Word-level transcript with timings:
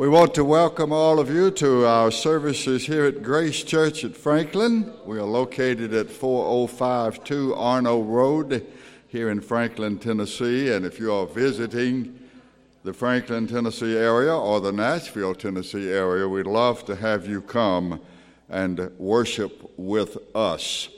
We 0.00 0.08
want 0.08 0.32
to 0.36 0.46
welcome 0.46 0.94
all 0.94 1.20
of 1.20 1.28
you 1.28 1.50
to 1.50 1.84
our 1.84 2.10
services 2.10 2.86
here 2.86 3.04
at 3.04 3.22
Grace 3.22 3.62
Church 3.62 4.02
at 4.02 4.16
Franklin. 4.16 4.90
We 5.04 5.18
are 5.18 5.24
located 5.24 5.92
at 5.92 6.08
4052 6.08 7.54
Arno 7.54 8.00
Road 8.00 8.66
here 9.08 9.28
in 9.28 9.42
Franklin, 9.42 9.98
Tennessee. 9.98 10.72
And 10.72 10.86
if 10.86 10.98
you 10.98 11.12
are 11.12 11.26
visiting 11.26 12.18
the 12.82 12.94
Franklin, 12.94 13.46
Tennessee 13.46 13.94
area 13.94 14.34
or 14.34 14.58
the 14.62 14.72
Nashville, 14.72 15.34
Tennessee 15.34 15.90
area, 15.90 16.26
we'd 16.26 16.46
love 16.46 16.82
to 16.86 16.96
have 16.96 17.28
you 17.28 17.42
come 17.42 18.00
and 18.48 18.90
worship 18.96 19.70
with 19.76 20.16
us. 20.34 20.88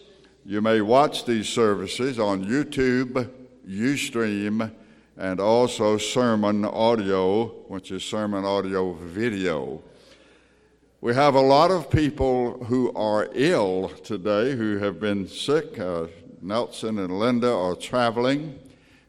You 0.47 0.61
may 0.61 0.81
watch 0.81 1.25
these 1.25 1.49
services 1.49 2.21
on 2.21 2.45
YouTube, 2.45 3.29
Ustream, 3.69 4.71
and 5.17 5.41
also 5.41 5.99
sermon 5.99 6.65
audio, 6.65 7.47
which 7.69 7.91
is 7.91 8.03
sermon 8.03 8.45
audio 8.45 8.95
video. 8.95 9.83
We 11.01 11.15
have 11.15 11.35
a 11.35 11.41
lot 11.41 11.71
of 11.71 11.91
people 11.91 12.65
who 12.65 12.93
are 12.95 13.29
ill 13.33 13.89
today 14.05 14.55
who 14.57 14.79
have 14.79 15.01
been 15.01 15.27
sick. 15.29 15.79
Uh, 15.79 16.07
Nelson 16.41 16.99
and 16.99 17.19
Linda 17.19 17.53
are 17.53 17.75
traveling. 17.75 18.59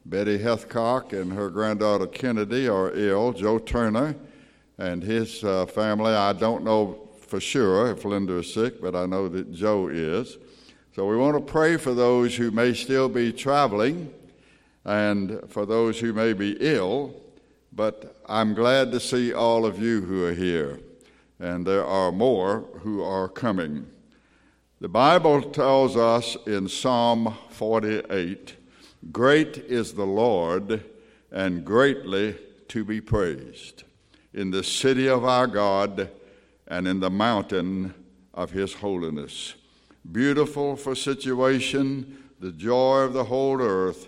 Betty 0.06 0.38
Hethcock 0.38 1.14
and 1.14 1.32
her 1.32 1.50
granddaughter 1.50 2.08
Kennedy 2.08 2.68
are 2.68 2.92
ill. 2.94 3.32
Joe 3.32 3.58
Turner 3.58 4.16
and 4.78 5.02
his 5.02 5.44
uh, 5.44 5.66
family, 5.68 6.14
I 6.14 6.34
don't 6.34 6.64
know 6.64 7.10
for 7.28 7.40
sure 7.40 7.92
if 7.92 8.04
Linda 8.04 8.38
is 8.40 8.54
sick, 8.54 8.82
but 8.82 8.96
I 8.96 9.06
know 9.06 9.30
that 9.30 9.54
Joe 9.54 9.88
is. 9.88 10.38
So 10.96 11.08
we 11.08 11.16
want 11.16 11.36
to 11.36 11.52
pray 11.52 11.78
for 11.78 11.94
those 11.94 12.36
who 12.36 12.52
may 12.52 12.74
still 12.74 13.08
be 13.08 13.32
traveling 13.32 14.14
and 14.86 15.42
for 15.48 15.66
those 15.66 16.00
who 16.00 16.14
may 16.14 16.34
be 16.34 16.58
ill, 16.60 17.14
but 17.72 18.18
I'm 18.28 18.54
glad 18.54 18.92
to 18.92 19.00
see 19.00 19.34
all 19.34 19.66
of 19.66 19.82
you 19.82 20.02
who 20.02 20.26
are 20.26 20.34
here, 20.34 20.80
and 21.40 21.66
there 21.66 21.86
are 21.86 22.12
more 22.12 22.66
who 22.82 23.02
are 23.02 23.30
coming. 23.30 23.88
The 24.80 24.90
Bible 24.90 25.42
tells 25.42 25.96
us 25.96 26.36
in 26.46 26.68
Psalm 26.68 27.36
48 27.50 28.58
Great 29.12 29.58
is 29.58 29.94
the 29.94 30.06
Lord, 30.06 30.84
and 31.32 31.66
greatly 31.66 32.38
to 32.70 32.86
be 32.86 33.02
praised 33.02 33.84
in 34.34 34.52
the 34.52 34.64
city 34.64 35.10
of 35.10 35.26
our 35.26 35.48
God 35.48 36.10
and 36.68 36.88
in 36.88 37.00
the 37.00 37.10
mountain 37.10 37.94
of 38.34 38.52
his 38.52 38.74
holiness. 38.74 39.56
Beautiful 40.10 40.76
for 40.76 40.96
situation, 40.96 42.24
the 42.40 42.52
joy 42.52 43.00
of 43.00 43.14
the 43.14 43.26
whole 43.26 43.62
earth 43.62 44.08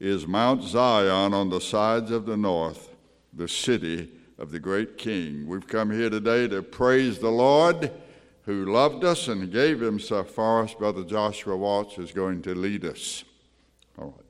is 0.00 0.26
Mount 0.26 0.62
Zion 0.62 1.34
on 1.34 1.50
the 1.50 1.60
sides 1.60 2.10
of 2.10 2.24
the 2.26 2.36
north, 2.36 2.94
the 3.32 3.48
city 3.48 4.10
of 4.38 4.50
the 4.52 4.60
great 4.60 4.96
King. 4.96 5.46
We've 5.48 5.66
come 5.66 5.90
here 5.90 6.08
today 6.10 6.46
to 6.48 6.62
praise 6.62 7.18
the 7.18 7.30
Lord 7.30 7.90
who 8.42 8.64
loved 8.64 9.04
us 9.04 9.26
and 9.28 9.52
gave 9.52 9.80
himself 9.80 10.30
for 10.30 10.62
us. 10.62 10.72
Brother 10.72 11.02
Joshua 11.02 11.56
Watts 11.56 11.98
is 11.98 12.12
going 12.12 12.42
to 12.42 12.54
lead 12.54 12.84
us. 12.84 13.24
All 13.98 14.14
right. 14.16 14.24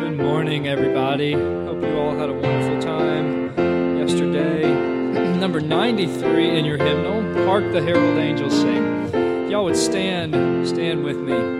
Good 0.00 0.16
morning, 0.16 0.68
everybody. 0.68 1.32
Hope 1.32 1.82
you 1.82 1.98
all 1.98 2.16
had 2.16 2.30
a 2.30 2.32
wonderful 2.32 2.80
time 2.80 3.98
yesterday 3.98 4.97
number 5.38 5.60
93 5.60 6.58
in 6.58 6.64
your 6.64 6.78
hymnal, 6.78 7.22
Hark 7.46 7.70
the 7.72 7.80
Herald 7.80 8.18
Angels 8.18 8.60
Sing. 8.60 9.48
Y'all 9.48 9.64
would 9.64 9.76
stand, 9.76 10.32
stand 10.66 11.04
with 11.04 11.16
me. 11.16 11.58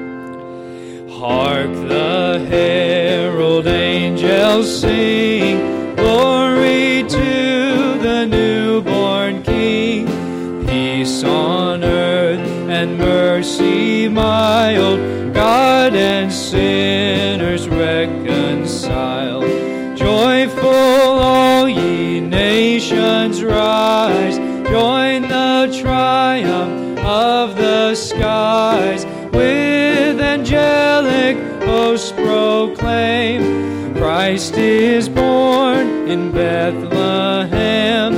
Hark 1.12 1.72
the 1.88 2.44
herald 2.48 3.66
angels 3.66 4.80
sing, 4.80 5.94
glory 5.96 7.04
to 7.08 7.98
the 8.00 8.26
newborn 8.26 9.42
King. 9.42 10.06
Peace 10.66 11.22
on 11.24 11.82
earth 11.84 12.38
and 12.68 12.98
mercy 12.98 14.08
mild, 14.08 15.34
God 15.34 15.94
and 15.94 16.32
sinners 16.32 17.57
nations 22.58 23.44
rise, 23.44 24.36
join 24.68 25.22
the 25.22 25.78
triumph 25.80 26.98
of 26.98 27.54
the 27.54 27.94
skies. 27.94 29.06
With 29.32 30.20
angelic 30.20 31.36
hosts 31.62 32.10
proclaim, 32.10 33.94
Christ 33.94 34.54
is 34.56 35.08
born 35.08 35.86
in 36.08 36.32
Bethlehem. 36.32 38.10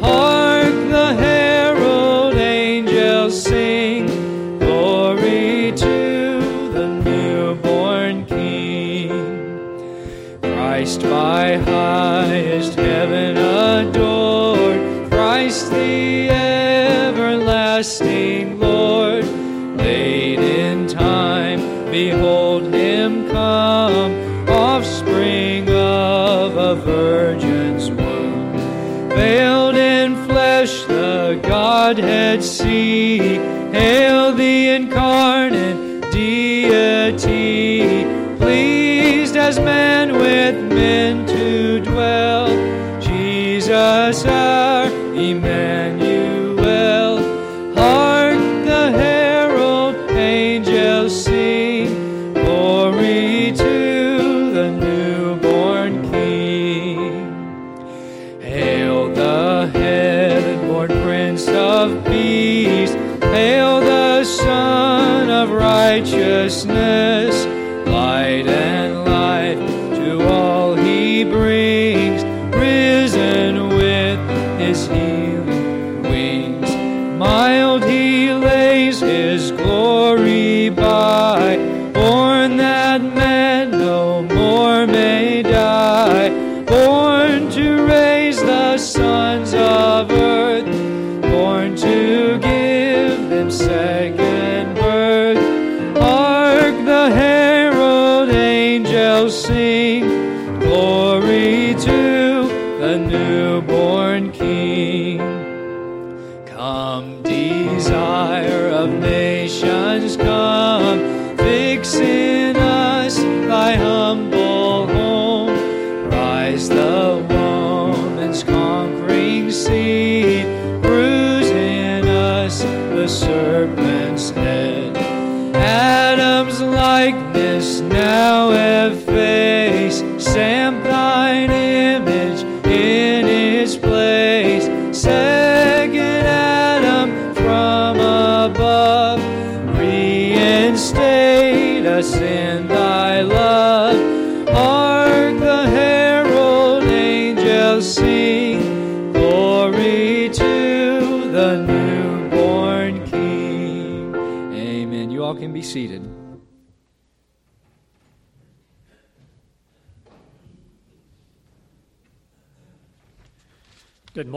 Hark 0.00 0.74
the 0.96 1.14
herald 1.26 2.36
angels 2.36 3.42
sing, 3.44 4.06
glory 4.58 5.70
to 5.84 5.96
the 6.76 6.88
newborn 7.04 8.24
King. 8.24 9.10
Christ 10.40 11.02
by 11.02 11.56
highest 11.58 12.41
the 15.72 16.28
everlasting 17.08 18.60
Lord, 18.60 19.24
late 19.78 20.38
in 20.38 20.86
time, 20.86 21.60
behold 21.90 22.72
him 22.72 23.28
come, 23.28 24.12
offspring 24.48 25.68
of 25.70 26.56
a 26.56 26.74
virgin's 26.76 27.90
womb. 27.90 28.58
Veiled 29.08 29.76
in 29.76 30.14
flesh, 30.26 30.82
the 30.84 31.40
Godhead 31.42 32.44
see, 32.44 33.18
hail 33.18 34.21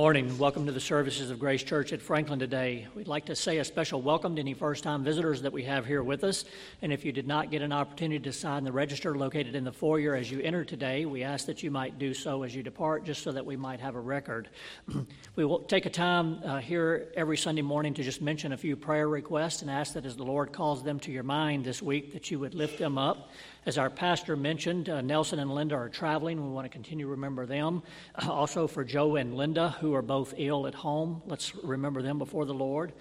morning. 0.06 0.38
Welcome 0.38 0.68
to 0.68 0.72
the 0.72 0.80
services 0.80 1.32
of 1.32 1.40
Grace 1.40 1.64
Church 1.64 1.92
at 1.92 2.00
Franklin 2.00 2.38
today. 2.38 2.86
We'd 2.94 3.08
like 3.08 3.26
to 3.26 3.36
say 3.36 3.58
a 3.58 3.66
special 3.66 4.04
welcome 4.04 4.36
to 4.36 4.40
any 4.40 4.54
first 4.54 4.84
time 4.84 5.04
visitors 5.04 5.42
that 5.42 5.52
we 5.52 5.64
have 5.64 5.84
here 5.84 6.04
with 6.04 6.24
us. 6.24 6.46
And 6.84 6.94
if 6.94 7.04
you 7.04 7.12
did 7.12 7.26
not 7.26 7.50
get 7.50 7.64
an 7.64 7.72
opportunity 7.72 8.20
to 8.20 8.32
sign 8.32 8.66
the 8.66 8.72
register 8.72 9.18
located 9.18 9.56
in 9.56 9.64
the 9.64 9.72
foyer 9.72 10.14
as 10.14 10.30
you 10.30 10.42
enter 10.42 10.64
today, 10.64 11.06
we 11.06 11.24
ask 11.24 11.48
that 11.48 11.64
you 11.64 11.72
might 11.72 11.98
do 11.98 12.14
so 12.14 12.44
as 12.44 12.54
you 12.54 12.62
depart, 12.62 13.04
just 13.04 13.24
so 13.24 13.32
that 13.32 13.48
we 13.48 13.58
might 13.58 13.80
have 13.80 13.96
a 13.96 14.00
record. 14.00 14.50
we 15.36 15.44
will 15.44 15.62
take 15.62 15.88
a 15.88 15.90
time 15.90 16.40
uh, 16.46 16.60
here 16.60 17.08
every 17.16 17.36
Sunday 17.36 17.64
morning 17.64 17.96
to 17.96 18.04
just 18.04 18.22
mention 18.22 18.54
a 18.54 18.58
few 18.58 18.76
prayer 18.76 19.10
requests 19.10 19.64
and 19.64 19.72
ask 19.72 19.94
that 19.94 20.06
as 20.06 20.16
the 20.16 20.24
Lord 20.24 20.54
calls 20.54 20.84
them 20.84 21.00
to 21.00 21.12
your 21.12 21.24
mind 21.24 21.66
this 21.66 21.82
week, 21.82 22.14
that 22.14 22.30
you 22.30 22.38
would 22.38 22.54
lift 22.54 22.78
them 22.78 23.00
up. 23.00 23.32
As 23.66 23.80
our 23.80 23.90
pastor 23.90 24.36
mentioned, 24.36 24.90
uh, 24.90 25.02
Nelson 25.02 25.40
and 25.40 25.50
Linda 25.50 25.74
are 25.74 25.90
traveling. 25.90 26.40
We 26.40 26.52
want 26.52 26.66
to 26.66 26.70
continue 26.70 27.06
to 27.06 27.12
remember 27.12 27.48
them. 27.48 27.82
Uh, 28.14 28.32
also, 28.32 28.68
for 28.68 28.84
Joe 28.84 29.16
and 29.16 29.36
Linda, 29.36 29.70
who 29.80 29.96
are 29.96 30.04
both 30.04 30.36
ill 30.38 30.68
at 30.68 30.76
home, 30.76 31.24
let's 31.26 31.56
remember 31.56 32.04
them 32.04 32.20
before 32.20 32.46
the 32.46 32.54
Lord. 32.54 32.94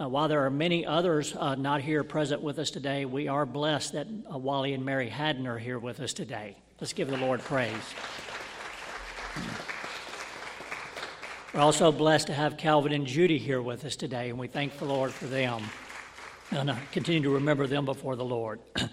Uh, 0.00 0.08
while 0.08 0.26
there 0.26 0.44
are 0.44 0.50
many 0.50 0.84
others 0.84 1.36
uh, 1.38 1.54
not 1.54 1.82
here 1.82 2.02
present 2.02 2.42
with 2.42 2.58
us 2.58 2.72
today, 2.72 3.04
we 3.04 3.28
are 3.28 3.46
blessed 3.46 3.92
that 3.92 4.08
uh, 4.32 4.36
Wally 4.36 4.72
and 4.72 4.84
Mary 4.84 5.08
Haddon 5.08 5.46
are 5.46 5.58
here 5.58 5.78
with 5.78 6.00
us 6.00 6.12
today. 6.12 6.56
Let's 6.80 6.92
give 6.92 7.08
the 7.08 7.16
Lord 7.16 7.38
praise. 7.38 7.72
We're 11.54 11.60
also 11.60 11.92
blessed 11.92 12.26
to 12.26 12.34
have 12.34 12.56
Calvin 12.56 12.92
and 12.92 13.06
Judy 13.06 13.38
here 13.38 13.62
with 13.62 13.84
us 13.84 13.94
today, 13.94 14.30
and 14.30 14.38
we 14.38 14.48
thank 14.48 14.78
the 14.78 14.84
Lord 14.84 15.12
for 15.12 15.26
them 15.26 15.62
and 16.50 16.70
uh, 16.70 16.76
continue 16.90 17.22
to 17.22 17.30
remember 17.30 17.68
them 17.68 17.84
before 17.84 18.16
the 18.16 18.24
Lord. 18.24 18.58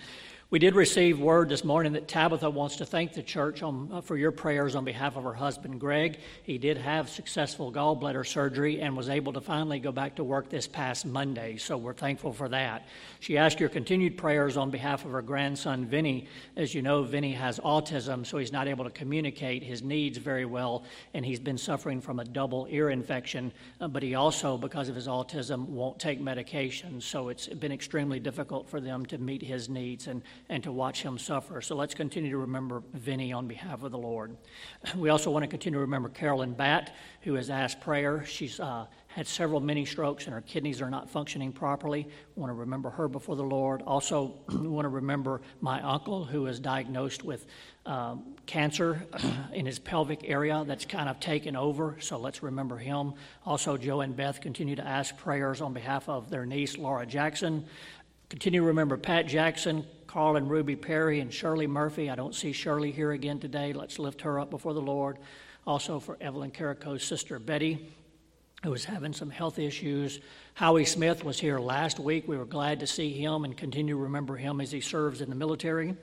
We 0.51 0.59
did 0.59 0.75
receive 0.75 1.19
word 1.19 1.49
this 1.49 1.63
morning 1.63 1.93
that 1.93 2.07
Tabitha 2.07 2.47
wants 2.51 2.75
to 2.75 2.85
thank 2.85 3.13
the 3.13 3.23
church 3.23 3.63
on, 3.63 3.89
uh, 3.91 4.01
for 4.01 4.15
your 4.15 4.31
prayers 4.31 4.75
on 4.75 4.85
behalf 4.85 5.17
of 5.17 5.23
her 5.23 5.33
husband, 5.33 5.79
Greg. 5.79 6.19
He 6.43 6.59
did 6.59 6.77
have 6.77 7.09
successful 7.09 7.73
gallbladder 7.73 8.27
surgery 8.27 8.79
and 8.79 8.95
was 8.95 9.09
able 9.09 9.33
to 9.33 9.41
finally 9.41 9.79
go 9.79 9.91
back 9.91 10.17
to 10.17 10.23
work 10.23 10.49
this 10.49 10.67
past 10.67 11.03
Monday, 11.03 11.57
so 11.57 11.77
we're 11.77 11.95
thankful 11.95 12.31
for 12.31 12.47
that. 12.49 12.85
She 13.21 13.39
asked 13.39 13.59
your 13.59 13.69
continued 13.69 14.19
prayers 14.19 14.55
on 14.55 14.69
behalf 14.69 15.03
of 15.03 15.13
her 15.13 15.23
grandson, 15.23 15.87
Vinny. 15.87 16.27
As 16.55 16.75
you 16.75 16.83
know, 16.83 17.01
Vinny 17.01 17.33
has 17.33 17.59
autism, 17.61 18.23
so 18.23 18.37
he's 18.37 18.51
not 18.51 18.67
able 18.67 18.83
to 18.85 18.91
communicate 18.91 19.63
his 19.63 19.81
needs 19.81 20.19
very 20.19 20.45
well, 20.45 20.83
and 21.15 21.25
he's 21.25 21.39
been 21.39 21.57
suffering 21.57 21.99
from 21.99 22.19
a 22.19 22.23
double 22.23 22.67
ear 22.69 22.91
infection. 22.91 23.51
Uh, 23.81 23.87
but 23.87 24.03
he 24.03 24.13
also, 24.13 24.59
because 24.59 24.89
of 24.89 24.95
his 24.95 25.07
autism, 25.07 25.65
won't 25.69 25.97
take 25.97 26.21
medication, 26.21 27.01
so 27.01 27.29
it's 27.29 27.47
been 27.47 27.71
extremely 27.71 28.19
difficult 28.19 28.69
for 28.69 28.79
them 28.79 29.07
to 29.07 29.17
meet 29.17 29.41
his 29.41 29.69
needs. 29.69 30.05
And 30.05 30.21
and 30.49 30.63
to 30.63 30.71
watch 30.71 31.01
him 31.01 31.17
suffer. 31.17 31.61
So 31.61 31.75
let's 31.75 31.93
continue 31.93 32.31
to 32.31 32.37
remember 32.37 32.83
Vinny 32.93 33.33
on 33.33 33.47
behalf 33.47 33.83
of 33.83 33.91
the 33.91 33.97
Lord. 33.97 34.35
We 34.95 35.09
also 35.09 35.29
want 35.29 35.43
to 35.43 35.47
continue 35.47 35.77
to 35.77 35.81
remember 35.81 36.09
Carolyn 36.09 36.53
Batt, 36.53 36.95
who 37.21 37.35
has 37.35 37.49
asked 37.49 37.81
prayer. 37.81 38.25
She's 38.25 38.59
uh, 38.59 38.85
had 39.15 39.27
several 39.27 39.61
mini 39.61 39.85
strokes 39.85 40.25
and 40.25 40.33
her 40.33 40.41
kidneys 40.41 40.81
are 40.81 40.89
not 40.89 41.09
functioning 41.09 41.53
properly. 41.53 42.07
We 42.35 42.39
want 42.41 42.49
to 42.49 42.55
remember 42.55 42.89
her 42.89 43.07
before 43.07 43.37
the 43.37 43.43
Lord. 43.43 43.81
Also, 43.83 44.35
we 44.49 44.67
want 44.67 44.85
to 44.85 44.89
remember 44.89 45.41
my 45.61 45.81
uncle, 45.81 46.25
who 46.25 46.47
is 46.47 46.59
diagnosed 46.59 47.23
with 47.23 47.45
um, 47.85 48.35
cancer 48.45 49.05
in 49.53 49.65
his 49.65 49.79
pelvic 49.79 50.21
area 50.25 50.65
that's 50.67 50.83
kind 50.83 51.07
of 51.07 51.19
taken 51.21 51.55
over, 51.55 51.95
so 51.99 52.17
let's 52.17 52.43
remember 52.43 52.77
him. 52.77 53.13
Also, 53.45 53.77
Joe 53.77 54.01
and 54.01 54.15
Beth 54.15 54.41
continue 54.41 54.75
to 54.75 54.85
ask 54.85 55.15
prayers 55.17 55.61
on 55.61 55.73
behalf 55.73 56.09
of 56.09 56.29
their 56.29 56.45
niece, 56.45 56.77
Laura 56.77 57.05
Jackson. 57.05 57.65
Continue 58.29 58.61
to 58.61 58.67
remember 58.67 58.97
Pat 58.97 59.27
Jackson, 59.27 59.85
Carl 60.15 60.37
and 60.37 60.49
Ruby 60.49 60.77
Perry 60.77 61.19
and 61.19 61.33
Shirley 61.33 61.67
Murphy. 61.67 62.09
I 62.09 62.15
don't 62.15 62.33
see 62.33 62.53
Shirley 62.53 62.89
here 62.89 63.11
again 63.11 63.37
today. 63.37 63.73
Let's 63.73 63.99
lift 63.99 64.21
her 64.21 64.39
up 64.39 64.49
before 64.49 64.73
the 64.73 64.79
Lord. 64.79 65.17
Also 65.67 65.99
for 65.99 66.17
Evelyn 66.21 66.51
Carico's 66.51 67.03
sister 67.03 67.37
Betty, 67.37 67.91
who 68.63 68.71
was 68.71 68.85
having 68.85 69.11
some 69.11 69.29
health 69.29 69.59
issues. 69.59 70.21
Howie 70.53 70.85
Smith 70.85 71.25
was 71.25 71.37
here 71.37 71.59
last 71.59 71.99
week. 71.99 72.29
We 72.29 72.37
were 72.37 72.45
glad 72.45 72.79
to 72.79 72.87
see 72.87 73.11
him 73.11 73.43
and 73.43 73.57
continue 73.57 73.95
to 73.95 74.01
remember 74.03 74.37
him 74.37 74.61
as 74.61 74.71
he 74.71 74.79
serves 74.79 75.19
in 75.19 75.29
the 75.29 75.35
military. 75.35 75.97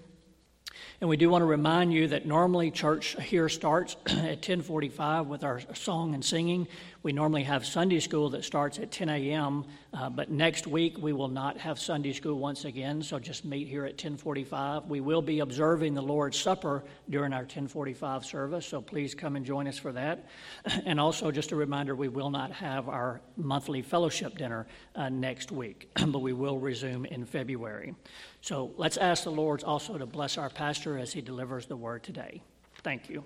And 1.00 1.10
we 1.10 1.16
do 1.16 1.28
want 1.30 1.42
to 1.42 1.46
remind 1.46 1.92
you 1.92 2.08
that 2.08 2.26
normally 2.26 2.70
church 2.70 3.16
here 3.20 3.48
starts 3.48 3.96
at 4.06 4.40
10:45 4.42 5.26
with 5.26 5.44
our 5.44 5.60
song 5.74 6.14
and 6.14 6.24
singing. 6.24 6.68
We 7.02 7.12
normally 7.12 7.42
have 7.42 7.66
Sunday 7.66 7.98
school 7.98 8.30
that 8.30 8.44
starts 8.44 8.78
at 8.78 8.92
10 8.92 9.08
a.m., 9.08 9.64
uh, 9.92 10.08
but 10.08 10.30
next 10.30 10.66
week 10.68 10.96
we 10.98 11.12
will 11.12 11.28
not 11.28 11.58
have 11.58 11.80
Sunday 11.80 12.12
school 12.12 12.38
once 12.38 12.64
again. 12.64 13.02
So 13.02 13.18
just 13.18 13.44
meet 13.44 13.66
here 13.66 13.84
at 13.84 13.98
10:45. 13.98 14.86
We 14.86 15.00
will 15.00 15.22
be 15.22 15.40
observing 15.40 15.94
the 15.94 16.02
Lord's 16.02 16.38
Supper 16.38 16.84
during 17.10 17.32
our 17.32 17.44
10:45 17.44 18.24
service, 18.24 18.66
so 18.66 18.80
please 18.80 19.14
come 19.14 19.36
and 19.36 19.44
join 19.44 19.66
us 19.66 19.78
for 19.78 19.92
that. 19.92 20.26
And 20.84 21.00
also, 21.00 21.30
just 21.30 21.52
a 21.52 21.56
reminder, 21.56 21.94
we 21.94 22.08
will 22.08 22.30
not 22.30 22.50
have 22.52 22.88
our 22.88 23.20
monthly 23.36 23.82
fellowship 23.82 24.36
dinner 24.36 24.66
uh, 24.94 25.08
next 25.08 25.52
week, 25.52 25.88
but 26.06 26.20
we 26.20 26.32
will 26.32 26.58
resume 26.58 27.04
in 27.04 27.24
February. 27.24 27.94
So 28.42 28.72
let's 28.76 28.96
ask 28.96 29.22
the 29.22 29.30
Lord 29.30 29.62
also 29.62 29.96
to 29.96 30.04
bless 30.04 30.36
our 30.36 30.50
pastor 30.50 30.98
as 30.98 31.12
he 31.12 31.20
delivers 31.20 31.66
the 31.66 31.76
word 31.76 32.02
today. 32.02 32.42
Thank 32.82 33.08
you. 33.08 33.22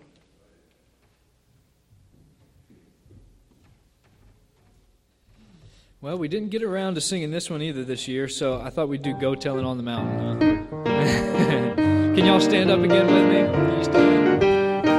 Well, 6.03 6.19
we 6.19 6.29
didn't 6.29 6.51
get 6.51 6.63
around 6.63 6.97
to 6.97 7.01
singing 7.01 7.31
this 7.31 7.49
one 7.49 7.63
either 7.63 7.83
this 7.83 8.07
year, 8.07 8.29
so 8.29 8.61
I 8.61 8.69
thought 8.69 8.91
we'd 8.91 9.01
do 9.01 9.15
Go 9.15 9.35
Tell 9.35 9.59
It 9.59 9.65
on 9.65 9.79
the 9.79 9.83
Mountain. 9.83 10.69
Huh? 10.85 10.85
Can 11.77 12.27
y'all 12.27 12.39
stand 12.39 12.71
up 12.71 12.81
again 12.81 13.07
with 13.07 13.25
me? 13.27 13.45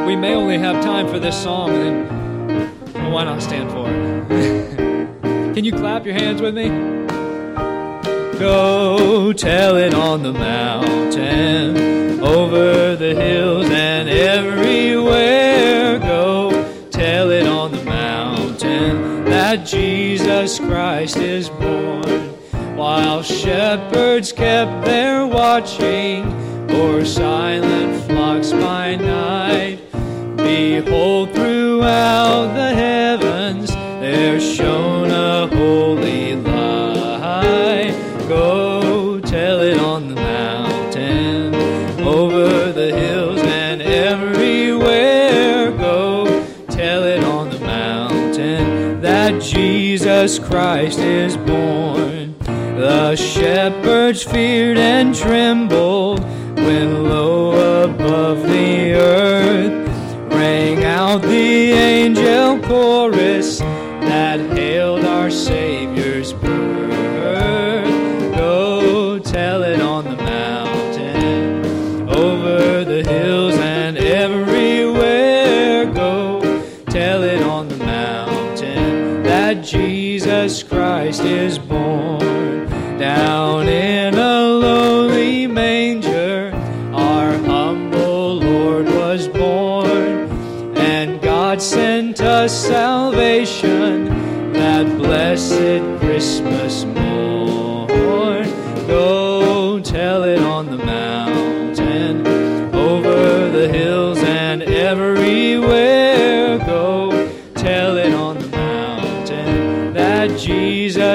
We 0.08 0.16
may 0.16 0.34
only 0.34 0.58
have 0.58 0.84
time 0.84 1.08
for 1.08 1.20
this 1.20 1.42
song, 1.42 1.70
then 1.74 3.12
why 3.12 3.24
not 3.24 3.44
stand 3.44 3.70
for 3.70 3.88
it? 3.88 5.54
Can 5.54 5.64
you 5.64 5.74
clap 5.74 6.06
your 6.06 6.16
hands 6.16 6.42
with 6.42 6.56
me? 6.56 6.70
Go 8.40 9.34
tell 9.34 9.78
it 9.78 9.96
on 9.96 10.22
the 10.22 10.32
mountain, 10.32 12.20
over 12.20 12.96
the 12.96 13.16
hills 13.16 13.68
and 13.68 14.08
everywhere. 14.08 15.98
Go 15.98 16.52
tell 16.92 17.32
it 17.32 17.48
on 17.48 17.72
the 17.72 17.84
mountain 17.84 19.26
that 19.26 19.66
Jesus 19.66 20.60
Christ 20.60 21.18
is 21.18 21.50
born. 21.50 22.30
While 22.78 23.24
shepherds 23.24 24.32
kept 24.32 24.86
their 24.86 25.26
watching 25.26 26.26
o'er 26.70 27.06
silent 27.06 28.04
flocks 28.06 28.52
by 28.52 28.98
night, 28.98 29.80
behold, 30.38 31.34
throughout 31.34 32.54
the 32.54 32.76
heavens 32.76 33.72
there 33.72 34.40
shone 34.40 34.97
Jesus 50.28 50.46
Christ 50.46 51.00
is 51.00 51.38
born. 51.38 52.36
The 52.40 53.16
shepherds 53.16 54.24
feared 54.24 54.78
and 54.78 55.16
trembled 55.16 56.20
when 56.58 57.06
low 57.06 57.86
above 57.86 58.44
the 58.44 58.92
earth 58.92 59.88
rang 60.34 60.84
out 60.84 61.22
the 61.22 61.72
angel 61.72 62.60
chorus 62.60 63.57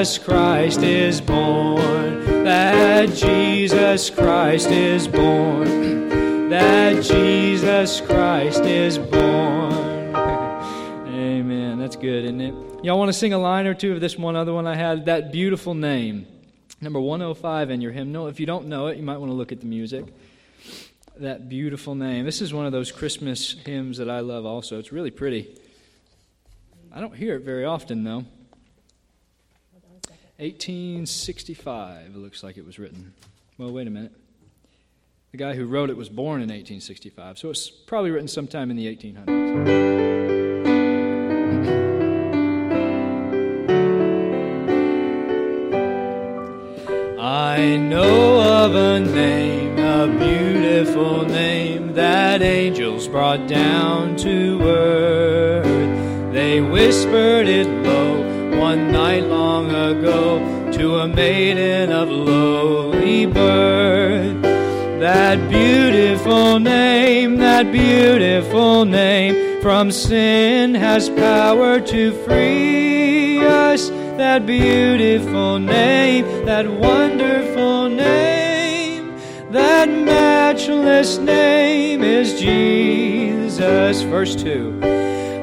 Jesus 0.03 0.19
Christ 0.19 0.83
is 0.83 1.21
born, 1.21 2.43
that 2.43 3.15
Jesus 3.15 4.11
Christ 4.11 4.69
is 4.73 5.07
born, 5.07 6.49
that 6.49 7.05
Jesus 7.05 8.01
Christ 8.01 8.65
is 8.65 8.99
born. 8.99 9.73
Amen. 11.07 11.79
That's 11.79 11.95
good, 11.95 12.25
isn't 12.25 12.41
it? 12.41 12.53
Y'all 12.83 12.99
want 12.99 13.11
to 13.11 13.13
sing 13.13 13.33
a 13.33 13.39
line 13.39 13.69
or 13.69 13.75
two 13.75 13.93
of 13.93 14.01
this 14.01 14.19
one 14.19 14.35
other 14.35 14.53
one 14.53 14.67
I 14.67 14.75
had? 14.75 15.07
That 15.07 15.31
beautiful 15.31 15.73
name. 15.73 16.27
Number 16.81 17.01
105 17.01 17.71
in 17.71 17.81
your 17.81 17.93
hymnal. 17.93 18.27
If 18.27 18.41
you 18.41 18.47
don't 18.47 18.67
know 18.67 18.89
it, 18.89 18.97
you 18.97 19.05
might 19.05 19.19
want 19.19 19.31
to 19.31 19.37
look 19.37 19.53
at 19.53 19.61
the 19.61 19.67
music. 19.67 20.07
That 21.19 21.49
beautiful 21.49 21.95
name. 21.95 22.25
This 22.25 22.43
is 22.43 22.53
one 22.53 22.67
of 22.67 22.73
those 22.73 22.91
Christmas 22.91 23.53
hymns 23.53 23.99
that 23.99 24.11
I 24.11 24.19
love 24.19 24.47
also. 24.47 24.81
It's 24.81 24.91
really 24.91 25.13
pretty. 25.13 25.57
I 26.93 27.01
don't 27.01 27.15
hear 27.15 27.37
it 27.37 27.45
very 27.45 27.65
often, 27.65 28.03
though. 28.03 28.25
1865, 30.39 32.07
it 32.07 32.17
looks 32.17 32.43
like 32.43 32.57
it 32.57 32.65
was 32.65 32.79
written. 32.79 33.13
Well, 33.59 33.71
wait 33.71 33.87
a 33.87 33.91
minute. 33.91 34.13
The 35.31 35.39
guy 35.39 35.55
who 35.55 35.67
wrote 35.67 35.89
it 35.89 35.97
was 35.97 36.09
born 36.09 36.43
in 36.43 36.49
1865, 36.49 37.39
so 37.39 37.51
it's 37.51 37.71
probably 37.71 38.11
written 38.11 38.29
sometime 38.29 38.71
in 38.71 38.77
the 38.77 38.87
1800s. 38.95 40.03
I 47.19 47.77
know 47.77 48.41
of 48.65 48.75
a 48.75 49.01
name, 49.01 49.79
a 49.79 50.07
beautiful 50.19 51.25
name 51.25 51.95
that 51.95 52.43
angels 52.43 53.07
brought 53.09 53.47
down 53.47 54.17
to 54.17 54.61
earth. 54.63 56.33
They 56.33 56.61
whispered 56.61 57.49
it 57.49 57.69
low 57.69 58.22
one 58.73 58.91
night 58.91 59.25
long 59.25 59.67
ago 59.69 60.73
to 60.73 60.97
a 61.01 61.07
maiden 61.07 61.93
of 61.93 62.09
lowly 62.09 63.27
birth. 63.27 64.41
That 64.99 65.51
beautiful 65.51 66.59
name, 66.59 67.37
that 67.37 67.71
beautiful 67.71 68.87
name 68.87 69.61
from 69.61 69.91
sin 69.91 70.75
has 70.75 71.11
power 71.11 71.81
to 71.81 72.13
free 72.25 73.45
us 73.45 73.91
that 74.17 74.47
beautiful 74.47 75.59
name, 75.59 76.25
that 76.47 76.67
wonderful 76.67 77.91
name, 77.91 79.15
that 79.51 79.91
matchless 79.91 81.19
name 81.19 82.03
is 82.03 82.41
Jesus. 82.41 84.01
Verse 84.01 84.35
2 84.35 85.03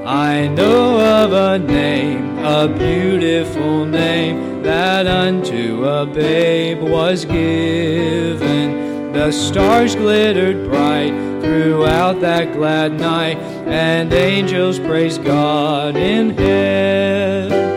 I 0.09 0.47
know 0.47 0.99
of 0.99 1.33
a 1.33 1.59
name, 1.59 2.28
a 2.49 2.67
beautiful 2.67 3.85
name, 3.85 4.63
that 4.63 5.05
unto 5.05 5.85
a 5.85 6.05
babe 6.05 6.81
was 6.81 7.25
given. 7.25 9.11
The 9.13 9.31
stars 9.31 9.95
glittered 9.95 10.69
bright 10.69 11.13
throughout 11.41 12.21
that 12.21 12.53
glad 12.53 12.93
night, 12.93 13.37
and 13.67 14.11
angels 14.13 14.79
praised 14.79 15.23
God 15.23 15.95
in 15.95 16.31
heaven 16.31 17.69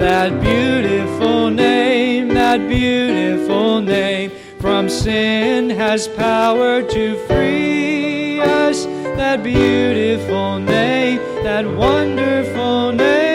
that 0.00 0.40
beautiful 0.40 1.50
name, 1.50 2.28
that 2.28 2.66
beautiful 2.68 3.80
name 3.80 4.30
from 4.58 4.88
sin 4.88 5.70
has 5.70 6.08
power 6.08 6.82
to 6.82 7.16
free 7.26 8.40
us. 8.40 8.86
That 9.20 9.42
beautiful 9.42 10.58
name, 10.58 11.18
that 11.44 11.66
wonderful 11.66 12.92
name, 12.92 13.29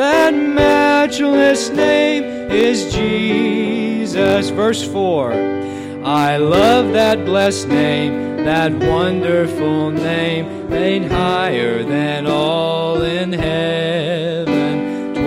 that 0.00 0.34
matchless 0.34 1.68
name 1.68 2.24
is 2.50 2.92
Jesus. 2.92 4.48
Verse 4.48 4.82
4 4.82 5.32
I 6.02 6.38
love 6.38 6.92
that 6.92 7.26
blessed 7.26 7.68
name, 7.68 8.44
that 8.44 8.72
wonderful 8.72 9.90
name, 9.90 10.70
made 10.70 11.04
higher 11.12 11.82
than 11.82 12.26
all 12.26 13.02
in 13.02 13.32
heaven 13.32 14.50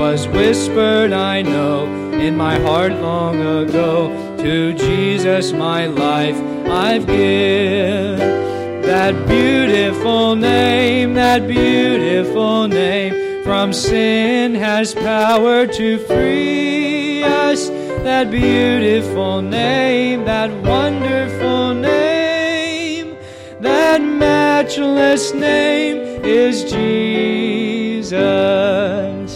was 0.04 0.28
whispered, 0.28 1.14
I 1.14 1.44
know, 1.44 1.86
in 2.14 2.36
my 2.36 2.60
heart 2.60 2.94
long 2.94 3.40
ago. 3.40 4.12
To 4.40 4.74
Jesus, 4.74 5.54
my 5.54 5.86
life 5.86 6.36
I've 6.68 7.08
given. 7.08 8.82
That 8.82 9.14
beautiful 9.28 10.36
name, 10.36 11.14
that 11.14 11.48
beautiful 11.48 12.68
name, 12.68 13.23
from 13.54 13.72
sin 13.72 14.56
has 14.56 14.96
power 14.96 15.68
to 15.68 16.00
free 16.08 17.22
us. 17.22 17.70
That 17.70 18.32
beautiful 18.32 19.44
name, 19.44 20.26
that 20.26 20.50
wonderful 20.64 21.76
name, 21.76 23.16
that 23.60 24.02
matchless 24.02 25.36
name 25.36 25.98
is 26.26 26.64
Jesus. 26.64 28.12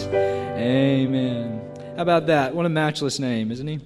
Amen. 0.08 1.62
How 1.94 2.02
about 2.02 2.26
that? 2.26 2.56
What 2.56 2.66
a 2.66 2.70
matchless 2.70 3.20
name, 3.20 3.52
isn't 3.52 3.68
he? 3.68 3.78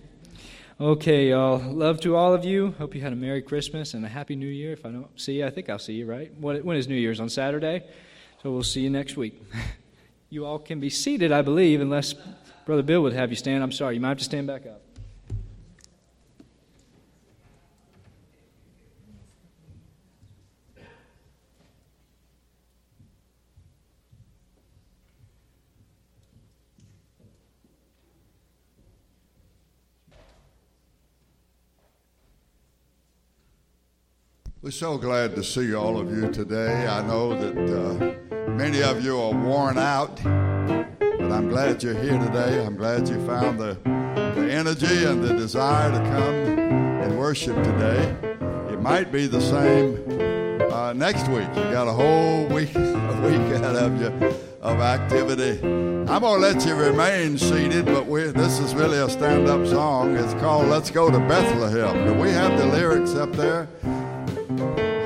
Okay, 0.81 1.29
y'all. 1.29 1.59
Love 1.59 2.01
to 2.01 2.17
all 2.17 2.33
of 2.33 2.47
you. 2.47 2.75
Hope 2.79 2.95
you 2.95 3.03
had 3.03 3.13
a 3.13 3.17
Merry 3.17 3.43
Christmas 3.43 3.93
and 3.93 4.03
a 4.03 4.09
Happy 4.09 4.35
New 4.35 4.47
Year. 4.47 4.73
If 4.73 4.87
I 4.87 4.93
don't 4.93 5.09
see 5.21 5.41
you, 5.41 5.47
I 5.47 5.51
think 5.51 5.69
I'll 5.69 5.79
see 5.79 5.93
you, 5.93 6.07
right? 6.07 6.33
When 6.41 6.75
is 6.75 6.89
New 6.89 6.95
Year's? 6.95 7.21
On 7.21 7.29
Saturday? 7.29 7.85
So 8.43 8.51
we'll 8.51 8.63
see 8.63 8.81
you 8.81 8.89
next 8.89 9.19
week. 9.19 9.39
You 10.33 10.47
all 10.47 10.59
can 10.59 10.81
be 10.81 10.89
seated, 10.89 11.31
I 11.31 11.43
believe, 11.43 11.83
unless 11.83 12.15
Brother 12.65 12.83
Bill 12.83 13.03
would 13.03 13.13
have 13.13 13.29
you 13.29 13.37
stand. 13.37 13.63
I'm 13.63 13.71
sorry. 13.71 13.97
You 13.97 14.01
might 14.01 14.09
have 14.09 14.19
to 14.19 14.25
stand 14.25 14.47
back 14.47 14.65
up. 14.65 14.81
We're 34.63 34.71
so 34.71 34.97
glad 34.97 35.35
to 35.35 35.45
see 35.45 35.75
all 35.75 35.99
of 35.99 36.11
you 36.11 36.31
today. 36.31 36.87
I 36.87 37.07
know 37.07 37.39
that 37.39 38.17
uh, 38.17 38.22
many 38.53 38.83
of 38.83 39.05
you 39.05 39.19
are 39.19 39.33
worn 39.35 39.79
out, 39.79 40.23
but 40.23 41.33
I'm 41.33 41.49
glad 41.49 41.83
you're 41.83 41.95
here 41.95 42.19
today. 42.19 42.65
I'm 42.65 42.77
glad 42.77 43.09
you 43.09 43.25
found 43.27 43.59
the, 43.59 43.79
the 44.35 44.53
energy 44.53 45.05
and 45.05 45.23
the 45.23 45.35
desire 45.35 45.91
to 45.91 45.99
come 45.99 46.35
and 47.03 47.19
worship 47.19 47.57
today. 47.57 48.15
It 48.71 48.81
might 48.81 49.11
be 49.11 49.27
the 49.27 49.41
same 49.41 50.71
uh, 50.73 50.93
next 50.93 51.29
week. 51.29 51.49
You 51.49 51.73
got 51.73 51.89
a 51.89 51.93
whole 51.93 52.47
week, 52.47 52.75
a 52.77 53.21
week 53.23 53.57
ahead 53.57 53.77
of 53.77 54.01
you 54.01 54.37
of 54.63 54.79
activity. 54.79 55.59
I'm 55.63 56.21
going 56.21 56.41
to 56.41 56.47
let 56.47 56.65
you 56.65 56.75
remain 56.75 57.37
seated, 57.37 57.87
but 57.87 58.09
this 58.09 58.61
is 58.61 58.75
really 58.75 58.99
a 58.99 59.09
stand 59.11 59.49
up 59.49 59.67
song. 59.67 60.17
It's 60.17 60.35
called 60.35 60.69
Let's 60.69 60.91
Go 60.91 61.11
to 61.11 61.19
Bethlehem. 61.19 62.07
Do 62.07 62.15
we 62.15 62.31
have 62.31 62.57
the 62.59 62.67
lyrics 62.67 63.15
up 63.15 63.33
there? 63.33 63.69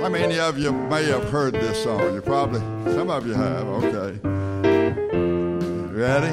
How 0.07 0.13
many 0.13 0.39
of 0.39 0.57
you 0.57 0.71
may 0.71 1.05
have 1.07 1.29
heard 1.31 1.55
this 1.55 1.83
song? 1.83 2.15
You 2.15 2.23
probably, 2.23 2.61
some 2.95 3.11
of 3.11 3.27
you 3.27 3.33
have, 3.33 3.67
okay. 3.67 4.17
Ready? 5.89 6.33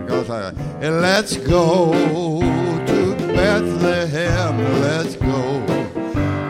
Because 0.00 0.30
I, 0.30 0.54
and 0.80 1.02
let's 1.02 1.36
go 1.36 1.92
to 1.92 3.14
Bethlehem, 3.34 4.80
let's 4.80 5.16
go 5.16 5.66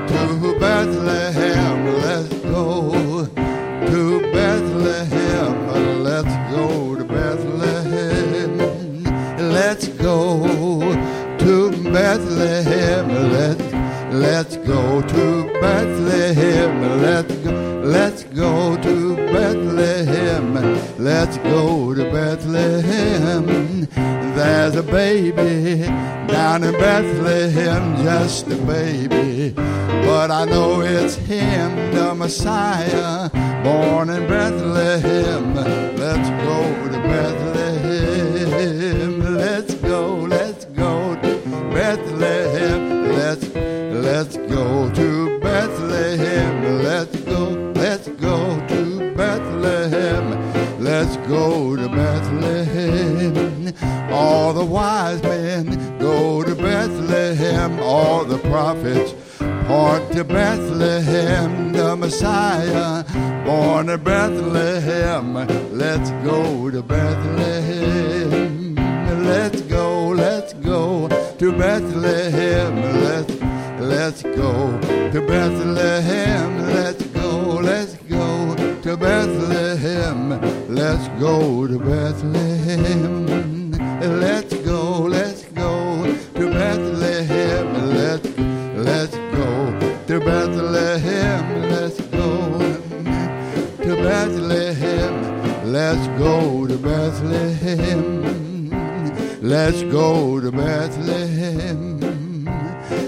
to 0.07 0.59
Bethlehem, 0.61 1.87
let's 1.99 2.33
go 2.45 3.27
to 3.89 4.21
Bethlehem, 4.31 5.75
let's 6.05 6.37
go 6.37 6.87
to 6.87 7.07
Bethlehem, 7.99 9.43
let's 9.53 9.89
go 9.89 10.79
to 11.39 11.71
Bethlehem, 11.93 13.09
let's 13.33 13.73
Let's 14.13 14.57
to. 14.57 14.71
Let's 14.71 15.09
go. 15.09 15.32
Let's 16.83 17.35
go 17.37 17.83
let's 17.85 18.25
go 18.25 18.77
to 18.77 19.17
Bethlehem. 19.17 20.55
Let's 20.99 21.37
go 21.39 21.95
to 21.95 22.05
Bethlehem. 22.11 23.87
There's 24.35 24.77
a 24.77 24.83
baby 24.83 25.85
down 26.27 26.65
in 26.65 26.73
Bethlehem, 26.73 27.97
just 28.03 28.47
a 28.49 28.57
baby. 28.57 29.53
But 29.55 30.31
I 30.31 30.45
know 30.45 30.81
it's 30.81 31.15
him, 31.15 31.95
the 31.95 32.15
Messiah, 32.15 33.31
born 33.63 34.11
in 34.11 34.27
Bethlehem. 34.27 35.55
Let's 35.97 36.29
go 36.47 36.89
to 36.89 36.99
Bethlehem. 36.99 37.52
Prophets 58.53 59.15
point 59.67 60.13
to 60.13 60.23
Bethlehem. 60.25 61.73
The 61.73 61.97
Messiah 61.97 63.03
born 63.47 63.89
in 63.89 64.05
Bethlehem. 64.05 65.33
Let's 65.73 66.11
go 66.23 66.71
to 66.71 66.83
Bethlehem. 66.83 68.75
Let's 69.25 69.63
go, 69.63 70.09
let's 70.09 70.53
go 70.53 71.09
to 71.09 71.53
Bethlehem. 71.53 72.75
Let's 73.07 73.41
let's 73.81 74.23
go 74.23 74.79
to 75.13 75.21
Bethlehem. 75.27 76.67
Let's 76.77 77.05
go, 77.07 77.59
let's 77.71 77.95
go 78.17 78.55
to 78.83 78.97
Bethlehem. 78.99 80.29
Let's 80.69 81.09
go 81.19 81.67
to 81.67 81.79
Bethlehem. 81.79 83.27
Let's 84.21 84.62
Let's 95.73 96.07
go 96.21 96.67
to 96.67 96.77
Bethlehem. 96.77 98.21
Let's 99.41 99.83
go 99.85 100.39
to 100.39 100.53
Bethlehem. 100.53 101.99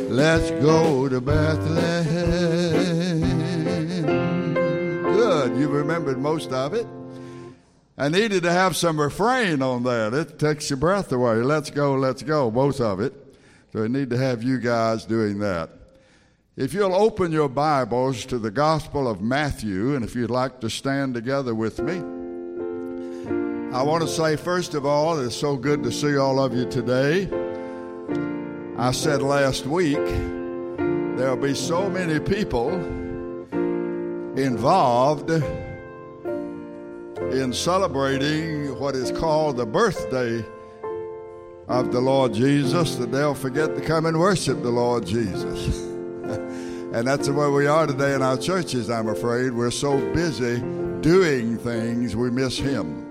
Let's 0.09 0.51
go 0.65 1.07
to 1.07 1.21
Bethlehem. 1.21 2.41
Good. 5.03 5.59
You 5.59 5.69
remembered 5.69 6.17
most 6.17 6.53
of 6.53 6.73
it. 6.73 6.87
I 7.99 8.09
needed 8.09 8.45
to 8.45 8.51
have 8.51 8.79
some 8.79 8.99
refrain 8.99 9.61
on 9.61 9.83
that. 9.83 10.15
It 10.15 10.39
takes 10.39 10.71
your 10.71 10.79
breath 10.79 11.13
away. 11.13 11.35
Let's 11.43 11.69
go, 11.69 11.97
let's 11.97 12.23
go, 12.23 12.51
both 12.51 12.81
of 12.81 12.99
it. 12.99 13.13
So 13.75 13.85
I 13.85 13.89
need 13.89 14.09
to 14.09 14.17
have 14.17 14.43
you 14.43 14.59
guys 14.59 15.05
doing 15.05 15.41
that. 15.41 15.69
If 16.57 16.73
you'll 16.73 16.95
open 16.95 17.31
your 17.31 17.51
Bibles 17.51 18.25
to 18.25 18.39
the 18.39 18.51
Gospel 18.51 19.07
of 19.07 19.21
Matthew, 19.21 19.95
and 19.95 20.03
if 20.03 20.15
you'd 20.15 20.31
like 20.31 20.63
to 20.63 20.71
stand 20.71 21.13
together 21.13 21.55
with 21.55 21.79
me, 21.81 22.24
I 23.75 23.83
want 23.83 24.03
to 24.03 24.09
say, 24.09 24.37
first 24.37 24.75
of 24.75 24.87
all, 24.87 25.19
it's 25.19 25.35
so 25.35 25.57
good 25.57 25.83
to 25.83 25.91
see 25.91 26.17
all 26.17 26.39
of 26.39 26.55
you 26.55 26.65
today. 26.65 27.29
I 28.79 28.93
said 28.93 29.21
last 29.21 29.67
week, 29.67 29.97
there'll 31.17 31.37
be 31.37 31.57
so 31.57 31.91
many 31.91 32.21
people 32.21 32.71
involved 34.39 35.29
in 37.33 37.53
celebrating 37.53 38.79
what 38.79 38.95
is 38.95 39.11
called 39.11 39.57
the 39.57 39.67
birthday 39.67 40.45
of 41.67 41.91
the 41.91 42.01
Lord 42.01 42.33
Jesus 42.33 42.95
that 42.95 43.11
they'll 43.11 43.35
forget 43.35 43.75
to 43.75 43.81
come 43.81 44.07
and 44.07 44.21
worship 44.21 44.63
the 44.63 44.71
Lord 44.71 45.05
Jesus. 45.05 45.79
and 46.95 47.09
that's 47.09 47.27
the 47.27 47.33
way 47.33 47.49
we 47.49 47.67
are 47.67 47.89
today 47.89 48.15
in 48.15 48.23
our 48.23 48.39
churches, 48.39 48.89
I'm 48.89 49.09
afraid. 49.09 49.51
We're 49.51 49.73
so 49.73 49.99
busy 50.13 50.61
doing 51.01 51.59
things, 51.59 52.15
we 52.15 52.31
miss 52.31 52.57
Him. 52.57 53.04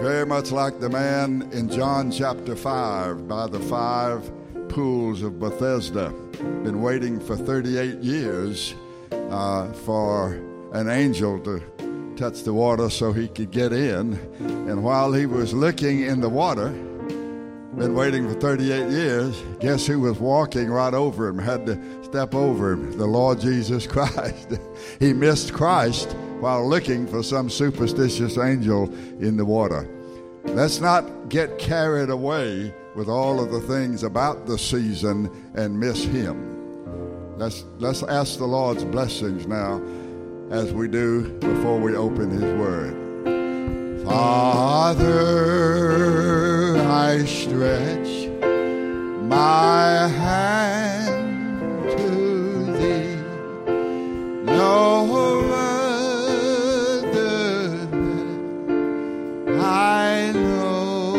Very 0.00 0.24
much 0.24 0.50
like 0.50 0.80
the 0.80 0.88
man 0.88 1.46
in 1.52 1.68
John 1.68 2.10
chapter 2.10 2.56
5 2.56 3.28
by 3.28 3.46
the 3.46 3.60
five 3.60 4.32
pools 4.70 5.20
of 5.20 5.38
Bethesda. 5.38 6.08
Been 6.38 6.80
waiting 6.80 7.20
for 7.20 7.36
38 7.36 7.98
years 7.98 8.74
uh, 9.12 9.70
for 9.72 10.40
an 10.72 10.88
angel 10.88 11.38
to 11.40 11.60
touch 12.16 12.44
the 12.44 12.54
water 12.54 12.88
so 12.88 13.12
he 13.12 13.28
could 13.28 13.50
get 13.50 13.74
in. 13.74 14.14
And 14.40 14.82
while 14.82 15.12
he 15.12 15.26
was 15.26 15.52
looking 15.52 16.00
in 16.00 16.22
the 16.22 16.30
water, 16.30 16.72
been 17.76 17.94
waiting 17.94 18.28
for 18.28 18.34
38 18.34 18.90
years, 18.90 19.42
guess 19.60 19.86
who 19.86 20.00
was 20.00 20.18
walking 20.18 20.70
right 20.70 20.92
over 20.92 21.28
him, 21.28 21.38
had 21.38 21.66
to 21.66 22.04
step 22.04 22.34
over 22.34 22.72
him? 22.72 22.98
The 22.98 23.06
Lord 23.06 23.40
Jesus 23.40 23.86
Christ. 23.88 24.58
he 24.98 25.12
missed 25.12 25.52
Christ 25.52 26.12
while 26.40 26.68
looking 26.68 27.06
for 27.06 27.22
some 27.22 27.48
superstitious 27.48 28.38
angel 28.38 28.92
in 29.20 29.36
the 29.36 29.44
water. 29.44 29.88
Let's 30.44 30.80
not 30.80 31.28
get 31.28 31.58
carried 31.58 32.10
away 32.10 32.74
with 32.96 33.08
all 33.08 33.40
of 33.40 33.52
the 33.52 33.60
things 33.60 34.02
about 34.02 34.46
the 34.46 34.58
season 34.58 35.30
and 35.54 35.78
miss 35.78 36.02
him. 36.04 37.38
Let's, 37.38 37.64
let's 37.78 38.02
ask 38.02 38.38
the 38.38 38.46
Lord's 38.46 38.84
blessings 38.84 39.46
now 39.46 39.80
as 40.50 40.72
we 40.72 40.88
do 40.88 41.38
before 41.38 41.78
we 41.78 41.94
open 41.94 42.30
his 42.30 42.42
word. 42.42 42.96
Father, 44.04 45.30
I 46.90 47.24
stretch 47.24 48.28
my 49.22 50.08
hand 50.08 51.88
to 51.92 52.08
thee. 52.78 53.14
No 54.44 55.14
other 55.54 55.86
I 59.60 60.32
know. 60.34 61.14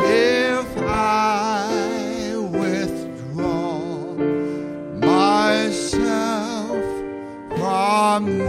If 0.00 0.76
I 0.78 2.34
withdraw 2.50 4.14
myself 5.14 6.84
from 7.56 8.47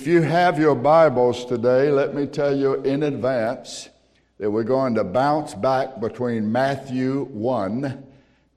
If 0.00 0.06
you 0.06 0.22
have 0.22 0.58
your 0.58 0.76
Bibles 0.76 1.44
today, 1.44 1.90
let 1.90 2.14
me 2.14 2.24
tell 2.24 2.56
you 2.56 2.76
in 2.84 3.02
advance 3.02 3.90
that 4.38 4.50
we're 4.50 4.62
going 4.62 4.94
to 4.94 5.04
bounce 5.04 5.52
back 5.52 6.00
between 6.00 6.50
Matthew 6.50 7.24
1 7.26 8.02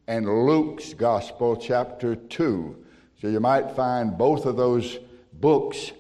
and 0.07 0.25
Luke's 0.25 0.93
Gospel, 0.93 1.57
chapter 1.57 2.15
2. 2.15 2.85
So 3.19 3.27
you 3.27 3.41
might 3.41 3.75
find 3.75 4.17
both 4.17 4.45
of 4.45 4.55
those 4.55 4.99
books, 5.33 5.91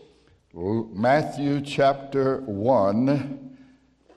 Matthew 0.53 1.59
chapter 1.59 2.37
1 2.43 3.57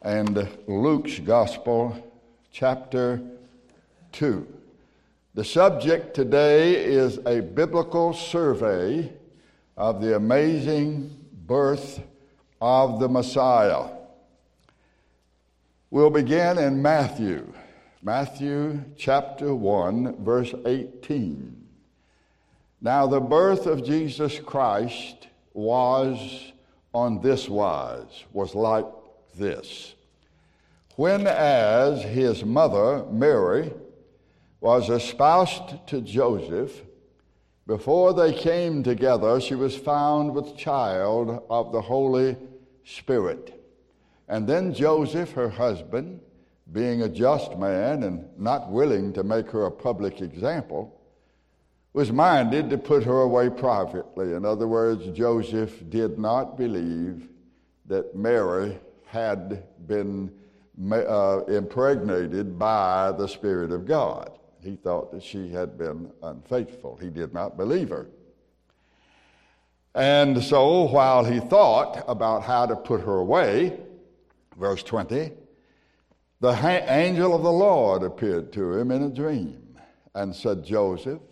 and 0.03 0.49
Luke's 0.69 1.19
Gospel, 1.19 2.09
chapter 2.53 3.21
2. 4.13 4.47
The 5.35 5.45
subject 5.45 6.15
today 6.15 6.85
is 6.85 7.19
a 7.27 7.41
biblical 7.41 8.13
survey 8.13 9.13
of 9.77 10.01
the 10.01 10.17
amazing 10.17 11.15
birth 11.47 12.01
of 12.61 12.99
the 12.99 13.09
Messiah. 13.09 13.89
We'll 15.91 16.11
begin 16.11 16.59
in 16.59 16.81
Matthew, 16.81 17.53
Matthew 18.03 18.83
chapter 18.97 19.55
1, 19.55 20.25
verse 20.25 20.55
18. 20.65 21.65
Now, 22.81 23.07
the 23.07 23.21
birth 23.21 23.67
of 23.67 23.85
Jesus 23.85 24.39
Christ 24.39 25.29
was 25.53 26.53
on 26.93 27.21
this 27.21 27.49
wise, 27.49 28.25
was 28.33 28.55
like 28.55 28.87
this. 29.37 29.95
When, 30.97 31.27
as 31.27 32.03
his 32.03 32.45
mother, 32.45 33.05
Mary, 33.11 33.73
was 34.61 34.89
espoused 34.89 35.87
to 35.89 36.01
Joseph, 36.01 36.81
before 37.67 38.15
they 38.15 38.33
came 38.33 38.83
together, 38.83 39.41
she 39.41 39.55
was 39.55 39.77
found 39.77 40.35
with 40.35 40.57
child 40.57 41.45
of 41.51 41.73
the 41.73 41.81
Holy 41.81 42.37
Spirit. 42.85 43.53
And 44.29 44.47
then 44.47 44.73
Joseph, 44.73 45.33
her 45.33 45.49
husband, 45.49 46.21
being 46.73 47.03
a 47.03 47.09
just 47.09 47.57
man 47.59 48.03
and 48.03 48.29
not 48.39 48.71
willing 48.71 49.13
to 49.15 49.23
make 49.23 49.51
her 49.51 49.67
a 49.67 49.71
public 49.71 50.21
example, 50.21 51.01
was 51.93 52.13
minded 52.13 52.71
to 52.71 52.79
put 52.79 53.03
her 53.05 53.23
away 53.23 53.49
privately. 53.49 54.35
In 54.35 54.45
other 54.45 54.69
words, 54.69 55.07
Joseph 55.17 55.89
did 55.89 56.19
not 56.19 56.57
believe 56.57 57.29
that 57.87 58.15
Mary 58.15 58.79
had 59.07 59.65
been 59.87 60.31
uh, 60.93 61.45
impregnated 61.47 62.59
by 62.59 63.13
the 63.13 63.27
Spirit 63.27 63.73
of 63.73 63.87
God. 63.87 64.36
He 64.67 64.75
thought 64.75 65.13
that 65.13 65.23
she 65.23 65.49
had 65.49 65.79
been 65.79 66.11
unfaithful. 66.25 66.99
He 67.01 67.09
did 67.09 67.33
not 67.33 67.57
believe 67.57 67.91
her. 67.91 68.09
And 69.95 70.43
so 70.43 70.89
while 70.89 71.25
he 71.25 71.39
thought 71.39 72.05
about 72.09 72.43
how 72.43 72.67
to 72.67 72.75
put 72.75 73.01
her 73.03 73.19
away, 73.19 73.79
verse 74.59 74.83
20, 74.83 75.31
the 76.41 76.53
ha- 76.53 76.85
angel 76.89 77.33
of 77.33 77.45
the 77.45 77.53
Lord 77.53 78.03
appeared 78.03 78.53
to 78.55 78.75
him 78.75 78.91
in 78.91 79.05
a 79.05 79.09
dream 79.09 79.79
and 80.17 80.35
said, 80.35 80.65
Joseph, 80.65 81.23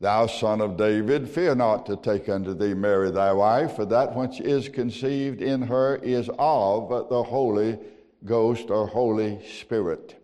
thou 0.00 0.26
son 0.26 0.60
of 0.60 0.76
David, 0.76 1.28
fear 1.28 1.54
not 1.54 1.86
to 1.86 1.96
take 1.96 2.28
unto 2.28 2.52
thee 2.52 2.74
Mary 2.74 3.12
thy 3.12 3.32
wife, 3.32 3.76
for 3.76 3.84
that 3.84 4.16
which 4.16 4.40
is 4.40 4.68
conceived 4.68 5.40
in 5.40 5.62
her 5.62 5.96
is 6.02 6.28
of 6.36 7.08
the 7.08 7.22
Holy 7.22 7.78
Ghost 8.24 8.70
or 8.70 8.88
Holy 8.88 9.40
Spirit. 9.60 10.23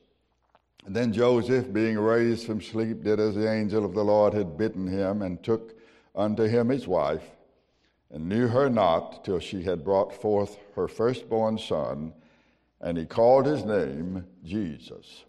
And 0.85 0.95
then 0.95 1.13
Joseph, 1.13 1.71
being 1.71 1.97
raised 1.97 2.45
from 2.45 2.61
sleep, 2.61 3.03
did 3.03 3.19
as 3.19 3.35
the 3.35 3.51
angel 3.51 3.85
of 3.85 3.93
the 3.93 4.03
Lord 4.03 4.33
had 4.33 4.57
bidden 4.57 4.87
him, 4.87 5.21
and 5.21 5.41
took 5.43 5.75
unto 6.15 6.43
him 6.43 6.69
his 6.69 6.87
wife 6.87 7.23
and 8.11 8.27
knew 8.27 8.47
her 8.47 8.69
not 8.69 9.23
till 9.23 9.39
she 9.39 9.63
had 9.63 9.83
brought 9.83 10.13
forth 10.13 10.57
her 10.75 10.87
firstborn 10.87 11.57
son, 11.57 12.13
and 12.81 12.97
he 12.97 13.05
called 13.05 13.45
his 13.45 13.63
name 13.63 14.25
Jesus. 14.43 15.23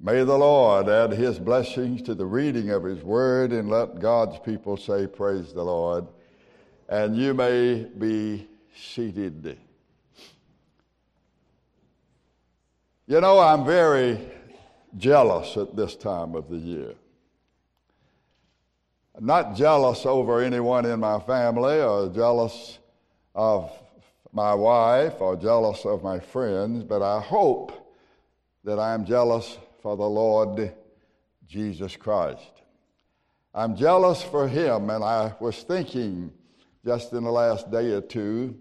May 0.00 0.24
the 0.24 0.36
Lord 0.36 0.88
add 0.88 1.12
his 1.12 1.38
blessings 1.38 2.02
to 2.02 2.14
the 2.14 2.26
reading 2.26 2.70
of 2.70 2.84
his 2.84 3.02
word, 3.02 3.52
and 3.52 3.70
let 3.70 4.00
God's 4.00 4.38
people 4.40 4.76
say, 4.76 5.06
Praise 5.06 5.52
the 5.52 5.62
Lord. 5.64 6.06
And 6.88 7.16
you 7.16 7.32
may 7.32 7.84
be 7.84 8.46
seated. 8.76 9.56
You 13.06 13.20
know, 13.20 13.38
I'm 13.38 13.64
very 13.64 14.18
jealous 14.96 15.56
at 15.56 15.76
this 15.76 15.96
time 15.96 16.34
of 16.34 16.48
the 16.48 16.56
year. 16.56 16.94
Not 19.18 19.56
jealous 19.56 20.04
over 20.04 20.40
anyone 20.40 20.84
in 20.84 21.00
my 21.00 21.18
family 21.20 21.80
or 21.80 22.08
jealous 22.08 22.78
of 23.34 23.70
my 24.32 24.54
wife 24.54 25.20
or 25.20 25.36
jealous 25.36 25.84
of 25.86 26.02
my 26.02 26.20
friends, 26.20 26.84
but 26.84 27.02
I 27.02 27.20
hope 27.20 27.94
that 28.64 28.78
I'm 28.78 29.06
jealous 29.06 29.56
for 29.80 29.96
the 29.96 30.08
Lord 30.08 30.74
Jesus 31.46 31.96
Christ. 31.96 32.62
I'm 33.54 33.74
jealous 33.74 34.22
for 34.22 34.46
him, 34.46 34.90
and 34.90 35.02
I 35.02 35.32
was 35.40 35.62
thinking 35.62 36.30
just 36.84 37.12
in 37.14 37.24
the 37.24 37.30
last 37.30 37.70
day 37.70 37.92
or 37.92 38.02
two 38.02 38.56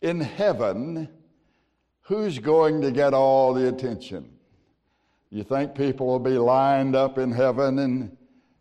in 0.00 0.20
heaven, 0.20 1.08
who's 2.00 2.40
going 2.40 2.80
to 2.80 2.90
get 2.90 3.14
all 3.14 3.54
the 3.54 3.68
attention? 3.68 4.28
You 5.32 5.42
think 5.42 5.74
people 5.74 6.06
will 6.06 6.18
be 6.20 6.38
lined 6.38 6.94
up 6.94 7.18
in 7.18 7.32
heaven 7.32 7.80
and 7.80 8.16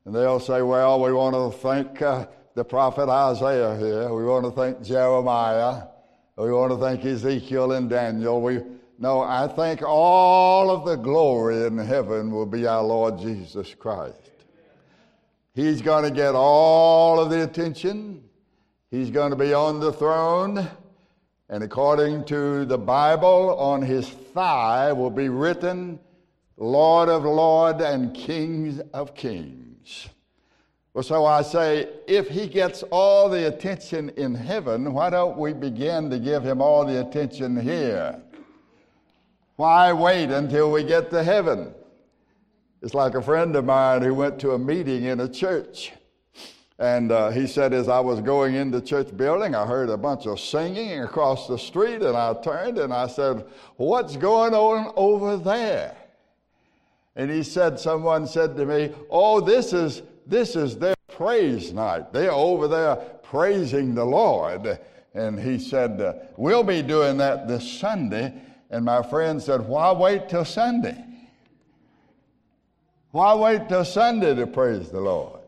and 0.05 0.15
they'll 0.15 0.39
say, 0.39 0.61
well, 0.61 0.99
we 0.99 1.13
want 1.13 1.35
to 1.35 1.57
thank 1.59 2.01
uh, 2.01 2.25
the 2.55 2.65
prophet 2.65 3.07
Isaiah 3.07 3.77
here. 3.77 4.13
We 4.13 4.25
want 4.25 4.45
to 4.45 4.51
thank 4.51 4.81
Jeremiah. 4.83 5.83
We 6.37 6.51
want 6.51 6.71
to 6.71 6.77
thank 6.77 7.05
Ezekiel 7.05 7.73
and 7.73 7.87
Daniel. 7.89 8.41
We, 8.41 8.61
no, 8.97 9.21
I 9.21 9.47
think 9.47 9.83
all 9.83 10.71
of 10.71 10.85
the 10.85 10.95
glory 10.95 11.65
in 11.65 11.77
heaven 11.77 12.31
will 12.31 12.47
be 12.47 12.65
our 12.65 12.81
Lord 12.81 13.19
Jesus 13.19 13.75
Christ. 13.75 14.17
He's 15.53 15.81
going 15.83 16.03
to 16.03 16.11
get 16.11 16.33
all 16.33 17.19
of 17.19 17.29
the 17.29 17.43
attention. 17.43 18.23
He's 18.89 19.11
going 19.11 19.29
to 19.29 19.35
be 19.35 19.53
on 19.53 19.79
the 19.79 19.93
throne. 19.93 20.67
And 21.47 21.63
according 21.63 22.25
to 22.25 22.65
the 22.65 22.77
Bible, 22.77 23.55
on 23.59 23.83
his 23.83 24.09
thigh 24.09 24.93
will 24.93 25.11
be 25.11 25.29
written, 25.29 25.99
Lord 26.61 27.09
of 27.09 27.23
Lords 27.23 27.81
and 27.81 28.13
Kings 28.13 28.79
of 28.93 29.15
Kings. 29.15 30.09
Well, 30.93 31.03
so 31.03 31.25
I 31.25 31.41
say, 31.41 31.89
if 32.07 32.29
he 32.29 32.47
gets 32.47 32.83
all 32.91 33.29
the 33.29 33.47
attention 33.47 34.09
in 34.09 34.35
heaven, 34.35 34.93
why 34.93 35.09
don't 35.09 35.39
we 35.39 35.53
begin 35.53 36.11
to 36.11 36.19
give 36.19 36.43
him 36.43 36.61
all 36.61 36.85
the 36.85 37.01
attention 37.01 37.59
here? 37.59 38.21
Why 39.55 39.91
wait 39.91 40.29
until 40.29 40.71
we 40.71 40.83
get 40.83 41.09
to 41.09 41.23
heaven? 41.23 41.73
It's 42.83 42.93
like 42.93 43.15
a 43.15 43.23
friend 43.23 43.55
of 43.55 43.65
mine 43.65 44.03
who 44.03 44.13
went 44.13 44.37
to 44.41 44.51
a 44.51 44.59
meeting 44.59 45.05
in 45.05 45.21
a 45.21 45.27
church. 45.27 45.93
And 46.77 47.11
uh, 47.11 47.31
he 47.31 47.47
said, 47.47 47.73
as 47.73 47.89
I 47.89 48.01
was 48.01 48.21
going 48.21 48.53
in 48.53 48.69
the 48.69 48.81
church 48.81 49.17
building, 49.17 49.55
I 49.55 49.65
heard 49.65 49.89
a 49.89 49.97
bunch 49.97 50.27
of 50.27 50.39
singing 50.39 51.01
across 51.01 51.47
the 51.47 51.57
street, 51.57 52.03
and 52.03 52.15
I 52.15 52.35
turned 52.43 52.77
and 52.77 52.93
I 52.93 53.07
said, 53.07 53.47
What's 53.77 54.15
going 54.15 54.53
on 54.53 54.93
over 54.95 55.37
there? 55.37 55.95
And 57.15 57.29
he 57.29 57.43
said, 57.43 57.79
someone 57.79 58.25
said 58.25 58.55
to 58.55 58.65
me, 58.65 58.91
Oh, 59.09 59.41
this 59.41 59.73
is 59.73 60.01
this 60.25 60.55
is 60.55 60.77
their 60.77 60.95
praise 61.09 61.73
night. 61.73 62.13
They're 62.13 62.31
over 62.31 62.67
there 62.67 62.95
praising 62.95 63.95
the 63.95 64.05
Lord. 64.05 64.79
And 65.13 65.39
he 65.39 65.59
said, 65.59 65.99
uh, 65.99 66.13
We'll 66.37 66.63
be 66.63 66.81
doing 66.81 67.17
that 67.17 67.47
this 67.47 67.69
Sunday. 67.79 68.33
And 68.69 68.85
my 68.85 69.03
friend 69.03 69.41
said, 69.41 69.61
Why 69.61 69.91
wait 69.91 70.29
till 70.29 70.45
Sunday? 70.45 71.03
Why 73.11 73.35
wait 73.35 73.67
till 73.67 73.83
Sunday 73.83 74.33
to 74.35 74.47
praise 74.47 74.89
the 74.89 75.01
Lord? 75.01 75.40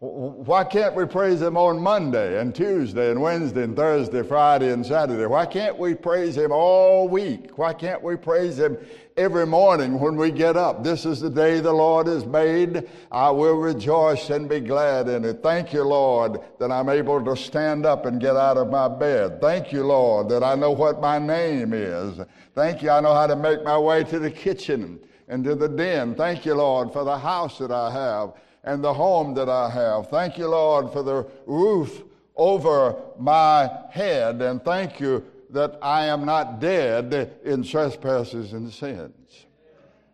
Why 0.00 0.62
can't 0.62 0.94
we 0.94 1.06
praise 1.06 1.42
Him 1.42 1.56
on 1.56 1.80
Monday 1.80 2.40
and 2.40 2.54
Tuesday 2.54 3.10
and 3.10 3.20
Wednesday 3.20 3.64
and 3.64 3.74
Thursday, 3.74 4.22
Friday 4.22 4.72
and 4.72 4.86
Saturday? 4.86 5.26
Why 5.26 5.44
can't 5.44 5.76
we 5.76 5.96
praise 5.96 6.36
Him 6.36 6.52
all 6.52 7.08
week? 7.08 7.58
Why 7.58 7.72
can't 7.72 8.00
we 8.00 8.14
praise 8.14 8.60
Him 8.60 8.78
every 9.16 9.44
morning 9.44 9.98
when 9.98 10.14
we 10.14 10.30
get 10.30 10.56
up? 10.56 10.84
This 10.84 11.04
is 11.04 11.18
the 11.18 11.28
day 11.28 11.58
the 11.58 11.72
Lord 11.72 12.06
has 12.06 12.24
made. 12.24 12.88
I 13.10 13.30
will 13.30 13.56
rejoice 13.56 14.30
and 14.30 14.48
be 14.48 14.60
glad 14.60 15.08
in 15.08 15.24
it. 15.24 15.42
Thank 15.42 15.72
you, 15.72 15.82
Lord, 15.82 16.42
that 16.60 16.70
I'm 16.70 16.88
able 16.88 17.24
to 17.24 17.34
stand 17.34 17.84
up 17.84 18.06
and 18.06 18.20
get 18.20 18.36
out 18.36 18.56
of 18.56 18.70
my 18.70 18.86
bed. 18.86 19.40
Thank 19.40 19.72
you, 19.72 19.82
Lord, 19.82 20.28
that 20.28 20.44
I 20.44 20.54
know 20.54 20.70
what 20.70 21.00
my 21.00 21.18
name 21.18 21.72
is. 21.72 22.20
Thank 22.54 22.84
you, 22.84 22.90
I 22.90 23.00
know 23.00 23.14
how 23.14 23.26
to 23.26 23.34
make 23.34 23.64
my 23.64 23.76
way 23.76 24.04
to 24.04 24.20
the 24.20 24.30
kitchen 24.30 25.00
and 25.26 25.42
to 25.42 25.56
the 25.56 25.68
den. 25.68 26.14
Thank 26.14 26.46
you, 26.46 26.54
Lord, 26.54 26.92
for 26.92 27.02
the 27.02 27.18
house 27.18 27.58
that 27.58 27.72
I 27.72 27.90
have 27.90 28.34
and 28.64 28.82
the 28.82 28.94
home 28.94 29.34
that 29.34 29.48
I 29.48 29.70
have. 29.70 30.08
Thank 30.08 30.38
you, 30.38 30.48
Lord, 30.48 30.92
for 30.92 31.02
the 31.02 31.26
roof 31.46 32.02
over 32.36 32.96
my 33.18 33.70
head, 33.90 34.40
and 34.42 34.62
thank 34.62 35.00
you 35.00 35.24
that 35.50 35.78
I 35.82 36.06
am 36.06 36.24
not 36.24 36.60
dead 36.60 37.38
in 37.44 37.62
trespasses 37.62 38.52
and 38.52 38.72
sins. 38.72 39.46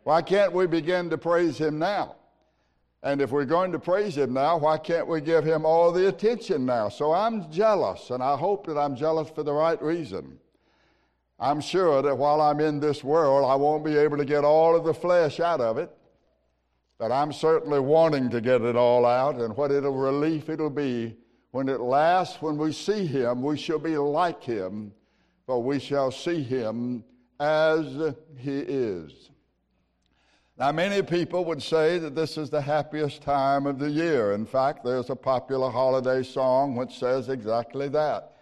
Why 0.05 0.23
can't 0.23 0.53
we 0.53 0.67
begin 0.67 1.11
to 1.11 1.19
praise 1.19 1.59
Him 1.59 1.79
now? 1.79 2.17
And 3.03 3.21
if 3.21 3.31
we're 3.33 3.45
going 3.45 3.73
to 3.73 3.79
praise 3.79 4.17
Him 4.17 4.33
now, 4.33 4.57
why 4.57 4.79
can't 4.79 5.07
we 5.07 5.21
give 5.21 5.45
Him 5.45 5.67
all 5.67 5.93
the 5.93 6.09
attention 6.09 6.65
now? 6.65 6.89
So 6.89 7.13
I'm 7.13 7.51
jealous, 7.51 8.11
and 8.11 8.23
I 8.23 8.37
hope 8.37 8.67
that 8.67 8.79
I'm 8.79 8.97
jealous 8.97 9.29
for 9.29 9.43
the 9.43 9.53
right 9.53 9.81
reason. 9.83 10.39
I'm 11.39 11.61
sure 11.61 12.01
that 12.01 12.17
while 12.17 12.41
I'm 12.41 12.61
in 12.61 12.81
this 12.81 13.03
world, 13.03 13.51
I 13.51 13.57
won't 13.57 13.85
be 13.85 13.97
able 13.97 14.17
to 14.17 14.25
get 14.25 14.45
all 14.45 14.77
of 14.77 14.85
the 14.85 14.95
flesh 14.95 15.41
out 15.41 15.61
of 15.61 15.79
it. 15.79 15.91
But 16.99 17.11
I'm 17.11 17.33
certainly 17.33 17.81
wanting 17.81 18.31
to 18.31 18.41
get 18.41 18.63
it 18.63 18.77
all 18.77 19.05
out, 19.05 19.37
and 19.37 19.57
what 19.57 19.71
a 19.71 19.81
relief 19.81 20.49
it'll 20.49 20.71
be 20.71 21.17
when 21.51 21.69
at 21.69 21.81
last, 21.81 22.43
when 22.43 22.57
we 22.57 22.73
see 22.73 23.07
him, 23.07 23.43
we 23.43 23.57
shall 23.57 23.79
be 23.79 23.97
like 23.97 24.43
him, 24.43 24.93
for 25.47 25.63
we 25.63 25.79
shall 25.79 26.11
see 26.11 26.43
him 26.43 27.05
as 27.39 28.15
he 28.39 28.59
is. 28.59 29.31
Now, 30.57 30.73
many 30.73 31.03
people 31.03 31.45
would 31.45 31.63
say 31.63 31.99
that 31.99 32.15
this 32.15 32.39
is 32.39 32.51
the 32.51 32.61
happiest 32.61 33.23
time 33.23 33.67
of 33.67 33.79
the 33.79 33.91
year. 33.91 34.33
In 34.33 34.47
fact, 34.47 34.85
there's 34.85 35.11
a 35.11 35.17
popular 35.17 35.71
holiday 35.71 36.23
song 36.23 36.77
which 36.77 36.99
says 36.99 37.29
exactly 37.29 37.89
that. 37.89 38.33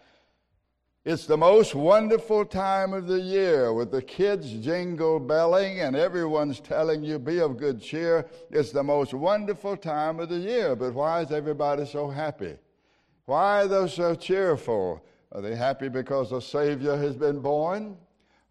It's 1.04 1.26
the 1.26 1.36
most 1.36 1.74
wonderful 1.74 2.44
time 2.44 2.92
of 2.92 3.08
the 3.08 3.18
year 3.18 3.72
with 3.72 3.90
the 3.90 4.02
kids 4.02 4.52
jingle 4.52 5.18
belling 5.18 5.80
and 5.80 5.96
everyone's 5.96 6.60
telling 6.60 7.02
you 7.02 7.18
be 7.18 7.40
of 7.40 7.56
good 7.56 7.82
cheer. 7.82 8.24
It's 8.52 8.70
the 8.70 8.84
most 8.84 9.12
wonderful 9.12 9.76
time 9.76 10.20
of 10.20 10.28
the 10.28 10.38
year. 10.38 10.76
But 10.76 10.94
why 10.94 11.22
is 11.22 11.32
everybody 11.32 11.86
so 11.86 12.08
happy? 12.08 12.56
Why 13.24 13.62
are 13.62 13.66
they 13.66 13.88
so 13.88 14.14
cheerful? 14.14 15.04
Are 15.32 15.40
they 15.40 15.56
happy 15.56 15.88
because 15.88 16.30
a 16.30 16.40
Savior 16.40 16.96
has 16.96 17.16
been 17.16 17.40
born? 17.40 17.96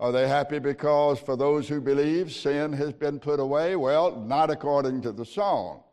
Are 0.01 0.11
they 0.11 0.27
happy 0.27 0.59
because 0.59 1.19
for 1.19 1.37
those 1.37 1.69
who 1.69 1.79
believe 1.79 2.33
sin 2.33 2.73
has 2.73 2.91
been 2.91 3.17
put 3.17 3.39
away? 3.39 3.77
Well, 3.77 4.19
not 4.19 4.49
according 4.49 5.03
to 5.03 5.13
the 5.13 5.25
song. 5.25 5.83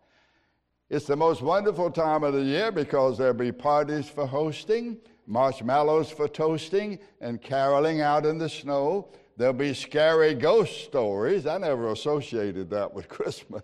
It's 0.90 1.06
the 1.06 1.14
most 1.14 1.40
wonderful 1.40 1.92
time 1.92 2.24
of 2.24 2.34
the 2.34 2.42
year 2.42 2.72
because 2.72 3.16
there'll 3.16 3.34
be 3.34 3.52
parties 3.52 4.08
for 4.08 4.26
hosting. 4.26 4.98
Marshmallows 5.28 6.10
for 6.10 6.26
toasting 6.26 6.98
and 7.20 7.40
caroling 7.40 8.00
out 8.00 8.26
in 8.26 8.38
the 8.38 8.48
snow. 8.48 9.08
There'll 9.36 9.52
be 9.52 9.74
scary 9.74 10.34
ghost 10.34 10.84
stories. 10.84 11.46
I 11.46 11.58
never 11.58 11.92
associated 11.92 12.70
that 12.70 12.92
with 12.92 13.08
Christmas. 13.08 13.62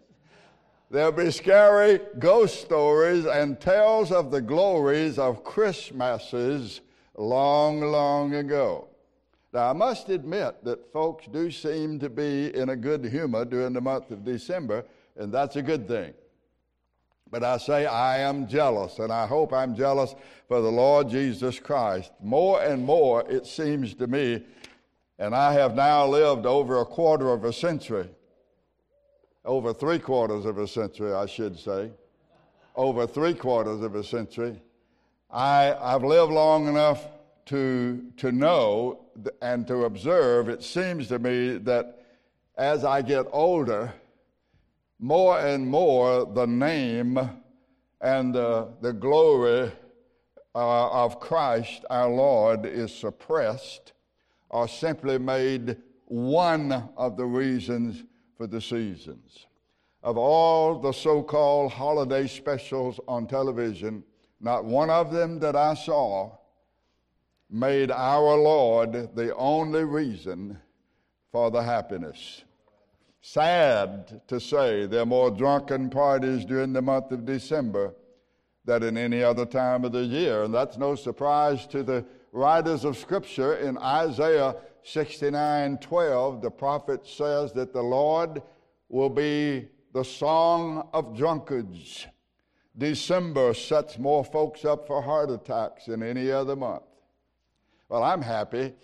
There'll 0.91 1.11
be 1.11 1.33
scary 1.33 1.99
ghost 2.19 2.61
stories 2.61 3.25
and 3.25 3.59
tales 3.59 4.13
of 4.13 4.31
the 4.31 4.41
glories 4.41 5.19
of 5.19 5.43
Christmases 5.43 6.83
long, 7.17 7.81
long 7.81 8.35
ago. 8.35 8.89
Now, 9.53 9.71
I 9.71 9.73
must 9.73 10.09
admit 10.11 10.63
that 10.65 10.93
folks 10.93 11.27
do 11.27 11.51
seem 11.51 11.99
to 12.01 12.11
be 12.11 12.55
in 12.55 12.69
a 12.69 12.77
good 12.77 13.05
humor 13.05 13.45
during 13.45 13.73
the 13.73 13.81
month 13.81 14.11
of 14.11 14.25
December, 14.25 14.85
and 15.17 15.33
that's 15.33 15.57
a 15.57 15.63
good 15.63 15.89
thing. 15.89 16.13
But 17.35 17.43
I 17.43 17.57
say 17.57 17.85
I 17.85 18.19
am 18.19 18.47
jealous, 18.47 19.01
and 19.01 19.13
I 19.13 19.27
hope 19.27 19.53
I'm 19.53 19.75
jealous 19.75 20.15
for 20.47 20.61
the 20.61 20.71
Lord 20.71 21.09
Jesus 21.09 21.59
Christ. 21.59 22.13
More 22.23 22.63
and 22.63 22.85
more, 22.85 23.29
it 23.29 23.45
seems 23.45 23.93
to 23.95 24.07
me, 24.07 24.45
and 25.19 25.35
I 25.35 25.53
have 25.55 25.75
now 25.75 26.07
lived 26.07 26.47
over 26.47 26.79
a 26.79 26.85
quarter 26.85 27.33
of 27.33 27.45
a 27.45 27.53
century, 27.53 28.09
over 29.45 29.75
three 29.75 29.99
quarters 29.99 30.45
of 30.45 30.59
a 30.59 30.69
century, 30.69 31.13
I 31.13 31.27
should 31.27 31.59
say, 31.59 31.91
over 32.77 33.05
three 33.05 33.35
quarters 33.35 33.81
of 33.81 33.97
a 33.97 34.05
century. 34.05 34.63
I, 35.29 35.75
I've 35.75 36.05
lived 36.05 36.31
long 36.31 36.69
enough 36.69 37.05
to, 37.47 38.13
to 38.19 38.31
know 38.31 39.07
and 39.43 39.67
to 39.67 39.87
observe, 39.87 40.49
it 40.49 40.63
seems 40.63 41.09
to 41.09 41.19
me 41.19 41.59
that 41.59 42.01
as 42.57 42.85
I 42.85 43.03
get 43.03 43.27
older, 43.33 43.93
more 44.99 45.39
and 45.39 45.67
more 45.67 46.25
the 46.25 46.47
name 46.47 47.19
and 48.01 48.37
uh, 48.37 48.67
the 48.81 48.93
glory 48.93 49.73
uh, 50.55 50.91
of 50.91 51.21
Christ 51.21 51.85
our 51.91 52.09
Lord 52.09 52.67
is 52.67 52.95
suppressed 52.95 53.93
or 54.51 54.69
simply 54.69 55.19
made 55.19 55.77
one 56.07 56.89
of 56.97 57.17
the 57.17 57.25
reasons 57.25 58.05
for 58.37 58.47
the 58.47 58.61
seasons. 58.61 59.47
Of 60.03 60.19
all 60.19 60.79
the 60.79 60.93
so 60.93 61.23
called 61.23 61.73
holiday 61.73 62.27
specials 62.27 63.01
on 63.09 63.27
television, 63.27 64.05
not 64.41 64.65
one 64.65 64.91
of 64.91 65.13
them 65.13 65.39
that 65.41 65.57
I 65.57 65.75
saw 65.75 66.37
made 67.51 67.91
our 67.91 68.37
Lord 68.37 69.15
the 69.15 69.35
only 69.35 69.85
reason 69.85 70.59
for 71.33 71.51
the 71.51 71.63
happiness. 71.63 72.45
Sad 73.27 74.21
to 74.29 74.39
say, 74.39 74.85
there 74.85 75.01
are 75.01 75.07
more 75.07 75.31
drunken 75.31 75.89
parties 75.89 76.45
during 76.45 76.75
the 76.75 76.83
month 76.83 77.11
of 77.11 77.25
December 77.25 77.95
than 78.67 78.83
in 78.83 78.99
any 78.99 79.23
other 79.23 79.47
time 79.47 79.83
of 79.87 79.93
the 79.93 80.05
year. 80.05 80.43
And 80.43 80.53
that's 80.53 80.77
no 80.77 80.95
surprise 80.95 81.67
to 81.69 81.83
the 81.83 82.05
writers 82.33 82.85
of 82.85 82.99
Scripture. 82.99 83.55
In 83.55 83.79
Isaiah 83.79 84.57
69 84.83 85.79
12, 85.79 86.43
the 86.43 86.51
prophet 86.51 87.07
says 87.07 87.51
that 87.55 87.73
the 87.73 87.83
Lord 87.83 88.43
will 88.91 89.09
be 89.09 89.69
the 89.95 90.05
song 90.05 90.87
of 90.93 91.17
drunkards. 91.17 92.07
December 92.77 93.55
sets 93.55 93.99
more 93.99 94.23
folks 94.23 94.67
up 94.67 94.87
for 94.87 95.01
heart 95.01 95.31
attacks 95.31 95.87
than 95.87 96.03
any 96.03 96.31
other 96.31 96.57
month. 96.57 96.83
Well, 97.89 98.03
I'm 98.03 98.21
happy 98.21 98.75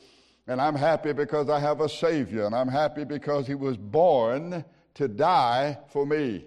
and 0.47 0.61
I'm 0.61 0.75
happy 0.75 1.13
because 1.13 1.49
I 1.49 1.61
have 1.61 1.81
a 1.81 1.89
Savior, 1.89 2.47
and 2.47 2.55
I'm 2.55 2.69
happy 2.69 3.05
because 3.05 3.47
He 3.47 3.55
was 3.55 3.77
born 3.77 4.65
to 4.95 5.09
die 5.09 5.79
for 5.89 6.05
me, 6.05 6.47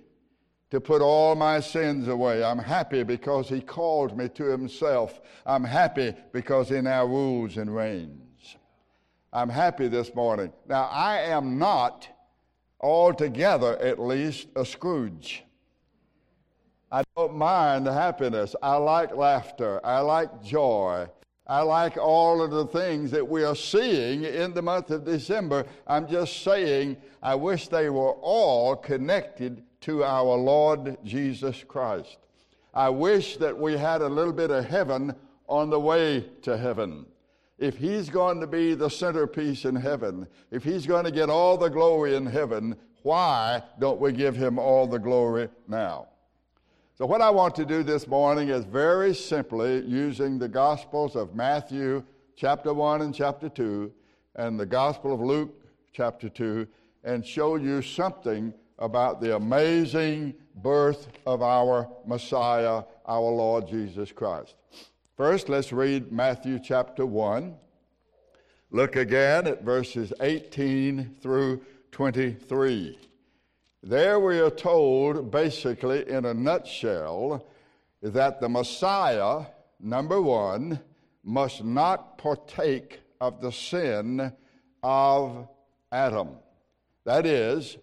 to 0.69 0.81
put 0.81 1.01
all 1.01 1.35
my 1.35 1.59
sins 1.59 2.07
away. 2.07 2.43
I'm 2.43 2.59
happy 2.59 3.03
because 3.03 3.49
He 3.49 3.61
called 3.61 4.17
me 4.17 4.29
to 4.29 4.43
Himself. 4.43 5.21
I'm 5.45 5.63
happy 5.63 6.13
because 6.31 6.69
He 6.69 6.81
now 6.81 7.05
rules 7.05 7.57
and 7.57 7.73
reigns. 7.73 8.57
I'm 9.31 9.49
happy 9.49 9.87
this 9.87 10.13
morning. 10.13 10.53
Now, 10.67 10.83
I 10.91 11.21
am 11.21 11.57
not 11.57 12.07
altogether, 12.79 13.77
at 13.79 13.99
least, 13.99 14.47
a 14.55 14.65
Scrooge. 14.65 15.43
I 16.91 17.03
don't 17.15 17.35
mind 17.35 17.87
happiness. 17.87 18.55
I 18.61 18.75
like 18.75 19.15
laughter. 19.15 19.83
I 19.83 20.01
like 20.01 20.43
joy. 20.43 21.07
I 21.45 21.61
like 21.61 21.97
all 21.97 22.41
of 22.41 22.51
the 22.51 22.67
things 22.67 23.11
that 23.11 23.27
we 23.27 23.43
are 23.43 23.55
seeing 23.55 24.23
in 24.23 24.53
the 24.53 24.61
month 24.61 24.91
of 24.91 25.03
December. 25.03 25.65
I'm 25.85 26.07
just 26.07 26.41
saying, 26.41 26.97
I 27.21 27.35
wish 27.35 27.67
they 27.67 27.89
were 27.89 28.13
all 28.13 28.77
connected 28.77 29.63
to 29.81 30.05
our 30.05 30.35
Lord 30.37 30.97
Jesus 31.03 31.63
Christ. 31.67 32.17
I 32.73 32.89
wish 32.89 33.35
that 33.37 33.57
we 33.57 33.77
had 33.77 34.01
a 34.01 34.07
little 34.07 34.31
bit 34.31 34.51
of 34.51 34.65
heaven 34.65 35.13
on 35.49 35.69
the 35.69 35.79
way 35.79 36.25
to 36.43 36.57
heaven. 36.57 37.05
If 37.59 37.77
He's 37.77 38.09
going 38.09 38.39
to 38.39 38.47
be 38.47 38.73
the 38.73 38.89
centerpiece 38.89 39.65
in 39.65 39.75
heaven, 39.75 40.27
if 40.49 40.63
He's 40.63 40.87
going 40.87 41.03
to 41.03 41.11
get 41.11 41.29
all 41.29 41.57
the 41.57 41.69
glory 41.69 42.15
in 42.15 42.25
heaven, 42.25 42.77
why 43.03 43.61
don't 43.79 43.99
we 43.99 44.13
give 44.13 44.35
Him 44.37 44.57
all 44.57 44.87
the 44.87 44.97
glory 44.97 45.49
now? 45.67 46.07
So, 46.95 47.07
what 47.07 47.21
I 47.21 47.31
want 47.31 47.55
to 47.55 47.65
do 47.65 47.81
this 47.81 48.05
morning 48.05 48.49
is 48.49 48.65
very 48.65 49.15
simply 49.15 49.83
using 49.83 50.37
the 50.37 50.47
Gospels 50.47 51.15
of 51.15 51.33
Matthew 51.33 52.03
chapter 52.35 52.71
1 52.71 53.01
and 53.01 53.15
chapter 53.15 53.49
2 53.49 53.91
and 54.35 54.59
the 54.59 54.67
Gospel 54.67 55.11
of 55.11 55.19
Luke 55.19 55.55
chapter 55.91 56.29
2 56.29 56.67
and 57.03 57.25
show 57.25 57.55
you 57.55 57.81
something 57.81 58.53
about 58.77 59.21
the 59.21 59.35
amazing 59.35 60.35
birth 60.61 61.07
of 61.25 61.41
our 61.41 61.89
Messiah, 62.05 62.83
our 63.07 63.21
Lord 63.21 63.67
Jesus 63.67 64.11
Christ. 64.11 64.53
First, 65.17 65.49
let's 65.49 65.73
read 65.73 66.11
Matthew 66.11 66.59
chapter 66.59 67.07
1. 67.07 67.55
Look 68.69 68.97
again 68.97 69.47
at 69.47 69.63
verses 69.63 70.13
18 70.21 71.15
through 71.23 71.63
23. 71.91 72.99
There 73.85 74.17
we 74.17 74.39
are 74.39 74.49
told, 74.49 75.29
basically, 75.29 76.09
in 76.09 76.23
a 76.23 76.33
nutshell, 76.33 77.45
that 78.01 78.39
the 78.39 78.47
Messiah, 78.47 79.47
number 79.77 80.21
one, 80.21 80.79
must 81.21 81.65
not 81.65 82.17
partake 82.17 83.01
of 83.19 83.41
the 83.41 83.51
sin 83.51 84.31
of 84.81 85.49
Adam. 85.91 86.29
That 87.03 87.25
is, 87.25 87.77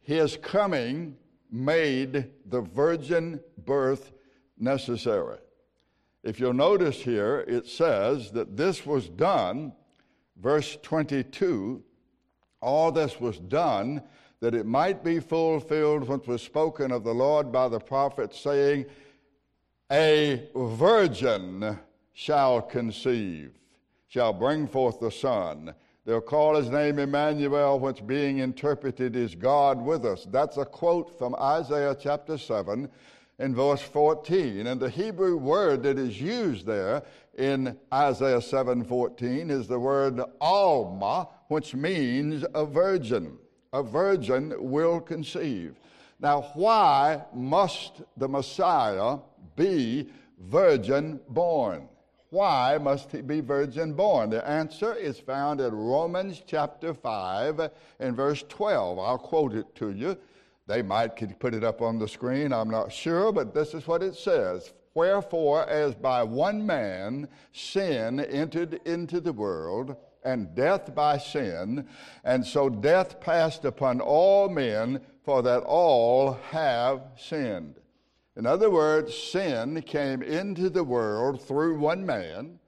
his 0.00 0.38
coming 0.38 1.18
made 1.50 2.30
the 2.46 2.62
virgin 2.62 3.40
birth 3.66 4.12
necessary. 4.58 5.36
If 6.22 6.40
you'll 6.40 6.54
notice 6.54 6.96
here, 6.96 7.44
it 7.46 7.66
says 7.66 8.30
that 8.30 8.56
this 8.56 8.86
was 8.86 9.10
done, 9.10 9.74
verse 10.40 10.78
22, 10.82 11.84
all 12.62 12.90
this 12.90 13.20
was 13.20 13.38
done 13.38 14.02
that 14.40 14.54
it 14.54 14.66
might 14.66 15.04
be 15.04 15.20
fulfilled 15.20 16.08
which 16.08 16.26
was 16.26 16.42
spoken 16.42 16.90
of 16.90 17.04
the 17.04 17.14
Lord 17.14 17.52
by 17.52 17.68
the 17.68 17.78
prophet, 17.78 18.34
saying, 18.34 18.86
A 19.92 20.48
virgin 20.54 21.78
shall 22.12 22.62
conceive, 22.62 23.52
shall 24.08 24.32
bring 24.32 24.66
forth 24.66 24.98
the 24.98 25.10
Son. 25.10 25.74
They'll 26.06 26.22
call 26.22 26.56
his 26.56 26.70
name 26.70 26.98
Emmanuel, 26.98 27.78
which 27.78 28.06
being 28.06 28.38
interpreted 28.38 29.14
is 29.14 29.34
God 29.34 29.80
with 29.80 30.06
us. 30.06 30.26
That's 30.30 30.56
a 30.56 30.64
quote 30.64 31.16
from 31.18 31.34
Isaiah 31.34 31.94
chapter 31.98 32.38
7 32.38 32.88
in 33.38 33.54
verse 33.54 33.82
14. 33.82 34.66
And 34.66 34.80
the 34.80 34.88
Hebrew 34.88 35.36
word 35.36 35.82
that 35.82 35.98
is 35.98 36.20
used 36.20 36.66
there 36.66 37.02
in 37.36 37.78
Isaiah 37.92 38.40
7:14 38.40 39.50
is 39.50 39.68
the 39.68 39.78
word 39.78 40.20
Alma, 40.40 41.28
which 41.48 41.74
means 41.74 42.44
a 42.54 42.64
virgin 42.64 43.38
a 43.72 43.82
virgin 43.82 44.54
will 44.58 45.00
conceive. 45.00 45.76
Now, 46.18 46.50
why 46.54 47.22
must 47.32 48.02
the 48.16 48.28
Messiah 48.28 49.18
be 49.56 50.08
virgin 50.38 51.20
born? 51.28 51.88
Why 52.30 52.78
must 52.78 53.10
he 53.10 53.22
be 53.22 53.40
virgin 53.40 53.92
born? 53.92 54.30
The 54.30 54.46
answer 54.48 54.94
is 54.94 55.18
found 55.18 55.60
in 55.60 55.74
Romans 55.74 56.42
chapter 56.46 56.94
5 56.94 57.70
and 57.98 58.16
verse 58.16 58.44
12. 58.48 58.98
I'll 58.98 59.18
quote 59.18 59.54
it 59.54 59.74
to 59.76 59.90
you. 59.90 60.16
They 60.66 60.82
might 60.82 61.38
put 61.40 61.54
it 61.54 61.64
up 61.64 61.82
on 61.82 61.98
the 61.98 62.06
screen, 62.06 62.52
I'm 62.52 62.70
not 62.70 62.92
sure, 62.92 63.32
but 63.32 63.52
this 63.52 63.74
is 63.74 63.88
what 63.88 64.02
it 64.02 64.14
says. 64.14 64.72
Wherefore, 64.94 65.68
as 65.68 65.94
by 65.94 66.22
one 66.22 66.64
man 66.64 67.28
sin 67.52 68.20
entered 68.20 68.80
into 68.84 69.20
the 69.20 69.32
world, 69.32 69.96
and 70.24 70.54
death 70.54 70.94
by 70.94 71.18
sin, 71.18 71.86
and 72.24 72.46
so 72.46 72.68
death 72.68 73.20
passed 73.20 73.64
upon 73.64 74.00
all 74.00 74.48
men, 74.48 75.00
for 75.22 75.42
that 75.42 75.62
all 75.62 76.38
have 76.50 77.02
sinned. 77.16 77.76
In 78.36 78.46
other 78.46 78.70
words, 78.70 79.16
sin 79.16 79.82
came 79.82 80.22
into 80.22 80.70
the 80.70 80.84
world 80.84 81.42
through 81.42 81.78
one 81.78 82.06
man, 82.06 82.58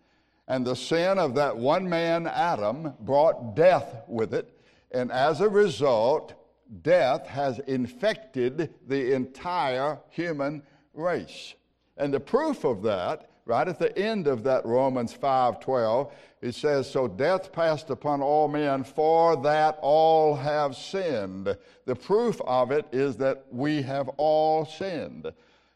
and 0.49 0.67
the 0.67 0.77
sin 0.77 1.19
of 1.19 1.35
that 1.37 1.57
one 1.57 1.89
man, 1.89 2.27
Adam, 2.27 2.95
brought 3.01 3.55
death 3.57 4.03
with 4.07 4.35
it, 4.35 4.59
and 4.91 5.11
as 5.11 5.41
a 5.41 5.49
result, 5.49 6.35
death 6.83 7.27
has 7.27 7.59
infected 7.61 8.75
the 8.87 9.15
entire 9.15 9.99
human 10.11 10.63
race. 10.95 11.55
And 11.97 12.13
the 12.13 12.21
proof 12.21 12.65
of 12.65 12.83
that 12.83 13.31
right 13.45 13.67
at 13.67 13.79
the 13.79 13.97
end 13.99 14.27
of 14.27 14.45
that 14.45 14.65
Romans 14.65 15.13
5:12, 15.13 16.13
it 16.41 16.55
says, 16.55 16.89
"So 16.89 17.09
death 17.09 17.53
passed 17.53 17.91
upon 17.91 18.23
all 18.23 18.49
men, 18.49 18.85
for 18.85 19.37
that 19.37 19.79
all 19.81 20.35
have 20.37 20.77
sinned." 20.77 21.57
The 21.85 21.97
proof 21.97 22.41
of 22.43 22.71
it 22.71 22.87
is 22.93 23.17
that 23.19 23.45
we 23.51 23.83
have 23.83 24.09
all 24.17 24.65
sinned. 24.65 25.33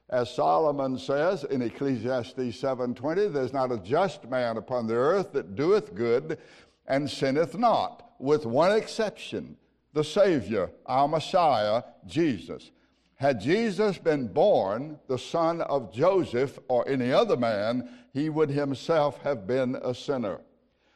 As 0.09 0.31
Solomon 0.31 0.98
says 0.98 1.42
in 1.44 1.62
Ecclesiastes 1.62 2.59
7:20, 2.59 3.26
there's 3.26 3.52
not 3.52 3.72
a 3.72 3.79
just 3.79 4.29
man 4.29 4.57
upon 4.57 4.87
the 4.87 4.94
earth 4.94 5.33
that 5.33 5.57
doeth 5.57 5.94
good 5.94 6.38
and 6.87 7.11
sinneth 7.11 7.59
not, 7.59 8.12
with 8.20 8.46
one 8.46 8.70
exception, 8.70 9.57
the 9.92 10.05
Savior, 10.05 10.70
our 10.87 11.09
Messiah, 11.09 11.83
Jesus. 12.07 12.70
Had 13.16 13.40
Jesus 13.40 13.96
been 13.96 14.29
born 14.29 14.98
the 15.09 15.18
son 15.18 15.62
of 15.62 15.92
Joseph 15.92 16.59
or 16.68 16.87
any 16.87 17.12
other 17.12 17.37
man, 17.37 17.88
he 18.12 18.29
would 18.29 18.50
himself 18.50 19.22
have 19.22 19.46
been 19.46 19.76
a 19.83 19.94
sinner. 19.94 20.40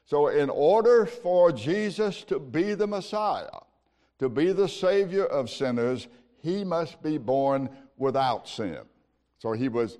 So, 0.05 0.29
in 0.29 0.51
order 0.51 1.07
for 1.07 1.51
Jesus 1.51 2.23
to 2.25 2.39
be 2.39 2.75
the 2.75 2.87
Messiah, 2.87 3.61
to 4.19 4.29
be 4.29 4.53
the 4.53 4.69
Savior 4.69 5.25
of 5.25 5.49
sinners, 5.49 6.09
he 6.43 6.63
must 6.63 7.03
be 7.03 7.17
born 7.17 7.71
without 7.97 8.47
sin. 8.49 8.81
So, 9.39 9.53
he 9.53 9.69
was 9.69 9.99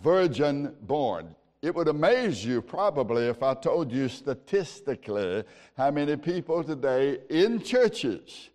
virgin 0.00 0.76
born. 0.82 1.34
It 1.60 1.74
would 1.74 1.88
amaze 1.88 2.44
you 2.44 2.62
probably 2.62 3.26
if 3.26 3.42
I 3.42 3.54
told 3.54 3.90
you 3.90 4.08
statistically 4.08 5.42
how 5.76 5.90
many 5.90 6.16
people 6.16 6.62
today 6.62 7.18
in 7.30 7.60
churches 7.60 8.50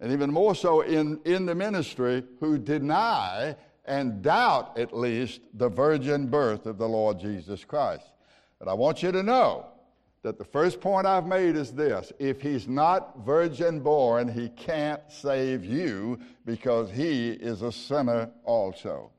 and 0.00 0.12
even 0.12 0.32
more 0.32 0.54
so 0.54 0.82
in, 0.82 1.20
in 1.24 1.46
the 1.46 1.54
ministry, 1.54 2.22
who 2.40 2.58
deny 2.58 3.56
and 3.86 4.20
doubt 4.22 4.78
at 4.78 4.96
least 4.96 5.40
the 5.54 5.68
virgin 5.68 6.26
birth 6.26 6.66
of 6.66 6.78
the 6.78 6.88
Lord 6.88 7.18
Jesus 7.18 7.64
Christ. 7.64 8.04
But 8.58 8.68
I 8.68 8.74
want 8.74 9.02
you 9.02 9.12
to 9.12 9.22
know 9.22 9.66
that 10.22 10.38
the 10.38 10.44
first 10.44 10.80
point 10.80 11.06
I've 11.06 11.26
made 11.26 11.54
is 11.56 11.72
this 11.72 12.12
if 12.18 12.42
he's 12.42 12.66
not 12.66 13.24
virgin 13.24 13.80
born, 13.80 14.26
he 14.28 14.48
can't 14.48 15.00
save 15.08 15.64
you 15.64 16.18
because 16.44 16.90
he 16.90 17.30
is 17.30 17.62
a 17.62 17.70
sinner 17.70 18.30
also. 18.44 19.10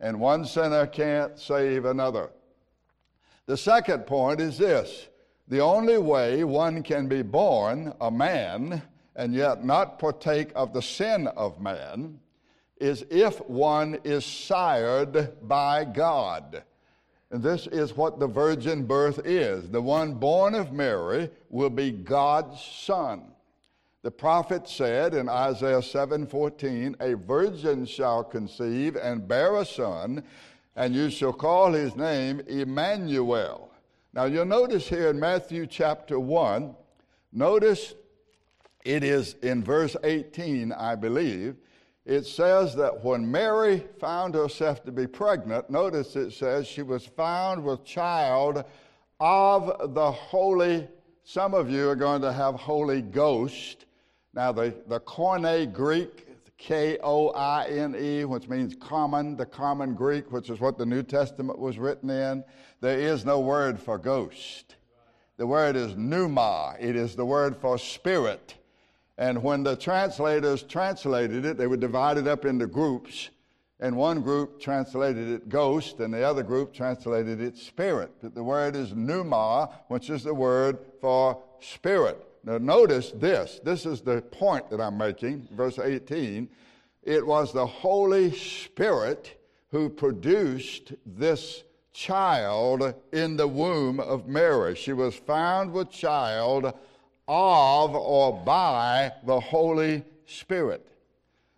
And 0.00 0.20
one 0.20 0.44
sinner 0.44 0.86
can't 0.86 1.38
save 1.38 1.84
another. 1.84 2.30
The 3.46 3.56
second 3.56 4.06
point 4.06 4.40
is 4.40 4.58
this 4.58 5.08
the 5.48 5.60
only 5.60 5.98
way 5.98 6.44
one 6.44 6.82
can 6.82 7.08
be 7.08 7.22
born 7.22 7.92
a 8.00 8.10
man 8.10 8.82
and 9.18 9.34
yet 9.34 9.64
not 9.64 9.98
partake 9.98 10.52
of 10.54 10.72
the 10.72 10.80
sin 10.80 11.26
of 11.26 11.60
man 11.60 12.20
is 12.80 13.04
if 13.10 13.40
one 13.48 13.98
is 14.04 14.24
sired 14.24 15.36
by 15.46 15.84
God. 15.84 16.62
And 17.32 17.42
this 17.42 17.66
is 17.66 17.96
what 17.96 18.20
the 18.20 18.28
virgin 18.28 18.86
birth 18.86 19.20
is. 19.26 19.68
The 19.68 19.82
one 19.82 20.14
born 20.14 20.54
of 20.54 20.72
Mary 20.72 21.30
will 21.50 21.68
be 21.68 21.90
God's 21.90 22.62
son. 22.62 23.32
The 24.02 24.12
prophet 24.12 24.68
said 24.68 25.12
in 25.14 25.28
Isaiah 25.28 25.82
7:14, 25.82 26.94
"A 27.00 27.14
virgin 27.14 27.86
shall 27.86 28.22
conceive 28.22 28.96
and 28.96 29.26
bear 29.26 29.56
a 29.56 29.64
son, 29.64 30.22
and 30.76 30.94
you 30.94 31.10
shall 31.10 31.32
call 31.32 31.72
his 31.72 31.96
name 31.96 32.40
Emmanuel." 32.46 33.72
Now 34.14 34.26
you'll 34.26 34.46
notice 34.46 34.88
here 34.88 35.08
in 35.08 35.18
Matthew 35.18 35.66
chapter 35.66 36.20
1, 36.20 36.76
notice 37.32 37.94
it 38.84 39.02
is 39.02 39.34
in 39.42 39.62
verse 39.62 39.96
18, 40.02 40.72
I 40.72 40.94
believe, 40.94 41.56
it 42.04 42.24
says 42.24 42.74
that 42.76 43.04
when 43.04 43.30
Mary 43.30 43.84
found 44.00 44.34
herself 44.34 44.82
to 44.84 44.92
be 44.92 45.06
pregnant, 45.06 45.68
notice 45.68 46.16
it 46.16 46.32
says 46.32 46.66
she 46.66 46.82
was 46.82 47.04
found 47.04 47.62
with 47.62 47.84
child 47.84 48.64
of 49.20 49.94
the 49.94 50.10
Holy. 50.10 50.88
Some 51.24 51.52
of 51.52 51.70
you 51.70 51.88
are 51.88 51.96
going 51.96 52.22
to 52.22 52.32
have 52.32 52.54
Holy 52.54 53.02
Ghost. 53.02 53.84
Now, 54.32 54.52
the, 54.52 54.74
the 54.86 55.00
Koine 55.00 55.70
Greek, 55.70 56.26
K 56.56 56.98
O 57.02 57.28
I 57.28 57.66
N 57.66 57.94
E, 57.94 58.24
which 58.24 58.48
means 58.48 58.74
common, 58.74 59.36
the 59.36 59.46
common 59.46 59.94
Greek, 59.94 60.32
which 60.32 60.50
is 60.50 60.60
what 60.60 60.78
the 60.78 60.86
New 60.86 61.02
Testament 61.02 61.58
was 61.58 61.78
written 61.78 62.10
in, 62.10 62.42
there 62.80 62.98
is 62.98 63.24
no 63.24 63.40
word 63.40 63.78
for 63.78 63.98
ghost. 63.98 64.76
The 65.36 65.46
word 65.46 65.76
is 65.76 65.94
pneuma, 65.94 66.74
it 66.80 66.96
is 66.96 67.14
the 67.14 67.24
word 67.24 67.56
for 67.56 67.78
spirit. 67.78 68.54
And 69.18 69.42
when 69.42 69.64
the 69.64 69.74
translators 69.74 70.62
translated 70.62 71.44
it, 71.44 71.58
they 71.58 71.66
would 71.66 71.80
divide 71.80 72.18
it 72.18 72.28
up 72.28 72.44
into 72.44 72.68
groups. 72.68 73.30
And 73.80 73.96
one 73.96 74.22
group 74.22 74.60
translated 74.60 75.28
it 75.28 75.48
ghost, 75.48 75.98
and 75.98 76.14
the 76.14 76.22
other 76.22 76.44
group 76.44 76.72
translated 76.72 77.40
it 77.40 77.56
spirit. 77.56 78.12
But 78.22 78.34
the 78.34 78.42
word 78.42 78.76
is 78.76 78.94
pneuma, 78.94 79.70
which 79.88 80.08
is 80.08 80.22
the 80.22 80.34
word 80.34 80.78
for 81.00 81.42
spirit. 81.60 82.24
Now, 82.44 82.58
notice 82.58 83.10
this. 83.10 83.60
This 83.64 83.86
is 83.86 84.00
the 84.00 84.22
point 84.22 84.70
that 84.70 84.80
I'm 84.80 84.96
making, 84.96 85.48
verse 85.52 85.80
18. 85.80 86.48
It 87.02 87.26
was 87.26 87.52
the 87.52 87.66
Holy 87.66 88.32
Spirit 88.32 89.40
who 89.70 89.88
produced 89.88 90.92
this 91.04 91.64
child 91.92 92.94
in 93.12 93.36
the 93.36 93.48
womb 93.48 93.98
of 93.98 94.28
Mary. 94.28 94.76
She 94.76 94.92
was 94.92 95.16
found 95.16 95.72
with 95.72 95.90
child 95.90 96.72
of 97.28 97.94
or 97.94 98.42
by 98.42 99.12
the 99.24 99.38
Holy 99.38 100.02
Spirit. 100.26 100.84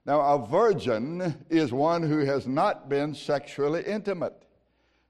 Now, 0.04 0.20
a 0.20 0.46
virgin 0.46 1.44
is 1.48 1.72
one 1.72 2.02
who 2.02 2.24
has 2.24 2.46
not 2.46 2.88
been 2.88 3.14
sexually 3.14 3.84
intimate. 3.84 4.42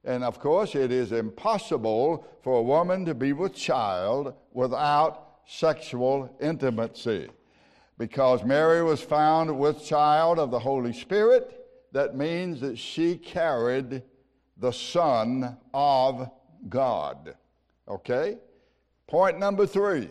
And 0.04 0.22
of 0.22 0.38
course, 0.38 0.74
it 0.74 0.92
is 0.92 1.12
impossible 1.12 2.26
for 2.42 2.58
a 2.58 2.62
woman 2.62 3.04
to 3.06 3.14
be 3.14 3.32
with 3.32 3.54
child 3.54 4.34
without 4.52 5.38
sexual 5.46 6.34
intimacy. 6.40 7.28
Because 7.98 8.44
Mary 8.44 8.82
was 8.82 9.00
found 9.00 9.58
with 9.58 9.84
child 9.84 10.38
of 10.38 10.50
the 10.50 10.58
Holy 10.58 10.92
Spirit, 10.92 11.66
that 11.92 12.16
means 12.16 12.60
that 12.60 12.78
she 12.78 13.16
carried 13.16 14.02
the 14.56 14.72
Son 14.72 15.56
of 15.74 16.30
God. 16.68 17.34
Okay? 17.88 18.38
Point 19.06 19.38
number 19.38 19.66
three 19.66 20.10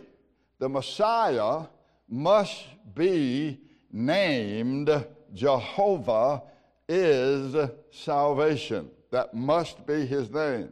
the 0.59 0.69
Messiah 0.69 1.65
must 2.07 2.65
be 2.93 3.59
named 3.91 5.05
Jehovah 5.33 6.43
is 6.87 7.55
salvation. 7.91 8.89
That 9.11 9.33
must 9.33 9.85
be 9.85 10.05
his 10.05 10.29
name. 10.31 10.71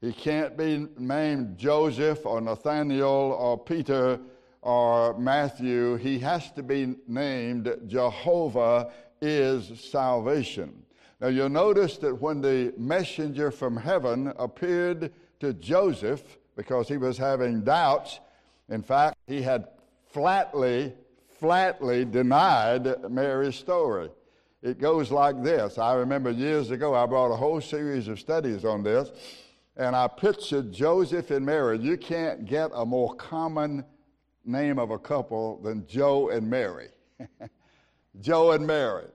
He 0.00 0.12
can't 0.12 0.56
be 0.56 0.86
named 0.98 1.56
Joseph 1.56 2.26
or 2.26 2.40
Nathaniel 2.40 3.36
or 3.38 3.58
Peter 3.58 4.20
or 4.60 5.18
Matthew. 5.18 5.96
He 5.96 6.18
has 6.20 6.50
to 6.52 6.62
be 6.62 6.96
named 7.08 7.74
Jehovah 7.86 8.92
is 9.22 9.80
salvation. 9.80 10.82
Now 11.20 11.28
you'll 11.28 11.48
notice 11.48 11.96
that 11.98 12.20
when 12.20 12.42
the 12.42 12.74
messenger 12.76 13.50
from 13.50 13.76
heaven 13.76 14.32
appeared 14.38 15.12
to 15.40 15.54
Joseph, 15.54 16.38
because 16.56 16.88
he 16.88 16.98
was 16.98 17.16
having 17.16 17.62
doubts, 17.62 18.20
in 18.68 18.82
fact, 18.82 19.16
he 19.26 19.42
had 19.42 19.68
flatly, 20.10 20.92
flatly 21.38 22.04
denied 22.04 23.10
Mary's 23.10 23.56
story. 23.56 24.10
It 24.62 24.80
goes 24.80 25.12
like 25.12 25.42
this. 25.42 25.78
I 25.78 25.94
remember 25.94 26.30
years 26.30 26.70
ago, 26.70 26.94
I 26.94 27.06
brought 27.06 27.30
a 27.30 27.36
whole 27.36 27.60
series 27.60 28.08
of 28.08 28.18
studies 28.18 28.64
on 28.64 28.82
this, 28.82 29.10
and 29.76 29.94
I 29.94 30.08
pictured 30.08 30.72
Joseph 30.72 31.30
and 31.30 31.46
Mary. 31.46 31.78
You 31.78 31.96
can't 31.96 32.46
get 32.46 32.70
a 32.74 32.84
more 32.84 33.14
common 33.14 33.84
name 34.44 34.78
of 34.78 34.90
a 34.90 34.98
couple 34.98 35.60
than 35.62 35.86
Joe 35.86 36.30
and 36.30 36.48
Mary. 36.48 36.88
Joe 38.20 38.52
and 38.52 38.66
Mary. 38.66 39.06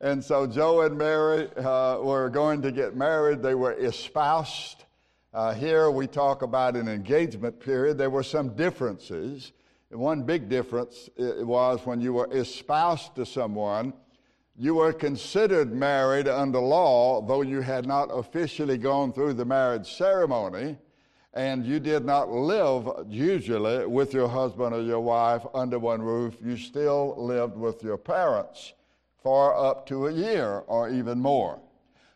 And 0.00 0.22
so 0.22 0.46
Joe 0.46 0.82
and 0.82 0.96
Mary 0.96 1.48
uh, 1.56 1.98
were 2.00 2.28
going 2.28 2.62
to 2.62 2.70
get 2.70 2.94
married. 2.94 3.42
They 3.42 3.54
were 3.54 3.72
espoused. 3.72 4.84
Uh, 5.38 5.54
here 5.54 5.88
we 5.88 6.04
talk 6.04 6.42
about 6.42 6.74
an 6.74 6.88
engagement 6.88 7.60
period. 7.60 7.96
There 7.96 8.10
were 8.10 8.24
some 8.24 8.56
differences. 8.56 9.52
One 9.88 10.24
big 10.24 10.48
difference 10.48 11.08
was 11.16 11.78
when 11.86 12.00
you 12.00 12.12
were 12.12 12.28
espoused 12.32 13.14
to 13.14 13.24
someone, 13.24 13.92
you 14.56 14.74
were 14.74 14.92
considered 14.92 15.72
married 15.72 16.26
under 16.26 16.58
law, 16.58 17.22
though 17.22 17.42
you 17.42 17.60
had 17.60 17.86
not 17.86 18.06
officially 18.06 18.78
gone 18.78 19.12
through 19.12 19.34
the 19.34 19.44
marriage 19.44 19.96
ceremony, 19.96 20.76
and 21.34 21.64
you 21.64 21.78
did 21.78 22.04
not 22.04 22.32
live 22.32 22.88
usually 23.06 23.86
with 23.86 24.12
your 24.12 24.26
husband 24.26 24.74
or 24.74 24.82
your 24.82 24.98
wife 24.98 25.46
under 25.54 25.78
one 25.78 26.02
roof. 26.02 26.34
You 26.44 26.56
still 26.56 27.14
lived 27.16 27.56
with 27.56 27.84
your 27.84 27.96
parents 27.96 28.72
for 29.22 29.56
up 29.56 29.86
to 29.86 30.08
a 30.08 30.12
year 30.12 30.64
or 30.66 30.90
even 30.90 31.20
more. 31.20 31.60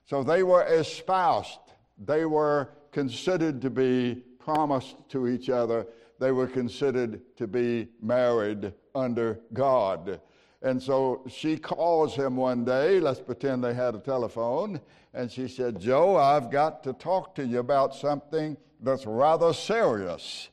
So 0.07 0.25
they 0.25 0.43
were 0.43 0.65
espoused. 0.65 1.61
They 2.05 2.25
were 2.25 2.71
considered 2.93 3.61
to 3.63 3.71
be 3.71 4.23
promised 4.39 4.97
to 5.09 5.27
each 5.27 5.51
other. 5.51 5.87
They 6.19 6.31
were 6.31 6.47
considered 6.47 7.21
to 7.37 7.47
be 7.47 7.89
married 8.01 8.73
under 8.95 9.41
God. 9.53 10.21
And 10.63 10.81
so 10.81 11.23
she 11.29 11.57
calls 11.57 12.15
him 12.15 12.37
one 12.37 12.65
day. 12.65 13.01
Let's 13.01 13.21
pretend 13.21 13.65
they 13.65 13.75
had 13.75 13.97
a 13.97 13.99
telephone. 13.99 14.81
And 15.13 15.31
she 15.31 15.49
said, 15.49 15.81
Joe, 15.81 16.17
I've 16.17 16.51
got 16.51 16.85
to 16.85 16.93
talk 16.93 17.35
to 17.35 17.45
you 17.45 17.59
about 17.59 17.95
something 17.95 18.57
that's 18.81 19.05
rather 19.05 19.53
serious. 19.53 20.49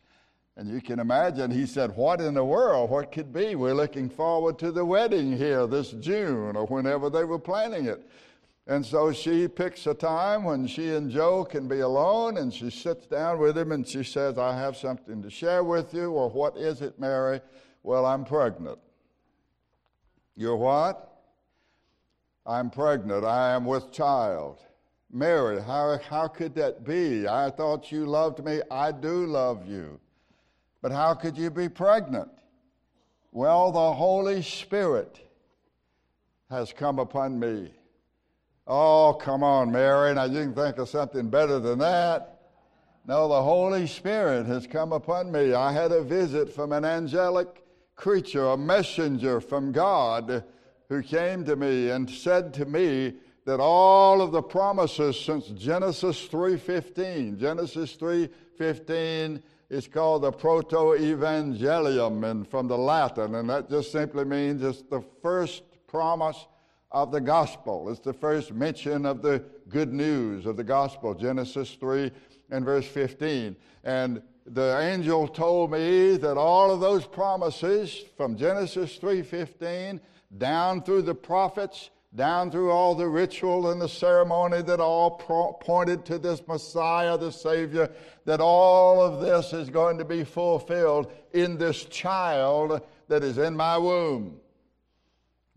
And 0.58 0.68
you 0.68 0.82
can 0.82 1.00
imagine, 1.00 1.52
he 1.52 1.66
said, 1.66 1.96
What 1.96 2.20
in 2.20 2.34
the 2.34 2.44
world? 2.44 2.90
What 2.90 3.12
could 3.12 3.32
be? 3.32 3.56
We're 3.56 3.74
looking 3.74 4.10
forward 4.10 4.60
to 4.60 4.72
the 4.72 4.84
wedding 4.84 5.38
here 5.38 5.66
this 5.68 5.92
June 5.92 6.56
or 6.56 6.66
whenever 6.66 7.10
they 7.10 7.24
were 7.24 7.40
planning 7.40 7.86
it. 7.86 8.06
And 8.70 8.86
so 8.86 9.12
she 9.12 9.48
picks 9.48 9.88
a 9.88 9.96
time 9.96 10.44
when 10.44 10.68
she 10.68 10.94
and 10.94 11.10
Joe 11.10 11.44
can 11.44 11.68
be 11.68 11.80
alone, 11.80 12.38
and 12.38 12.54
she 12.54 12.70
sits 12.70 13.08
down 13.08 13.40
with 13.40 13.58
him 13.58 13.72
and 13.72 13.86
she 13.86 14.04
says, 14.04 14.38
I 14.38 14.56
have 14.56 14.78
something 14.78 15.24
to 15.24 15.30
share 15.32 15.64
with 15.64 15.92
you. 15.92 16.12
Or 16.12 16.30
what 16.30 16.56
is 16.56 16.84
it, 16.84 17.00
Mary? 17.00 17.42
Well, 17.82 18.06
I'm 18.06 18.24
pregnant. 18.24 18.78
You're 20.36 20.56
what? 20.56 21.20
I'm 22.46 22.70
pregnant. 22.70 23.26
I 23.26 23.56
am 23.56 23.66
with 23.66 23.92
child. 23.92 24.60
Mary, 25.12 25.60
how, 25.60 25.98
how 26.08 26.28
could 26.28 26.54
that 26.54 26.86
be? 26.86 27.28
I 27.28 27.50
thought 27.50 27.92
you 27.92 28.06
loved 28.06 28.46
me. 28.46 28.62
I 28.70 28.92
do 28.92 29.26
love 29.26 29.68
you. 29.68 30.00
But 30.84 30.92
how 30.92 31.16
could 31.16 31.40
you 31.40 31.50
be 31.50 31.70
pregnant? 31.70 32.30
Well, 33.32 33.72
the 33.72 33.94
Holy 33.94 34.44
Spirit 34.44 35.20
has 36.52 36.72
come 36.72 37.00
upon 37.00 37.40
me. 37.40 37.74
Oh, 38.72 39.18
come 39.20 39.44
on, 39.44 39.72
Mary. 39.72 40.14
Now 40.14 40.26
you 40.26 40.44
can 40.44 40.54
think 40.54 40.78
of 40.78 40.90
something 40.90 41.28
better 41.28 41.60
than 41.60 41.80
that. 41.80 42.36
No, 43.08 43.28
the 43.28 43.42
Holy 43.42 43.88
Spirit 43.88 44.46
has 44.46 44.68
come 44.68 44.94
upon 44.94 45.32
me. 45.32 45.56
I 45.56 45.72
had 45.72 45.92
a 45.92 46.04
visit 46.04 46.54
from 46.54 46.72
an 46.72 46.86
angelic 46.86 47.64
creature, 47.96 48.46
a 48.46 48.58
messenger 48.58 49.42
from 49.42 49.72
God, 49.72 50.44
who 50.88 51.02
came 51.02 51.44
to 51.46 51.56
me 51.56 51.90
and 51.90 52.08
said 52.08 52.54
to 52.56 52.66
me 52.66 53.16
that 53.46 53.60
all 53.60 54.22
of 54.22 54.32
the 54.32 54.44
promises 54.44 55.20
since 55.20 55.48
Genesis 55.48 56.28
3:15, 56.28 57.40
Genesis 57.40 57.96
3:15 57.96 59.42
is 59.72 59.88
called 59.88 60.22
the 60.22 60.32
proto-evangelium 60.32 62.24
and 62.24 62.48
from 62.48 62.68
the 62.68 62.78
Latin, 62.78 63.34
and 63.34 63.50
that 63.50 63.68
just 63.68 63.92
simply 63.92 64.26
means 64.26 64.62
it's 64.62 64.84
the 64.84 65.02
first 65.24 65.64
promise 65.88 66.46
of 66.92 67.12
the 67.12 67.22
gospel. 67.22 67.90
It's 67.90 68.00
the 68.00 68.14
first 68.14 68.54
mention 68.54 69.06
of 69.06 69.22
the 69.22 69.44
good 69.68 69.94
news 69.94 70.46
of 70.46 70.58
the 70.58 70.64
gospel, 70.64 71.14
Genesis 71.14 71.76
3 71.80 72.12
and 72.50 72.66
verse 72.66 72.88
15. 72.88 73.56
And 73.84 74.22
the 74.46 74.80
angel 74.82 75.28
told 75.28 75.72
me 75.72 76.18
that 76.18 76.38
all 76.38 76.72
of 76.72 76.80
those 76.80 77.06
promises 77.06 78.04
from 78.18 78.36
Genesis 78.36 78.98
3:15 78.98 80.02
down 80.38 80.82
through 80.82 81.04
the 81.04 81.14
prophets, 81.14 81.92
down 82.16 82.50
through 82.50 82.72
all 82.72 82.96
the 82.96 83.08
ritual 83.08 83.70
and 83.70 83.80
the 83.80 83.88
ceremony 83.88 84.64
that 84.64 84.80
all 84.80 85.12
pro- 85.12 85.54
pointed 85.54 86.06
to 86.06 86.18
this 86.18 86.42
Messiah, 86.48 87.18
the 87.20 87.32
Savior, 87.32 87.92
that 88.26 88.42
all 88.42 89.00
of 89.02 89.22
this 89.22 89.54
is 89.54 89.70
going 89.70 90.00
to 90.00 90.06
be 90.06 90.24
fulfilled 90.24 91.12
in 91.34 91.58
this 91.58 91.86
child 91.86 92.82
that 93.08 93.24
is 93.24 93.38
in 93.38 93.56
my 93.56 93.78
womb 93.78 94.40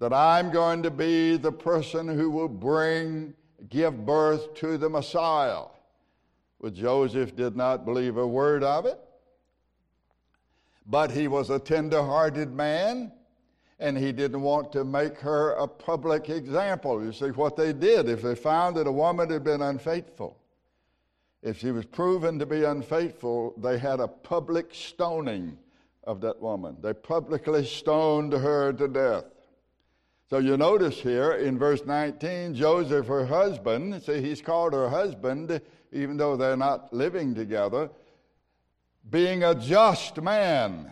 that 0.02 0.12
I'm 0.12 0.50
going 0.50 0.82
to 0.82 0.90
be 0.90 1.36
the 1.36 1.52
person 1.52 2.08
who 2.08 2.28
will 2.28 2.48
bring, 2.48 3.34
give 3.68 4.04
birth 4.04 4.52
to 4.54 4.76
the 4.76 4.90
Messiah. 4.90 5.66
But 6.60 6.74
Joseph 6.74 7.36
did 7.36 7.54
not 7.54 7.84
believe 7.84 8.16
a 8.16 8.26
word 8.26 8.64
of 8.64 8.84
it. 8.84 8.98
But 10.86 11.12
he 11.12 11.28
was 11.28 11.50
a 11.50 11.60
tender 11.60 12.02
hearted 12.02 12.52
man, 12.52 13.12
and 13.78 13.96
he 13.96 14.10
didn't 14.10 14.42
want 14.42 14.72
to 14.72 14.82
make 14.82 15.18
her 15.18 15.52
a 15.52 15.68
public 15.68 16.28
example. 16.30 17.04
You 17.04 17.12
see 17.12 17.28
what 17.28 17.54
they 17.54 17.72
did 17.72 18.08
if 18.08 18.22
they 18.22 18.34
found 18.34 18.78
that 18.78 18.88
a 18.88 18.92
woman 18.92 19.30
had 19.30 19.44
been 19.44 19.62
unfaithful. 19.62 20.36
If 21.42 21.60
she 21.60 21.70
was 21.70 21.84
proven 21.84 22.40
to 22.40 22.46
be 22.46 22.64
unfaithful, 22.64 23.54
they 23.56 23.78
had 23.78 24.00
a 24.00 24.08
public 24.08 24.74
stoning 24.74 25.56
of 26.02 26.20
that 26.22 26.42
woman. 26.42 26.78
They 26.80 26.92
publicly 26.92 27.64
stoned 27.64 28.32
her 28.32 28.72
to 28.72 28.88
death. 28.88 29.26
So 30.32 30.38
you 30.38 30.56
notice 30.56 30.98
here 30.98 31.32
in 31.32 31.58
verse 31.58 31.84
19, 31.84 32.54
Joseph, 32.54 33.06
her 33.06 33.26
husband, 33.26 34.02
see, 34.02 34.22
he's 34.22 34.40
called 34.40 34.72
her 34.72 34.88
husband, 34.88 35.60
even 35.92 36.16
though 36.16 36.38
they're 36.38 36.56
not 36.56 36.90
living 36.90 37.34
together, 37.34 37.90
being 39.10 39.44
a 39.44 39.54
just 39.54 40.22
man. 40.22 40.90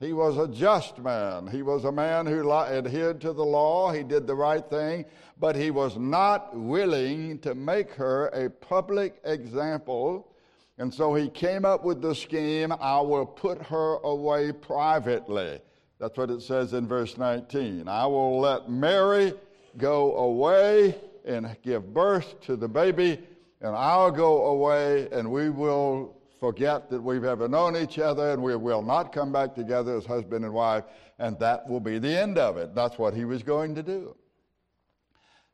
He 0.00 0.14
was 0.14 0.38
a 0.38 0.48
just 0.48 0.96
man. 1.00 1.48
He 1.48 1.60
was 1.60 1.84
a 1.84 1.92
man 1.92 2.24
who 2.24 2.50
adhered 2.50 3.20
to 3.20 3.34
the 3.34 3.44
law. 3.44 3.92
He 3.92 4.02
did 4.02 4.26
the 4.26 4.34
right 4.34 4.66
thing, 4.70 5.04
but 5.38 5.54
he 5.54 5.70
was 5.70 5.98
not 5.98 6.56
willing 6.56 7.38
to 7.40 7.54
make 7.54 7.90
her 7.90 8.28
a 8.28 8.48
public 8.48 9.20
example. 9.24 10.32
And 10.78 10.94
so 10.94 11.14
he 11.14 11.28
came 11.28 11.66
up 11.66 11.84
with 11.84 12.00
the 12.00 12.14
scheme 12.14 12.72
I 12.72 13.02
will 13.02 13.26
put 13.26 13.60
her 13.64 13.96
away 13.96 14.52
privately. 14.52 15.60
That's 15.98 16.16
what 16.18 16.30
it 16.30 16.42
says 16.42 16.74
in 16.74 16.86
verse 16.86 17.16
19. 17.16 17.88
I 17.88 18.06
will 18.06 18.38
let 18.38 18.68
Mary 18.68 19.32
go 19.78 20.16
away 20.16 20.96
and 21.24 21.56
give 21.62 21.92
birth 21.92 22.40
to 22.42 22.56
the 22.56 22.68
baby, 22.68 23.18
and 23.60 23.74
I'll 23.74 24.10
go 24.10 24.46
away, 24.46 25.08
and 25.10 25.30
we 25.30 25.48
will 25.50 26.14
forget 26.38 26.90
that 26.90 27.02
we've 27.02 27.24
ever 27.24 27.48
known 27.48 27.76
each 27.76 27.98
other, 27.98 28.32
and 28.32 28.42
we 28.42 28.54
will 28.56 28.82
not 28.82 29.12
come 29.12 29.32
back 29.32 29.54
together 29.54 29.96
as 29.96 30.04
husband 30.04 30.44
and 30.44 30.52
wife, 30.52 30.84
and 31.18 31.38
that 31.38 31.66
will 31.68 31.80
be 31.80 31.98
the 31.98 32.14
end 32.14 32.36
of 32.36 32.58
it. 32.58 32.74
That's 32.74 32.98
what 32.98 33.14
he 33.14 33.24
was 33.24 33.42
going 33.42 33.74
to 33.74 33.82
do. 33.82 34.14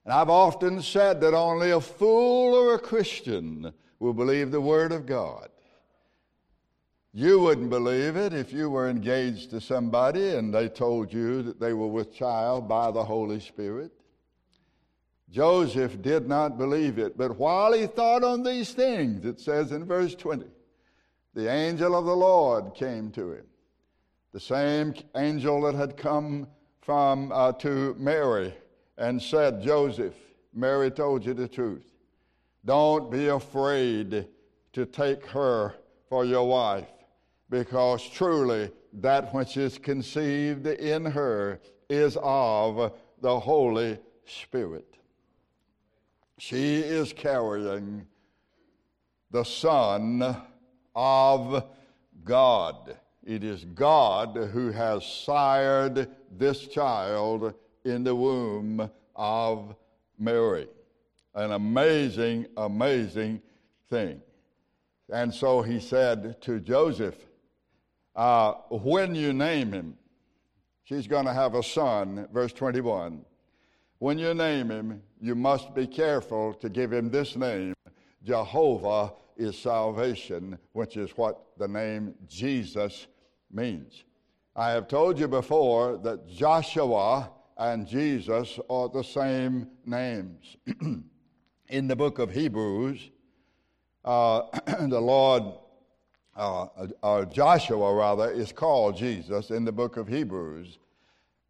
And 0.04 0.12
I've 0.12 0.28
often 0.28 0.82
said 0.82 1.20
that 1.20 1.34
only 1.34 1.70
a 1.70 1.80
fool 1.80 2.54
or 2.54 2.74
a 2.74 2.78
Christian 2.80 3.72
will 4.00 4.12
believe 4.12 4.50
the 4.50 4.60
Word 4.60 4.90
of 4.90 5.06
God. 5.06 5.48
You 7.14 7.40
wouldn't 7.40 7.68
believe 7.68 8.16
it 8.16 8.32
if 8.32 8.54
you 8.54 8.70
were 8.70 8.88
engaged 8.88 9.50
to 9.50 9.60
somebody 9.60 10.30
and 10.30 10.52
they 10.52 10.68
told 10.70 11.12
you 11.12 11.42
that 11.42 11.60
they 11.60 11.74
were 11.74 11.86
with 11.88 12.14
child 12.14 12.66
by 12.66 12.90
the 12.90 13.04
Holy 13.04 13.38
Spirit. 13.38 13.92
Joseph 15.30 16.00
did 16.00 16.26
not 16.26 16.56
believe 16.56 16.98
it, 16.98 17.18
but 17.18 17.36
while 17.38 17.74
he 17.74 17.86
thought 17.86 18.24
on 18.24 18.42
these 18.42 18.72
things, 18.72 19.26
it 19.26 19.40
says 19.40 19.72
in 19.72 19.84
verse 19.84 20.14
20, 20.14 20.46
the 21.34 21.50
angel 21.50 21.94
of 21.94 22.06
the 22.06 22.16
Lord 22.16 22.74
came 22.74 23.10
to 23.12 23.32
him. 23.32 23.44
The 24.32 24.40
same 24.40 24.94
angel 25.14 25.60
that 25.62 25.74
had 25.74 25.98
come 25.98 26.46
from 26.80 27.30
uh, 27.30 27.52
to 27.52 27.94
Mary 27.98 28.54
and 28.96 29.20
said, 29.20 29.62
Joseph, 29.62 30.14
Mary 30.54 30.90
told 30.90 31.26
you 31.26 31.34
the 31.34 31.48
truth. 31.48 31.84
Don't 32.64 33.10
be 33.10 33.28
afraid 33.28 34.26
to 34.72 34.86
take 34.86 35.26
her 35.26 35.74
for 36.08 36.24
your 36.24 36.48
wife 36.48 36.88
because 37.52 38.08
truly 38.08 38.70
that 38.94 39.34
which 39.34 39.58
is 39.58 39.76
conceived 39.76 40.66
in 40.66 41.04
her 41.04 41.60
is 41.90 42.16
of 42.22 42.94
the 43.20 43.38
Holy 43.38 43.98
Spirit. 44.24 44.96
She 46.38 46.76
is 46.76 47.12
carrying 47.12 48.06
the 49.30 49.44
Son 49.44 50.34
of 50.96 51.64
God. 52.24 52.96
It 53.22 53.44
is 53.44 53.66
God 53.66 54.34
who 54.50 54.70
has 54.70 55.04
sired 55.04 56.08
this 56.30 56.66
child 56.68 57.52
in 57.84 58.02
the 58.02 58.16
womb 58.16 58.90
of 59.14 59.76
Mary. 60.18 60.68
An 61.34 61.52
amazing, 61.52 62.46
amazing 62.56 63.42
thing. 63.90 64.22
And 65.12 65.34
so 65.34 65.60
he 65.60 65.80
said 65.80 66.40
to 66.40 66.58
Joseph, 66.58 67.26
uh, 68.14 68.52
when 68.70 69.14
you 69.14 69.32
name 69.32 69.72
him, 69.72 69.96
she's 70.84 71.06
going 71.06 71.26
to 71.26 71.32
have 71.32 71.54
a 71.54 71.62
son, 71.62 72.28
verse 72.32 72.52
21. 72.52 73.24
When 73.98 74.18
you 74.18 74.34
name 74.34 74.70
him, 74.70 75.02
you 75.20 75.34
must 75.34 75.74
be 75.74 75.86
careful 75.86 76.54
to 76.54 76.68
give 76.68 76.92
him 76.92 77.10
this 77.10 77.36
name 77.36 77.74
Jehovah 78.24 79.12
is 79.36 79.58
salvation, 79.58 80.58
which 80.72 80.96
is 80.96 81.10
what 81.16 81.40
the 81.58 81.66
name 81.66 82.14
Jesus 82.28 83.06
means. 83.50 84.04
I 84.54 84.70
have 84.70 84.86
told 84.86 85.18
you 85.18 85.28
before 85.28 85.96
that 85.98 86.28
Joshua 86.28 87.30
and 87.56 87.86
Jesus 87.86 88.58
are 88.68 88.88
the 88.88 89.02
same 89.02 89.68
names. 89.86 90.56
In 91.68 91.88
the 91.88 91.96
book 91.96 92.18
of 92.18 92.30
Hebrews, 92.30 93.10
uh, 94.04 94.42
the 94.88 95.00
Lord 95.00 95.44
uh, 96.36 96.66
uh, 97.02 97.24
Joshua, 97.26 97.94
rather, 97.94 98.30
is 98.30 98.52
called 98.52 98.96
Jesus 98.96 99.50
in 99.50 99.64
the 99.64 99.72
book 99.72 99.96
of 99.96 100.08
Hebrews. 100.08 100.78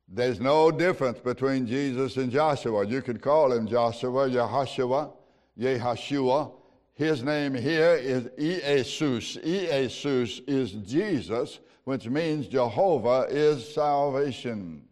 There's 0.08 0.40
no 0.40 0.70
difference 0.70 1.18
between 1.20 1.66
Jesus 1.66 2.16
and 2.16 2.30
Joshua. 2.30 2.84
You 2.86 3.00
could 3.00 3.22
call 3.22 3.52
him 3.52 3.66
Joshua, 3.66 4.28
Yehoshua, 4.28 5.12
Yehashua. 5.58 6.52
His 6.94 7.22
name 7.22 7.54
here 7.54 7.94
is 7.94 8.24
Iesus. 8.38 9.42
Iesus 9.42 10.42
is 10.46 10.72
Jesus, 10.72 11.60
which 11.84 12.08
means 12.08 12.46
Jehovah 12.46 13.26
is 13.30 13.72
salvation. 13.72 14.84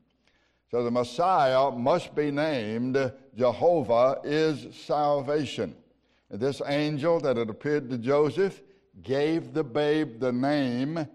So 0.70 0.84
the 0.84 0.90
Messiah 0.90 1.70
must 1.72 2.14
be 2.14 2.30
named 2.30 2.96
Jehovah 3.36 4.20
is 4.24 4.68
salvation. 4.74 5.74
This 6.30 6.62
angel 6.64 7.20
that 7.20 7.36
had 7.36 7.50
appeared 7.50 7.90
to 7.90 7.98
Joseph 7.98 8.62
gave 9.02 9.52
the 9.52 9.64
babe 9.64 10.20
the 10.20 10.32
name 10.32 11.06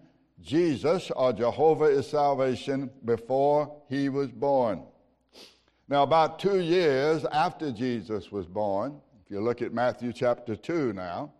Jesus 0.42 1.12
or 1.12 1.34
Jehovah 1.34 1.86
is 1.86 2.08
salvation 2.08 2.90
before 3.04 3.76
he 3.90 4.10
was 4.10 4.32
born. 4.32 4.84
Now, 5.88 6.04
about 6.04 6.40
two 6.40 6.60
years 6.60 7.26
after 7.26 7.72
Jesus 7.72 8.32
was 8.32 8.48
born, 8.48 9.02
if 9.24 9.32
you 9.32 9.40
look 9.40 9.62
at 9.62 9.74
Matthew 9.74 10.14
chapter 10.14 10.56
2 10.56 10.94
now, 10.94 11.34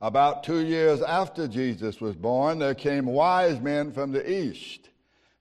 about 0.00 0.42
two 0.42 0.64
years 0.64 1.00
after 1.02 1.46
Jesus 1.46 2.00
was 2.00 2.16
born, 2.16 2.58
there 2.58 2.74
came 2.74 3.06
wise 3.06 3.60
men 3.60 3.92
from 3.92 4.10
the 4.10 4.28
east 4.28 4.90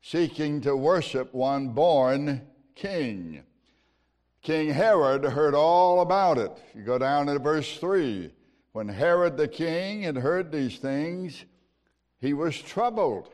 seeking 0.02 0.62
to 0.62 0.76
worship 0.76 1.34
one 1.34 1.70
born 1.70 2.42
king. 2.76 3.44
King 4.42 4.70
Herod 4.70 5.24
heard 5.24 5.54
all 5.54 6.02
about 6.02 6.38
it. 6.38 6.52
You 6.76 6.82
go 6.82 6.98
down 6.98 7.28
to 7.28 7.38
verse 7.38 7.78
3. 7.78 8.32
When 8.74 8.88
Herod 8.88 9.38
the 9.38 9.48
king 9.48 10.04
had 10.04 10.16
heard 10.16 10.52
these 10.52 10.78
things, 10.78 11.46
he 12.20 12.34
was 12.34 12.62
troubled. 12.62 13.30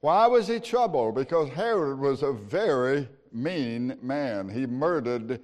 Why 0.00 0.26
was 0.28 0.46
he 0.46 0.60
troubled? 0.60 1.16
Because 1.16 1.48
Herod 1.50 1.98
was 1.98 2.22
a 2.22 2.32
very 2.32 3.08
mean 3.32 3.98
man. 4.00 4.48
He 4.48 4.66
murdered 4.66 5.40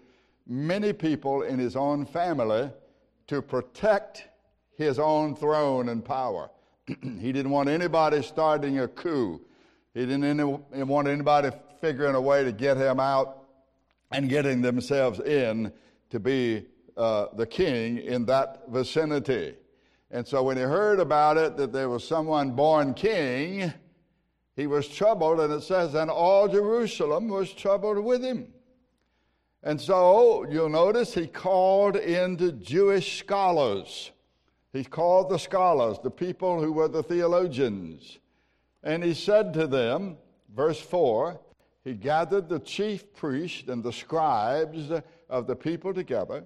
many 0.47 0.93
people 0.93 1.43
in 1.43 1.59
his 1.59 1.75
own 1.75 2.07
family 2.07 2.71
to 3.27 3.43
protect 3.43 4.29
his 4.77 4.99
own 4.99 5.35
throne 5.35 5.89
and 5.89 6.05
power. 6.05 6.51
he 6.87 7.33
didn't 7.33 7.51
want 7.51 7.69
anybody 7.69 8.23
starting 8.23 8.79
a 8.79 8.89
coup. 8.89 9.41
He 9.95 10.07
didn't 10.07 10.89
want 10.89 11.09
anybody 11.09 11.51
figuring 11.81 12.15
a 12.15 12.21
way 12.21 12.45
to 12.45 12.53
get 12.53 12.77
him 12.77 13.01
out 13.01 13.39
and 14.11 14.29
getting 14.29 14.61
themselves 14.61 15.21
in 15.21 15.73
to 16.11 16.21
be 16.21 16.67
uh, 16.97 17.27
the 17.37 17.47
king 17.47 17.99
in 17.99 18.25
that 18.27 18.63
vicinity. 18.69 19.55
And 20.11 20.27
so 20.27 20.43
when 20.43 20.57
he 20.57 20.63
heard 20.63 21.01
about 21.01 21.37
it, 21.37 21.57
that 21.57 21.73
there 21.73 21.89
was 21.89 22.07
someone 22.07 22.53
born 22.53 22.95
king, 22.95 23.73
he 24.55 24.67
was 24.67 24.87
troubled, 24.87 25.41
and 25.41 25.53
it 25.53 25.63
says, 25.63 25.95
and 25.95 26.11
all 26.11 26.47
Jerusalem 26.47 27.29
was 27.29 27.53
troubled 27.53 27.99
with 27.99 28.23
him. 28.23 28.53
And 29.65 29.81
so 29.81 30.47
you'll 30.49 30.69
notice 30.69 31.15
he 31.15 31.27
called 31.27 31.97
in 31.97 32.37
the 32.37 32.53
Jewish 32.53 33.19
scholars. 33.19 34.13
He 34.73 34.85
called 34.85 35.31
the 35.31 35.39
scholars, 35.39 35.99
the 36.03 36.11
people 36.11 36.61
who 36.61 36.73
were 36.73 36.89
the 36.89 37.03
theologians. 37.03 38.19
And 38.83 39.03
he 39.03 39.15
said 39.15 39.55
to 39.55 39.67
them, 39.67 40.19
verse 40.55 40.81
4, 40.81 41.41
he 41.83 41.95
gathered 41.95 42.49
the 42.49 42.61
chief 42.61 43.15
priests 43.15 43.69
and 43.69 43.83
the 43.83 43.93
scribes 43.93 44.91
of 45.29 45.47
the 45.47 45.57
people 45.57 45.95
together, 45.95 46.45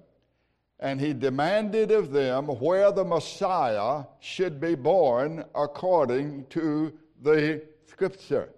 and 0.79 0.99
he 0.99 1.13
demanded 1.13 1.91
of 1.91 2.11
them 2.11 2.47
where 2.47 2.91
the 2.91 3.03
Messiah 3.03 4.05
should 4.19 4.61
be 4.61 4.75
born 4.75 5.43
according 5.53 6.45
to 6.47 6.93
the 7.21 7.61
scripture. 7.85 8.49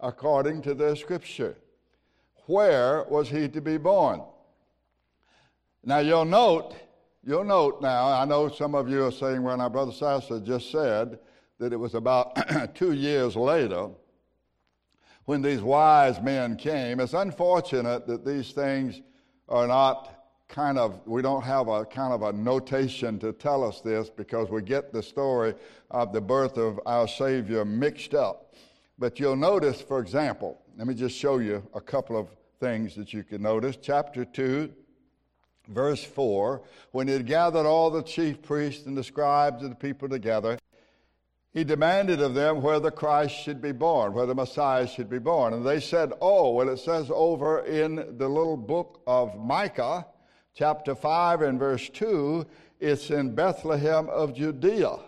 According 0.00 0.62
to 0.62 0.74
the 0.74 0.94
scripture. 0.94 1.56
Where 2.46 3.04
was 3.04 3.28
he 3.28 3.48
to 3.48 3.60
be 3.60 3.78
born? 3.78 4.20
Now 5.84 5.98
you'll 5.98 6.24
note, 6.24 6.74
you'll 7.24 7.44
note 7.44 7.80
now, 7.80 8.08
I 8.08 8.24
know 8.24 8.48
some 8.48 8.74
of 8.74 8.90
you 8.90 9.04
are 9.06 9.12
saying, 9.12 9.42
well, 9.42 9.60
our 9.60 9.70
brother 9.70 9.92
Sasser 9.92 10.40
just 10.40 10.70
said 10.70 11.18
that 11.58 11.72
it 11.72 11.76
was 11.76 11.94
about 11.94 12.74
two 12.74 12.92
years 12.92 13.34
later 13.34 13.88
when 15.24 15.40
these 15.40 15.62
wise 15.62 16.20
men 16.20 16.56
came. 16.56 17.00
It's 17.00 17.14
unfortunate 17.14 18.06
that 18.08 18.26
these 18.26 18.52
things 18.52 19.00
are 19.48 19.66
not 19.66 20.11
kind 20.52 20.78
of, 20.78 21.00
we 21.06 21.22
don't 21.22 21.42
have 21.42 21.66
a 21.66 21.84
kind 21.84 22.12
of 22.12 22.22
a 22.22 22.32
notation 22.32 23.18
to 23.18 23.32
tell 23.32 23.64
us 23.64 23.80
this 23.80 24.10
because 24.10 24.50
we 24.50 24.62
get 24.62 24.92
the 24.92 25.02
story 25.02 25.54
of 25.90 26.12
the 26.12 26.20
birth 26.20 26.58
of 26.58 26.78
our 26.86 27.08
Savior 27.08 27.64
mixed 27.64 28.14
up. 28.14 28.54
But 28.98 29.18
you'll 29.18 29.34
notice, 29.34 29.80
for 29.80 29.98
example, 29.98 30.60
let 30.76 30.86
me 30.86 30.94
just 30.94 31.16
show 31.16 31.38
you 31.38 31.66
a 31.74 31.80
couple 31.80 32.16
of 32.16 32.28
things 32.60 32.94
that 32.94 33.12
you 33.12 33.24
can 33.24 33.42
notice. 33.42 33.76
Chapter 33.80 34.24
2, 34.26 34.70
verse 35.68 36.04
4 36.04 36.62
when 36.92 37.08
he 37.08 37.14
had 37.14 37.26
gathered 37.26 37.66
all 37.66 37.90
the 37.90 38.02
chief 38.02 38.42
priests 38.42 38.86
and 38.86 38.96
the 38.96 39.02
scribes 39.02 39.62
and 39.62 39.72
the 39.72 39.76
people 39.76 40.08
together, 40.08 40.58
he 41.54 41.64
demanded 41.64 42.20
of 42.20 42.34
them 42.34 42.60
where 42.60 42.80
the 42.80 42.90
Christ 42.90 43.34
should 43.34 43.62
be 43.62 43.72
born, 43.72 44.12
where 44.12 44.26
the 44.26 44.34
Messiah 44.34 44.86
should 44.86 45.08
be 45.08 45.18
born. 45.18 45.54
And 45.54 45.66
they 45.66 45.80
said, 45.80 46.12
Oh, 46.20 46.50
well, 46.50 46.68
it 46.68 46.78
says 46.78 47.10
over 47.10 47.60
in 47.60 47.96
the 47.96 48.28
little 48.28 48.56
book 48.56 49.02
of 49.06 49.38
Micah, 49.38 50.06
chapter 50.54 50.94
5 50.94 51.42
and 51.42 51.58
verse 51.58 51.88
2, 51.90 52.46
it's 52.80 53.10
in 53.10 53.34
Bethlehem 53.34 54.08
of 54.08 54.34
Judea. 54.34 54.98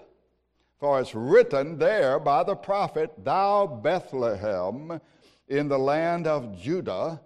For 0.78 1.00
it's 1.00 1.14
written 1.14 1.78
there 1.78 2.18
by 2.18 2.44
the 2.44 2.56
prophet, 2.56 3.12
Thou 3.22 3.66
Bethlehem 3.66 5.00
in 5.48 5.68
the 5.68 5.78
land 5.78 6.26
of 6.26 6.60
Judah 6.60 7.20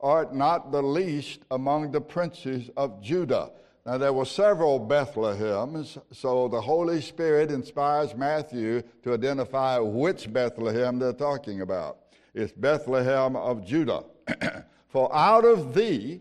art 0.00 0.34
not 0.34 0.70
the 0.70 0.82
least 0.82 1.40
among 1.50 1.90
the 1.90 2.00
princes 2.00 2.70
of 2.76 3.02
Judah. 3.02 3.50
Now, 3.84 3.98
there 3.98 4.12
were 4.12 4.26
several 4.26 4.78
Bethlehems, 4.78 6.00
so 6.12 6.48
the 6.48 6.60
Holy 6.60 7.00
Spirit 7.00 7.50
inspires 7.50 8.14
Matthew 8.14 8.82
to 9.02 9.14
identify 9.14 9.78
which 9.78 10.30
Bethlehem 10.32 10.98
they're 10.98 11.12
talking 11.12 11.62
about. 11.62 11.98
It's 12.34 12.52
Bethlehem 12.52 13.34
of 13.34 13.64
Judah. 13.66 14.04
For 14.88 15.14
out 15.14 15.44
of 15.44 15.74
thee 15.74 16.20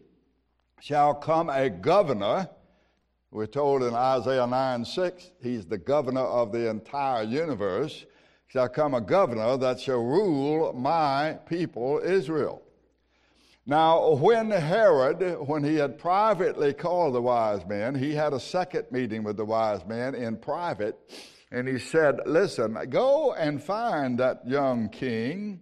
shall 0.80 1.14
come 1.14 1.50
a 1.50 1.70
governor. 1.70 2.50
We're 3.32 3.46
told 3.46 3.84
in 3.84 3.94
Isaiah 3.94 4.48
9 4.48 4.86
6, 4.86 5.32
he's 5.42 5.66
the 5.66 5.78
governor 5.78 6.22
of 6.22 6.52
the 6.52 6.70
entire 6.70 7.24
universe. 7.24 8.06
Shall 8.48 8.70
come 8.70 8.94
a 8.94 9.02
governor 9.02 9.58
that 9.58 9.80
shall 9.82 10.02
rule 10.02 10.72
my 10.72 11.38
people 11.48 12.00
Israel. 12.02 12.62
Now, 13.66 14.14
when 14.16 14.50
Herod, 14.50 15.46
when 15.46 15.66
he 15.66 15.76
had 15.76 16.00
privately 16.00 16.74
called 16.74 17.14
the 17.14 17.22
wise 17.22 17.66
men, 17.66 17.94
he 17.96 18.16
had 18.16 18.32
a 18.32 18.40
second 18.40 18.86
meeting 18.90 19.24
with 19.24 19.36
the 19.36 19.44
wise 19.44 19.86
men 19.86 20.16
in 20.16 20.38
private, 20.38 20.98
and 21.52 21.68
he 21.68 21.78
said, 21.78 22.22
Listen, 22.26 22.78
go 22.90 23.34
and 23.34 23.62
find 23.62 24.18
that 24.20 24.48
young 24.48 24.88
king. 24.88 25.60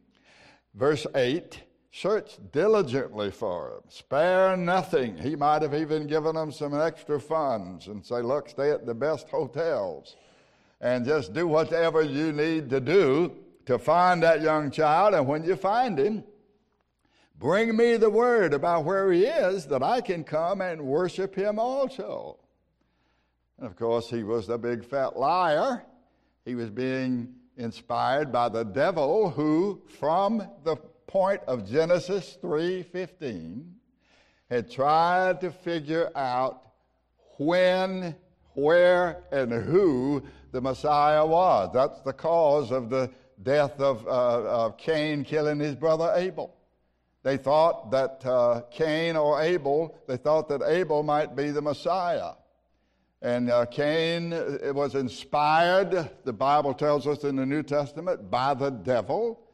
Verse 0.76 1.07
8 1.16 1.63
Search 1.96 2.38
diligently 2.52 3.32
for 3.32 3.70
him, 3.70 3.82
spare 3.88 4.58
nothing. 4.58 5.18
He 5.18 5.38
might 5.38 5.62
have 5.62 5.74
even 5.74 6.08
given 6.08 6.36
them 6.36 6.52
some 6.52 6.78
extra 6.78 7.22
funds 7.22 7.88
and 7.88 8.06
say, 8.06 8.22
Look, 8.22 8.50
stay 8.50 8.72
at 8.72 8.86
the 8.86 8.93
best 8.93 9.30
hotels 9.30 10.18
and 10.82 11.06
just 11.06 11.32
do 11.32 11.48
whatever 11.48 12.02
you 12.02 12.34
need 12.34 12.70
to 12.72 12.82
do 12.82 13.34
to 13.68 13.80
find 13.80 14.22
that 14.24 14.41
young 14.41 14.72
child. 14.72 15.14
And 15.14 15.26
when 15.26 15.46
you 15.46 15.56
find 15.56 15.98
him, 15.98 16.26
Bring 17.39 17.78
me 17.78 17.96
the 17.96 18.10
word 18.10 18.54
about 18.54 18.84
where 18.84 19.10
he 19.14 19.24
is 19.24 19.66
that 19.68 19.82
I 19.82 20.02
can 20.02 20.26
come 20.26 20.60
and 20.60 20.82
worship 20.82 21.34
him 21.34 21.60
also. 21.60 22.39
And 23.58 23.68
of 23.68 23.78
course, 23.78 24.10
he 24.10 24.24
was 24.24 24.50
a 24.50 24.58
big 24.58 24.84
fat 24.84 25.18
liar. 25.18 25.86
He 26.43 26.56
was 26.56 26.70
being 26.70 27.36
inspired 27.56 28.34
by 28.34 28.50
the 28.50 28.64
devil 28.64 29.30
who, 29.30 29.82
from 30.00 30.46
the 30.66 30.78
point 31.16 31.41
of 31.47 31.66
Genesis 31.66 32.38
3:15, 32.41 33.72
had 34.49 34.70
tried 34.70 35.39
to 35.39 35.49
figure 35.49 36.11
out 36.13 36.74
when, 37.38 38.13
where, 38.53 39.24
and 39.32 39.49
who 39.49 40.22
the 40.51 40.59
Messiah 40.59 41.26
was. 41.26 41.70
That's 41.74 42.01
the 42.01 42.11
cause 42.11 42.70
of 42.70 42.89
the 42.89 43.09
death 43.41 43.80
of, 43.80 44.05
uh, 44.05 44.09
of 44.09 44.78
Cain 44.78 45.24
killing 45.24 45.57
his 45.57 45.74
brother 45.74 46.11
Abel. 46.18 46.53
They 47.24 47.38
thought 47.38 47.91
that 47.91 48.26
uh, 48.26 48.63
Cain 48.70 49.16
or 49.16 49.41
Abel, 49.41 49.97
they 50.09 50.18
thought 50.18 50.49
that 50.49 50.63
Abel 50.63 51.01
might 51.01 51.34
be 51.34 51.49
the 51.49 51.61
Messiah. 51.61 52.34
And 53.22 53.49
uh, 53.49 53.68
Cain 53.68 54.32
was 54.74 54.95
inspired, 54.95 56.09
the 56.26 56.34
Bible 56.34 56.74
tells 56.74 57.07
us 57.07 57.24
in 57.24 57.38
the 57.38 57.45
New 57.45 57.63
Testament, 57.63 58.30
by 58.30 58.53
the 58.53 58.70
devil 58.70 59.45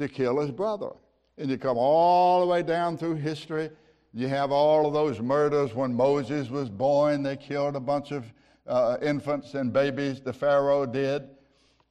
to 0.00 0.08
kill 0.08 0.40
his 0.40 0.50
brother. 0.50 0.90
And 1.38 1.48
you 1.48 1.56
come 1.56 1.78
all 1.78 2.40
the 2.40 2.46
way 2.46 2.62
down 2.62 2.98
through 2.98 3.14
history. 3.14 3.70
You 4.12 4.28
have 4.28 4.50
all 4.50 4.86
of 4.86 4.92
those 4.92 5.20
murders 5.20 5.74
when 5.74 5.94
Moses 5.94 6.50
was 6.50 6.68
born. 6.68 7.22
They 7.22 7.36
killed 7.36 7.76
a 7.76 7.80
bunch 7.80 8.10
of 8.10 8.24
uh, 8.66 8.96
infants 9.00 9.54
and 9.54 9.72
babies, 9.72 10.20
the 10.20 10.32
Pharaoh 10.32 10.86
did. 10.86 11.28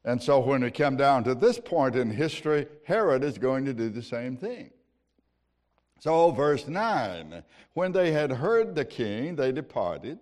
And 0.05 0.21
so 0.21 0.39
when 0.39 0.63
we 0.63 0.71
come 0.71 0.97
down 0.97 1.23
to 1.25 1.35
this 1.35 1.59
point 1.59 1.95
in 1.95 2.09
history, 2.09 2.67
Herod 2.85 3.23
is 3.23 3.37
going 3.37 3.65
to 3.65 3.73
do 3.73 3.89
the 3.89 4.03
same 4.03 4.37
thing. 4.37 4.71
So, 5.99 6.31
verse 6.31 6.67
9 6.67 7.43
when 7.73 7.91
they 7.91 8.11
had 8.11 8.31
heard 8.31 8.75
the 8.75 8.85
king, 8.85 9.35
they 9.35 9.51
departed. 9.51 10.19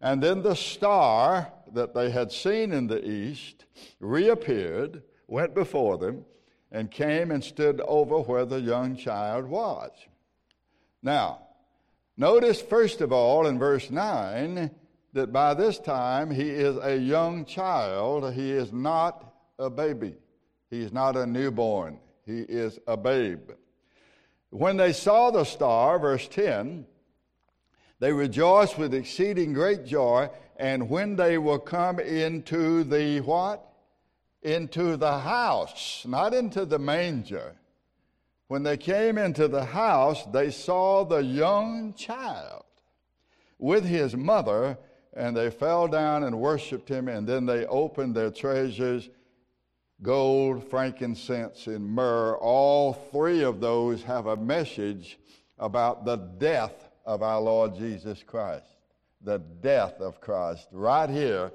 And 0.00 0.22
then 0.22 0.42
the 0.42 0.54
star 0.54 1.52
that 1.72 1.94
they 1.94 2.10
had 2.10 2.30
seen 2.30 2.72
in 2.72 2.86
the 2.86 3.04
east 3.08 3.64
reappeared, 4.00 5.02
went 5.26 5.54
before 5.54 5.98
them, 5.98 6.24
and 6.74 6.90
came 6.90 7.30
and 7.30 7.42
stood 7.42 7.80
over 7.86 8.18
where 8.18 8.44
the 8.44 8.60
young 8.60 8.96
child 8.96 9.44
was. 9.46 9.92
Now, 11.02 11.38
notice 12.16 12.60
first 12.60 13.00
of 13.00 13.12
all 13.12 13.46
in 13.46 13.60
verse 13.60 13.92
9 13.92 14.72
that 15.12 15.32
by 15.32 15.54
this 15.54 15.78
time 15.78 16.32
he 16.32 16.50
is 16.50 16.76
a 16.82 16.96
young 16.96 17.44
child, 17.44 18.34
he 18.34 18.50
is 18.50 18.72
not 18.72 19.32
a 19.56 19.70
baby, 19.70 20.16
he 20.68 20.82
is 20.82 20.92
not 20.92 21.16
a 21.16 21.24
newborn, 21.24 22.00
he 22.26 22.40
is 22.40 22.80
a 22.88 22.96
babe. 22.96 23.52
When 24.50 24.76
they 24.76 24.92
saw 24.92 25.30
the 25.30 25.44
star, 25.44 26.00
verse 26.00 26.26
10, 26.26 26.86
they 28.00 28.12
rejoiced 28.12 28.78
with 28.78 28.94
exceeding 28.94 29.52
great 29.52 29.86
joy, 29.86 30.28
and 30.56 30.90
when 30.90 31.14
they 31.14 31.38
were 31.38 31.60
come 31.60 32.00
into 32.00 32.82
the 32.82 33.20
what? 33.20 33.64
Into 34.44 34.96
the 34.96 35.18
house, 35.18 36.04
not 36.06 36.34
into 36.34 36.64
the 36.64 36.78
manger. 36.78 37.56
When 38.46 38.62
they 38.62 38.76
came 38.76 39.18
into 39.18 39.48
the 39.48 39.64
house, 39.64 40.24
they 40.26 40.50
saw 40.50 41.04
the 41.04 41.24
young 41.24 41.94
child 41.94 42.64
with 43.58 43.84
his 43.84 44.14
mother, 44.14 44.78
and 45.14 45.36
they 45.36 45.50
fell 45.50 45.88
down 45.88 46.22
and 46.24 46.38
worshiped 46.38 46.88
him, 46.88 47.08
and 47.08 47.26
then 47.26 47.46
they 47.46 47.66
opened 47.66 48.14
their 48.14 48.30
treasures 48.30 49.08
gold, 50.02 50.68
frankincense, 50.68 51.66
and 51.66 51.84
myrrh. 51.84 52.36
All 52.36 52.92
three 52.92 53.42
of 53.42 53.60
those 53.60 54.02
have 54.04 54.26
a 54.26 54.36
message 54.36 55.18
about 55.58 56.04
the 56.04 56.16
death 56.16 56.88
of 57.04 57.22
our 57.22 57.40
Lord 57.40 57.76
Jesus 57.76 58.22
Christ. 58.22 58.66
The 59.22 59.38
death 59.38 60.00
of 60.00 60.20
Christ. 60.20 60.68
Right 60.72 61.08
here 61.08 61.50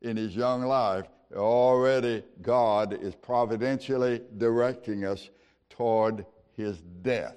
in 0.00 0.16
his 0.16 0.34
young 0.34 0.62
life, 0.62 1.06
already 1.34 2.22
God 2.40 2.92
is 3.02 3.14
providentially 3.14 4.22
directing 4.38 5.04
us 5.04 5.30
toward 5.70 6.26
his 6.56 6.80
death. 7.02 7.36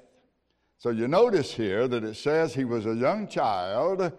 So 0.77 0.89
you 0.89 1.07
notice 1.07 1.53
here 1.53 1.87
that 1.87 2.03
it 2.03 2.15
says 2.15 2.53
he 2.53 2.65
was 2.65 2.85
a 2.85 2.93
young 2.93 3.27
child 3.27 4.11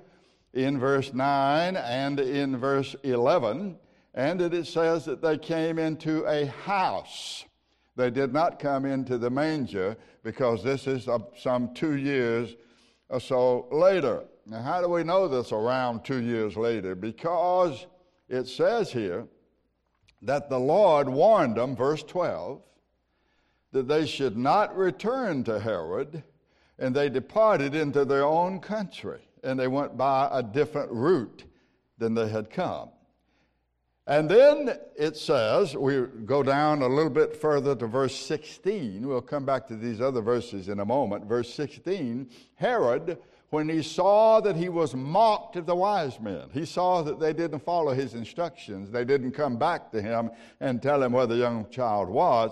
in 0.53 0.79
verse 0.79 1.13
9 1.13 1.77
and 1.77 2.19
in 2.19 2.57
verse 2.57 2.97
11, 3.03 3.77
and 4.15 4.41
that 4.41 4.55
it 4.55 4.67
says 4.67 5.05
that 5.05 5.21
they 5.21 5.37
came 5.37 5.79
into 5.79 6.25
a 6.25 6.47
house. 6.47 7.45
They 7.95 8.11
did 8.11 8.33
not 8.33 8.59
come 8.59 8.85
into 8.85 9.19
the 9.19 9.31
manger 9.31 9.97
because 10.23 10.63
this 10.63 10.87
is 10.87 11.09
some 11.37 11.75
two 11.75 11.97
years 11.97 12.57
or 13.09 13.21
so 13.21 13.69
later. 13.71 14.25
Now, 14.47 14.63
how 14.63 14.81
do 14.81 14.89
we 14.89 15.05
know 15.05 15.29
this 15.29 15.53
around 15.53 16.05
two 16.05 16.23
years 16.23 16.57
later? 16.57 16.95
Because 16.95 17.87
it 18.29 18.49
says 18.49 18.91
here 18.91 19.27
that 20.23 20.49
the 20.49 20.59
Lord 20.59 21.09
warned 21.09 21.57
them, 21.57 21.77
verse 21.77 22.03
12, 22.03 22.61
that 23.73 23.89
they 23.89 24.07
should 24.07 24.37
not 24.37 24.77
return 24.77 25.45
to 25.45 25.61
Herod, 25.61 26.23
and 26.79 26.95
they 26.95 27.09
departed 27.09 27.75
into 27.75 28.05
their 28.05 28.25
own 28.25 28.61
country, 28.61 29.21
and 29.43 29.59
they 29.59 29.69
went 29.69 29.97
by 29.97 30.29
a 30.33 30.43
different 30.43 30.91
route 30.91 31.45
than 31.99 32.15
they 32.15 32.29
had 32.29 32.51
come. 32.51 32.91
And 34.09 34.29
then 34.29 34.79
it 34.97 35.17
says, 35.17 35.77
we 35.77 36.05
go 36.25 36.45
down 36.45 36.83
a 36.83 36.87
little 36.87 37.11
bit 37.11 37.35
further 37.35 37.75
to 37.75 37.87
verse 37.89 38.15
16. 38.15 39.07
We'll 39.07 39.21
come 39.21 39.45
back 39.45 39.67
to 39.67 39.77
these 39.77 40.01
other 40.01 40.21
verses 40.21 40.69
in 40.69 40.79
a 40.79 40.85
moment. 40.85 41.25
Verse 41.25 41.53
16 41.53 42.31
Herod, 42.55 43.19
when 43.51 43.69
he 43.69 43.83
saw 43.83 44.41
that 44.41 44.57
he 44.57 44.69
was 44.69 44.95
mocked 44.95 45.57
of 45.57 45.67
the 45.67 45.75
wise 45.75 46.19
men, 46.21 46.49
he 46.53 46.65
saw 46.65 47.03
that 47.03 47.21
they 47.21 47.33
didn't 47.33 47.61
follow 47.61 47.93
his 47.93 48.15
instructions, 48.15 48.91
they 48.91 49.05
didn't 49.05 49.33
come 49.33 49.57
back 49.57 49.91
to 49.93 50.03
him 50.03 50.31
and 50.61 50.83
tell 50.83 51.03
him 51.03 51.13
where 51.13 51.27
the 51.27 51.37
young 51.37 51.69
child 51.71 52.09
was, 52.09 52.51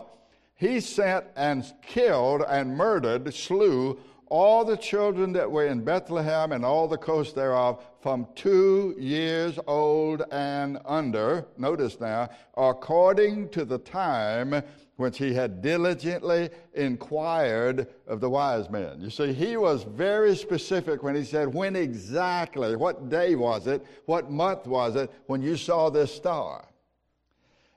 he 0.55 0.81
sent 0.81 1.25
and 1.37 1.65
killed 1.83 2.43
and 2.49 2.77
murdered, 2.77 3.33
slew 3.35 3.99
all 4.35 4.65
the 4.65 4.77
children 4.77 5.33
that 5.33 5.49
were 5.49 5.69
in 5.69 5.85
Bethlehem 5.85 6.51
and 6.51 6.65
all 6.65 6.89
the 6.89 6.99
coast 6.99 7.37
thereof 7.37 7.81
from 8.01 8.27
two 8.35 8.93
years 8.99 9.61
old 9.69 10.25
and 10.33 10.77
under, 10.85 11.47
notice 11.57 12.01
now, 12.01 12.29
according 12.57 13.49
to 13.51 13.65
the 13.65 13.79
time 13.79 14.61
which 14.97 15.19
he 15.19 15.33
had 15.33 15.63
diligently 15.63 16.51
inquired 16.75 17.87
of 18.09 18.21
the 18.21 18.29
wise 18.29 18.69
men. 18.71 19.01
You 19.01 19.09
see, 19.09 19.33
he 19.33 19.57
was 19.57 19.85
very 19.85 20.35
specific 20.35 21.05
when 21.05 21.15
he 21.15 21.23
said, 21.23 21.55
when 21.55 21.77
exactly, 21.77 22.75
what 22.75 23.09
day 23.09 23.37
was 23.37 23.69
it, 23.69 23.87
what 24.07 24.33
month 24.33 24.67
was 24.67 24.97
it 24.97 25.13
when 25.27 25.43
you 25.43 25.57
saw 25.57 25.91
this 25.91 26.13
star? 26.13 26.67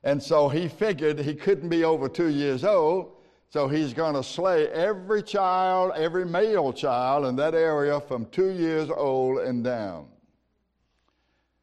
And 0.04 0.22
so 0.24 0.50
he 0.50 0.68
figured 0.68 1.20
he 1.20 1.36
couldn't 1.36 1.70
be 1.70 1.84
over 1.84 2.10
two 2.10 2.30
years 2.30 2.64
old 2.64 3.17
so 3.50 3.68
he's 3.68 3.94
going 3.94 4.14
to 4.14 4.24
slay 4.24 4.68
every 4.68 5.24
child, 5.24 5.94
every 5.96 6.26
male 6.26 6.74
child 6.74 7.26
in 7.26 7.36
that 7.38 7.54
area 7.54 8.00
from 8.02 8.26
two 8.26 8.50
years 8.50 8.90
old 8.90 9.40
and 9.40 9.64
down. 9.64 10.08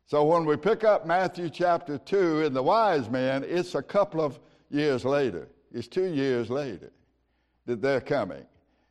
So 0.06 0.24
when 0.24 0.44
we 0.44 0.56
pick 0.56 0.84
up 0.84 1.06
Matthew 1.06 1.50
chapter 1.50 1.98
2 1.98 2.42
in 2.42 2.54
the 2.54 2.62
wise 2.62 3.10
men, 3.10 3.44
it's 3.46 3.74
a 3.74 3.82
couple 3.82 4.20
of 4.20 4.38
years 4.70 5.04
later. 5.04 5.48
It's 5.72 5.88
two 5.88 6.06
years 6.06 6.50
later 6.50 6.90
that 7.66 7.82
they're 7.82 8.00
coming. 8.00 8.44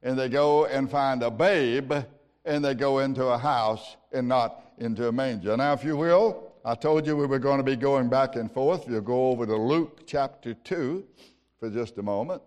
And 0.03 0.17
they 0.17 0.29
go 0.29 0.65
and 0.65 0.89
find 0.89 1.23
a 1.23 1.31
babe 1.31 1.93
and 2.45 2.65
they 2.65 2.75
go 2.75 2.99
into 2.99 3.25
a 3.25 3.37
house 3.37 3.95
and 4.11 4.27
not 4.27 4.73
into 4.77 5.07
a 5.07 5.11
manger. 5.11 5.55
Now, 5.55 5.73
if 5.73 5.83
you 5.83 5.97
will, 5.97 6.51
I 6.65 6.75
told 6.75 7.07
you 7.07 7.15
we 7.15 7.25
were 7.25 7.39
going 7.39 7.57
to 7.57 7.63
be 7.63 7.75
going 7.75 8.09
back 8.09 8.35
and 8.35 8.51
forth. 8.51 8.87
You'll 8.87 9.01
go 9.01 9.29
over 9.29 9.45
to 9.45 9.55
Luke 9.55 10.01
chapter 10.05 10.53
2 10.53 11.03
for 11.59 11.69
just 11.69 11.97
a 11.97 12.03
moment. 12.03 12.41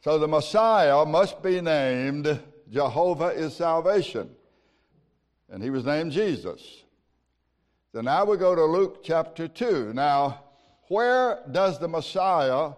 So 0.00 0.18
the 0.18 0.28
Messiah 0.28 1.04
must 1.04 1.42
be 1.42 1.60
named 1.60 2.40
Jehovah 2.70 3.28
is 3.28 3.54
salvation. 3.54 4.30
And 5.50 5.62
he 5.62 5.70
was 5.70 5.84
named 5.84 6.12
Jesus. 6.12 6.84
So 7.92 8.00
now 8.00 8.24
we 8.24 8.36
go 8.36 8.54
to 8.54 8.64
Luke 8.64 9.02
chapter 9.02 9.48
2. 9.48 9.92
Now, 9.94 10.44
where 10.88 11.40
does 11.50 11.78
the 11.78 11.88
Messiah 11.88 12.72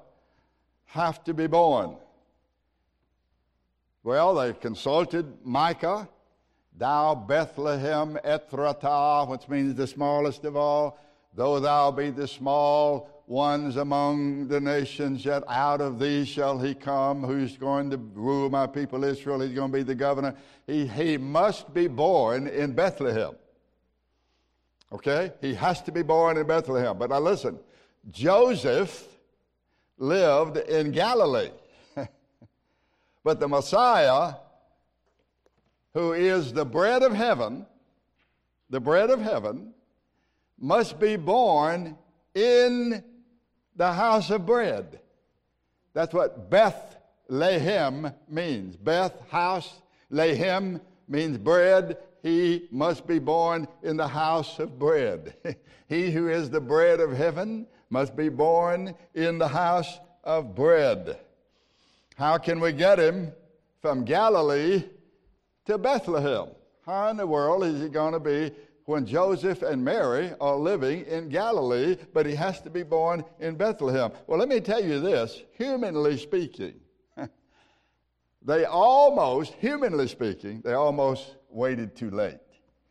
have 0.86 1.22
to 1.24 1.34
be 1.34 1.46
born? 1.46 1.96
Well, 4.02 4.34
they 4.34 4.52
consulted 4.54 5.44
Micah, 5.44 6.08
thou 6.76 7.14
Bethlehem 7.14 8.18
Ephratah, 8.24 9.28
which 9.28 9.48
means 9.48 9.74
the 9.74 9.86
smallest 9.86 10.44
of 10.44 10.56
all, 10.56 10.98
though 11.34 11.60
thou 11.60 11.90
be 11.90 12.10
the 12.10 12.26
small 12.26 13.19
ones 13.30 13.76
among 13.76 14.48
the 14.48 14.60
nations, 14.60 15.24
yet 15.24 15.44
out 15.48 15.80
of 15.80 16.00
these 16.00 16.26
shall 16.26 16.58
he 16.58 16.74
come, 16.74 17.22
who's 17.22 17.56
going 17.56 17.88
to 17.88 17.96
rule 17.96 18.50
my 18.50 18.66
people 18.66 19.04
Israel. 19.04 19.40
He's 19.40 19.54
going 19.54 19.70
to 19.70 19.78
be 19.78 19.84
the 19.84 19.94
governor. 19.94 20.34
He, 20.66 20.84
he 20.84 21.16
must 21.16 21.72
be 21.72 21.86
born 21.86 22.48
in 22.48 22.72
Bethlehem. 22.72 23.36
Okay? 24.90 25.32
He 25.40 25.54
has 25.54 25.80
to 25.82 25.92
be 25.92 26.02
born 26.02 26.38
in 26.38 26.46
Bethlehem. 26.48 26.98
But 26.98 27.10
now 27.10 27.20
listen 27.20 27.60
Joseph 28.10 29.06
lived 29.96 30.56
in 30.56 30.90
Galilee. 30.90 31.50
but 33.22 33.38
the 33.38 33.46
Messiah, 33.46 34.34
who 35.94 36.14
is 36.14 36.52
the 36.52 36.64
bread 36.64 37.04
of 37.04 37.12
heaven, 37.12 37.64
the 38.70 38.80
bread 38.80 39.08
of 39.08 39.20
heaven, 39.20 39.72
must 40.58 40.98
be 40.98 41.14
born 41.14 41.96
in 42.34 43.04
the 43.80 43.90
house 43.90 44.28
of 44.28 44.44
bread. 44.44 45.00
That's 45.94 46.12
what 46.12 46.50
Bethlehem 46.50 48.12
means. 48.28 48.76
Beth, 48.76 49.14
house, 49.30 49.80
Lehem 50.10 50.82
means 51.08 51.38
bread. 51.38 51.96
He 52.22 52.68
must 52.70 53.06
be 53.06 53.18
born 53.18 53.66
in 53.82 53.96
the 53.96 54.06
house 54.06 54.58
of 54.58 54.78
bread. 54.78 55.34
he 55.88 56.10
who 56.10 56.28
is 56.28 56.50
the 56.50 56.60
bread 56.60 57.00
of 57.00 57.12
heaven 57.12 57.66
must 57.88 58.14
be 58.14 58.28
born 58.28 58.94
in 59.14 59.38
the 59.38 59.48
house 59.48 59.98
of 60.24 60.54
bread. 60.54 61.18
How 62.16 62.36
can 62.36 62.60
we 62.60 62.72
get 62.72 62.98
him 62.98 63.32
from 63.80 64.04
Galilee 64.04 64.84
to 65.64 65.78
Bethlehem? 65.78 66.48
How 66.84 67.08
in 67.08 67.16
the 67.16 67.26
world 67.26 67.64
is 67.64 67.80
he 67.80 67.88
going 67.88 68.12
to 68.12 68.20
be 68.20 68.52
when 68.84 69.06
Joseph 69.06 69.62
and 69.62 69.84
Mary 69.84 70.32
are 70.40 70.56
living 70.56 71.04
in 71.06 71.28
Galilee, 71.28 71.96
but 72.12 72.26
he 72.26 72.34
has 72.34 72.60
to 72.62 72.70
be 72.70 72.82
born 72.82 73.24
in 73.38 73.56
Bethlehem. 73.56 74.12
Well, 74.26 74.38
let 74.38 74.48
me 74.48 74.60
tell 74.60 74.82
you 74.82 75.00
this 75.00 75.42
humanly 75.52 76.16
speaking, 76.18 76.74
they 78.42 78.64
almost, 78.64 79.54
humanly 79.54 80.08
speaking, 80.08 80.62
they 80.64 80.74
almost 80.74 81.36
waited 81.48 81.96
too 81.96 82.10
late 82.10 82.38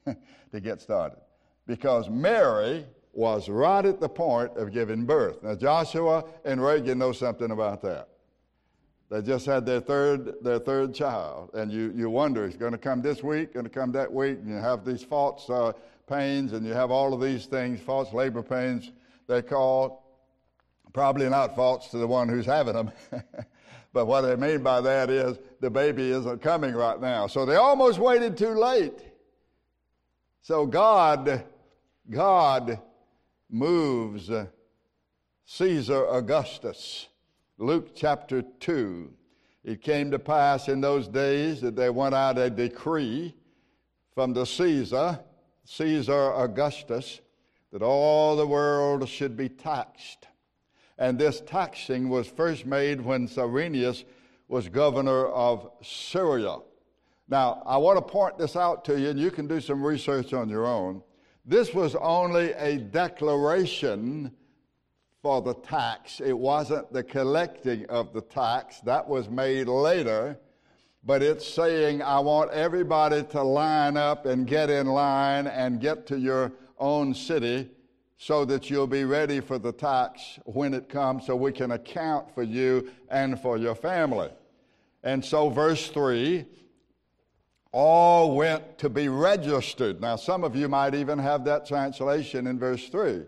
to 0.52 0.60
get 0.60 0.82
started 0.82 1.20
because 1.66 2.10
Mary 2.10 2.86
was 3.14 3.50
right 3.50 3.86
at 3.86 4.00
the 4.00 4.10
point 4.10 4.56
of 4.58 4.72
giving 4.72 5.06
birth. 5.06 5.42
Now, 5.44 5.56
Joshua 5.56 6.26
and 6.46 6.64
Reagan 6.64 6.98
know 6.98 7.12
something 7.12 7.52
about 7.52 7.82
that. 7.84 8.09
They 9.10 9.24
just 9.24 9.48
had 9.48 9.66
their 9.66 9.80
third, 9.80 10.36
their 10.44 10.60
third 10.60 10.94
child. 10.94 11.50
And 11.56 11.72
you, 11.72 11.92
you 11.96 12.10
wonder, 12.10 12.46
it's 12.46 12.56
going 12.56 12.74
to 12.74 12.78
come 12.78 13.02
this 13.02 13.24
week, 13.24 13.54
going 13.54 13.66
to 13.66 13.70
come 13.70 13.92
that 13.94 14.12
week, 14.12 14.38
and 14.38 14.48
you 14.48 14.56
have 14.56 14.86
these 14.86 15.04
false 15.04 15.50
uh, 15.50 15.74
pains, 16.08 16.54
and 16.54 16.66
you 16.66 16.74
have 16.74 16.92
all 16.92 17.14
of 17.14 17.22
these 17.22 17.48
things, 17.48 17.82
false 17.82 18.14
labor 18.14 18.44
pains, 18.44 18.92
they 19.28 19.42
call. 19.42 20.06
Probably 20.94 21.30
not 21.30 21.56
false 21.56 21.90
to 21.90 21.98
the 21.98 22.08
one 22.08 22.30
who's 22.30 22.48
having 22.48 22.74
them. 22.74 22.92
but 23.94 24.06
what 24.06 24.22
they 24.22 24.36
mean 24.36 24.64
by 24.64 24.82
that 24.82 25.10
is 25.10 25.38
the 25.60 25.70
baby 25.70 26.10
isn't 26.12 26.42
coming 26.42 26.74
right 26.74 27.00
now. 27.00 27.28
So 27.28 27.46
they 27.46 27.56
almost 27.56 28.00
waited 28.00 28.36
too 28.38 28.56
late. 28.56 29.00
So 30.42 30.66
God, 30.66 31.44
God 32.10 32.80
moves 33.50 34.32
Caesar 35.46 36.08
Augustus. 36.08 37.09
Luke 37.62 37.94
chapter 37.94 38.42
2. 38.42 39.12
It 39.66 39.82
came 39.82 40.12
to 40.12 40.18
pass 40.18 40.70
in 40.70 40.80
those 40.80 41.10
days 41.10 41.60
that 41.60 41.76
there 41.76 41.92
went 41.92 42.16
out 42.16 42.38
a 42.38 42.50
decree 42.50 43.36
from 44.16 44.32
the 44.32 44.46
Caesar, 44.46 45.20
Caesar 45.66 46.32
Augustus, 46.36 47.20
that 47.74 47.82
all 47.82 48.38
the 48.38 48.48
world 48.48 49.10
should 49.10 49.36
be 49.36 49.50
taxed. 49.50 50.28
And 50.98 51.20
this 51.20 51.42
taxing 51.42 52.08
was 52.08 52.28
first 52.28 52.66
made 52.66 53.02
when 53.02 53.28
Cyrenius 53.28 54.06
was 54.48 54.70
governor 54.70 55.28
of 55.28 55.70
Syria. 55.84 56.60
Now, 57.28 57.62
I 57.66 57.76
want 57.76 57.98
to 57.98 58.02
point 58.02 58.38
this 58.38 58.56
out 58.56 58.86
to 58.86 58.98
you, 58.98 59.10
and 59.10 59.20
you 59.20 59.32
can 59.32 59.48
do 59.48 59.60
some 59.60 59.84
research 59.84 60.32
on 60.32 60.48
your 60.48 60.66
own. 60.66 61.04
This 61.46 61.74
was 61.74 61.94
only 61.96 62.54
a 62.54 62.78
declaration 62.78 64.32
for 65.22 65.42
the 65.42 65.54
tax. 65.54 66.22
It 66.22 66.38
wasn't 66.38 66.92
the 66.94 67.04
collecting 67.04 67.86
of 67.88 68.14
the 68.14 68.22
tax, 68.22 68.80
that 68.82 69.08
was 69.08 69.30
made 69.30 69.68
later. 69.68 70.38
But 71.04 71.24
it's 71.24 71.48
saying, 71.48 72.02
I 72.02 72.20
want 72.20 72.52
everybody 72.52 73.24
to 73.24 73.42
line 73.42 73.98
up 73.98 74.26
and 74.26 74.46
get 74.46 74.70
in 74.70 74.88
line 74.88 75.48
and 75.48 75.80
get 75.80 76.06
to 76.08 76.20
your 76.20 76.52
own 76.78 77.14
city 77.14 77.70
so 78.18 78.44
that 78.46 78.70
you'll 78.70 78.88
be 78.88 79.06
ready 79.06 79.40
for 79.40 79.58
the 79.58 79.72
tax 79.72 80.40
when 80.44 80.74
it 80.74 80.90
comes 80.90 81.26
so 81.26 81.36
we 81.36 81.54
can 81.54 81.72
account 81.72 82.34
for 82.34 82.44
you 82.44 82.92
and 83.10 83.40
for 83.40 83.58
your 83.58 83.76
family. 83.76 84.30
And 85.04 85.24
so, 85.24 85.50
verse 85.50 85.88
3 85.90 86.46
all 87.72 88.36
went 88.36 88.80
to 88.80 88.90
be 88.90 89.08
registered. 89.08 90.02
Now, 90.02 90.16
some 90.16 90.44
of 90.44 90.56
you 90.56 90.68
might 90.68 90.96
even 90.96 91.20
have 91.20 91.46
that 91.46 91.68
translation 91.68 92.48
in 92.48 92.58
verse 92.58 92.90
3. 92.90 93.24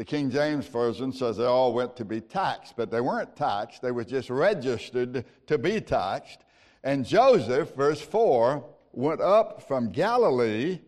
The 0.00 0.06
King 0.06 0.30
James 0.30 0.66
Version 0.66 1.12
says 1.12 1.36
they 1.36 1.44
all 1.44 1.74
went 1.74 1.94
to 1.96 2.06
be 2.06 2.22
taxed, 2.22 2.72
but 2.74 2.90
they 2.90 3.02
weren't 3.02 3.36
taxed. 3.36 3.82
They 3.82 3.90
were 3.90 4.02
just 4.02 4.30
registered 4.30 5.26
to 5.46 5.58
be 5.58 5.78
taxed. 5.82 6.38
And 6.82 7.04
Joseph, 7.04 7.74
verse 7.74 8.00
4, 8.00 8.64
went 8.92 9.20
up 9.20 9.68
from 9.68 9.92
Galilee 9.92 10.78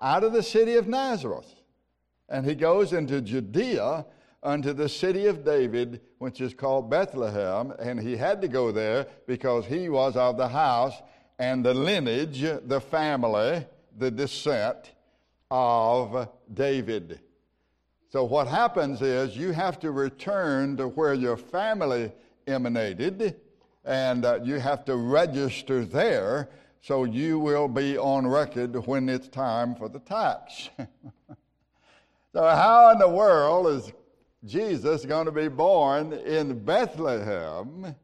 out 0.00 0.24
of 0.24 0.32
the 0.32 0.42
city 0.42 0.76
of 0.76 0.88
Nazareth. 0.88 1.54
And 2.30 2.46
he 2.46 2.54
goes 2.54 2.94
into 2.94 3.20
Judea 3.20 4.06
unto 4.42 4.72
the 4.72 4.88
city 4.88 5.26
of 5.26 5.44
David, 5.44 6.00
which 6.16 6.40
is 6.40 6.54
called 6.54 6.88
Bethlehem. 6.88 7.70
And 7.78 8.00
he 8.00 8.16
had 8.16 8.40
to 8.40 8.48
go 8.48 8.72
there 8.72 9.06
because 9.26 9.66
he 9.66 9.90
was 9.90 10.16
of 10.16 10.38
the 10.38 10.48
house 10.48 10.94
and 11.38 11.62
the 11.62 11.74
lineage, 11.74 12.40
the 12.40 12.80
family, 12.80 13.66
the 13.98 14.10
descent 14.10 14.92
of 15.50 16.30
David. 16.54 17.20
So, 18.14 18.22
what 18.22 18.46
happens 18.46 19.02
is 19.02 19.36
you 19.36 19.50
have 19.50 19.80
to 19.80 19.90
return 19.90 20.76
to 20.76 20.86
where 20.86 21.14
your 21.14 21.36
family 21.36 22.12
emanated, 22.46 23.40
and 23.84 24.24
uh, 24.24 24.38
you 24.40 24.60
have 24.60 24.84
to 24.84 24.94
register 24.94 25.84
there 25.84 26.48
so 26.80 27.02
you 27.02 27.40
will 27.40 27.66
be 27.66 27.98
on 27.98 28.24
record 28.24 28.86
when 28.86 29.08
it's 29.08 29.26
time 29.26 29.74
for 29.74 29.88
the 29.88 29.98
tax. 29.98 30.70
so, 32.32 32.40
how 32.40 32.92
in 32.92 33.00
the 33.00 33.08
world 33.08 33.66
is 33.66 33.92
Jesus 34.44 35.04
going 35.04 35.26
to 35.26 35.32
be 35.32 35.48
born 35.48 36.12
in 36.12 36.64
Bethlehem 36.64 37.96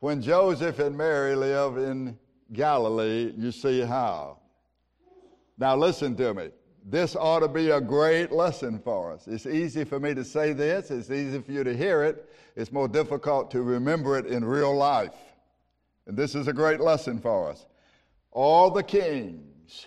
when 0.00 0.20
Joseph 0.20 0.80
and 0.80 0.98
Mary 0.98 1.36
live 1.36 1.76
in 1.76 2.18
Galilee? 2.52 3.32
You 3.36 3.52
see 3.52 3.82
how. 3.82 4.38
Now, 5.56 5.76
listen 5.76 6.16
to 6.16 6.34
me 6.34 6.50
this 6.88 7.16
ought 7.16 7.40
to 7.40 7.48
be 7.48 7.70
a 7.70 7.80
great 7.80 8.30
lesson 8.30 8.78
for 8.78 9.12
us. 9.12 9.26
It's 9.26 9.44
easy 9.44 9.82
for 9.82 9.98
me 9.98 10.14
to 10.14 10.24
say 10.24 10.52
this, 10.52 10.92
it's 10.92 11.10
easy 11.10 11.40
for 11.40 11.50
you 11.50 11.64
to 11.64 11.76
hear 11.76 12.04
it, 12.04 12.30
it's 12.54 12.70
more 12.70 12.86
difficult 12.86 13.50
to 13.50 13.62
remember 13.62 14.16
it 14.16 14.26
in 14.26 14.44
real 14.44 14.74
life. 14.74 15.14
And 16.06 16.16
this 16.16 16.36
is 16.36 16.46
a 16.46 16.52
great 16.52 16.78
lesson 16.78 17.18
for 17.18 17.50
us. 17.50 17.66
All 18.30 18.70
the 18.70 18.84
kings, 18.84 19.86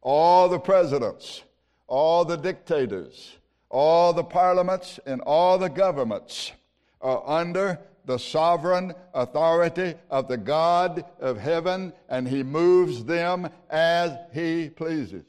all 0.00 0.48
the 0.48 0.58
presidents, 0.58 1.42
all 1.86 2.24
the 2.24 2.36
dictators, 2.36 3.36
all 3.68 4.14
the 4.14 4.24
parliaments, 4.24 4.98
and 5.04 5.20
all 5.20 5.58
the 5.58 5.68
governments 5.68 6.52
are 7.02 7.22
under 7.26 7.78
the 8.06 8.18
sovereign 8.18 8.94
authority 9.12 9.94
of 10.10 10.28
the 10.28 10.38
God 10.38 11.04
of 11.20 11.38
heaven, 11.38 11.92
and 12.08 12.26
He 12.26 12.42
moves 12.42 13.04
them 13.04 13.50
as 13.68 14.16
He 14.32 14.70
pleases. 14.70 15.26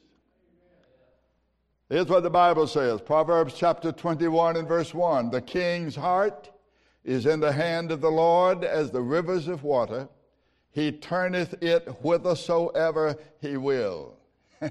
Here's 1.90 2.06
what 2.06 2.22
the 2.22 2.30
Bible 2.30 2.68
says 2.68 3.02
Proverbs 3.02 3.56
chapter 3.58 3.92
21 3.92 4.58
and 4.58 4.68
verse 4.68 4.94
1 4.94 5.32
The 5.32 5.42
king's 5.42 5.96
heart 5.96 6.52
is 7.04 7.26
in 7.26 7.40
the 7.40 7.52
hand 7.52 7.92
of 7.92 8.00
the 8.00 8.12
Lord 8.12 8.64
as 8.64 8.92
the 8.92 9.02
rivers 9.02 9.48
of 9.48 9.64
water. 9.64 10.08
He 10.70 10.92
turneth 10.92 11.56
it 11.64 11.88
whithersoever 11.88 13.16
he 13.42 13.58
will. 13.58 14.18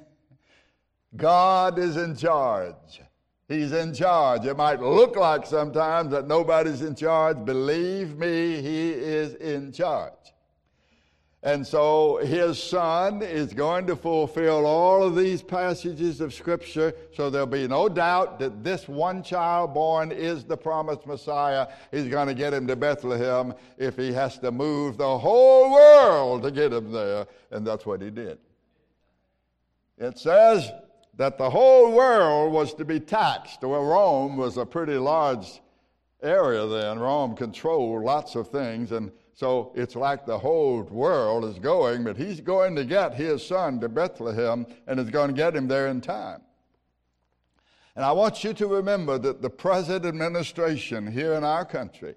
God 1.16 1.80
is 1.80 1.96
in 1.96 2.16
charge. 2.16 3.00
He's 3.48 3.72
in 3.72 3.94
charge. 3.94 4.46
It 4.46 4.56
might 4.56 4.80
look 4.80 5.16
like 5.16 5.44
sometimes 5.44 6.12
that 6.12 6.28
nobody's 6.28 6.82
in 6.82 6.94
charge. 6.94 7.44
Believe 7.44 8.16
me, 8.16 8.62
he 8.62 8.90
is 8.90 9.34
in 9.34 9.72
charge. 9.72 10.12
And 11.44 11.64
so 11.64 12.16
his 12.16 12.60
son 12.60 13.22
is 13.22 13.54
going 13.54 13.86
to 13.86 13.94
fulfill 13.94 14.66
all 14.66 15.04
of 15.04 15.14
these 15.14 15.40
passages 15.40 16.20
of 16.20 16.34
Scripture, 16.34 16.92
so 17.14 17.30
there'll 17.30 17.46
be 17.46 17.68
no 17.68 17.88
doubt 17.88 18.40
that 18.40 18.64
this 18.64 18.88
one 18.88 19.22
child 19.22 19.72
born 19.72 20.10
is 20.10 20.44
the 20.44 20.56
promised 20.56 21.06
Messiah. 21.06 21.68
He's 21.92 22.08
going 22.08 22.26
to 22.26 22.34
get 22.34 22.52
him 22.52 22.66
to 22.66 22.74
Bethlehem 22.74 23.54
if 23.76 23.96
he 23.96 24.12
has 24.12 24.38
to 24.40 24.50
move 24.50 24.96
the 24.96 25.18
whole 25.18 25.72
world 25.72 26.42
to 26.42 26.50
get 26.50 26.72
him 26.72 26.90
there. 26.90 27.28
And 27.52 27.64
that's 27.64 27.86
what 27.86 28.02
he 28.02 28.10
did. 28.10 28.38
It 29.96 30.18
says 30.18 30.72
that 31.18 31.38
the 31.38 31.50
whole 31.50 31.92
world 31.92 32.52
was 32.52 32.74
to 32.74 32.84
be 32.84 32.98
taxed. 32.98 33.62
Well, 33.62 33.84
Rome 33.84 34.36
was 34.36 34.56
a 34.56 34.66
pretty 34.66 34.96
large 34.96 35.60
area 36.20 36.66
then. 36.66 36.98
Rome 36.98 37.36
controlled 37.36 38.02
lots 38.02 38.34
of 38.34 38.48
things, 38.48 38.90
and 38.90 39.12
so 39.38 39.70
it's 39.76 39.94
like 39.94 40.26
the 40.26 40.36
whole 40.36 40.82
world 40.82 41.44
is 41.44 41.60
going, 41.60 42.02
but 42.02 42.16
he's 42.16 42.40
going 42.40 42.74
to 42.74 42.84
get 42.84 43.14
his 43.14 43.46
son 43.46 43.78
to 43.78 43.88
Bethlehem 43.88 44.66
and 44.88 44.98
is 44.98 45.10
going 45.10 45.28
to 45.28 45.32
get 45.32 45.54
him 45.54 45.68
there 45.68 45.86
in 45.86 46.00
time. 46.00 46.40
And 47.94 48.04
I 48.04 48.10
want 48.10 48.42
you 48.42 48.52
to 48.54 48.66
remember 48.66 49.16
that 49.16 49.40
the 49.40 49.48
present 49.48 50.04
administration 50.04 51.06
here 51.06 51.34
in 51.34 51.44
our 51.44 51.64
country 51.64 52.16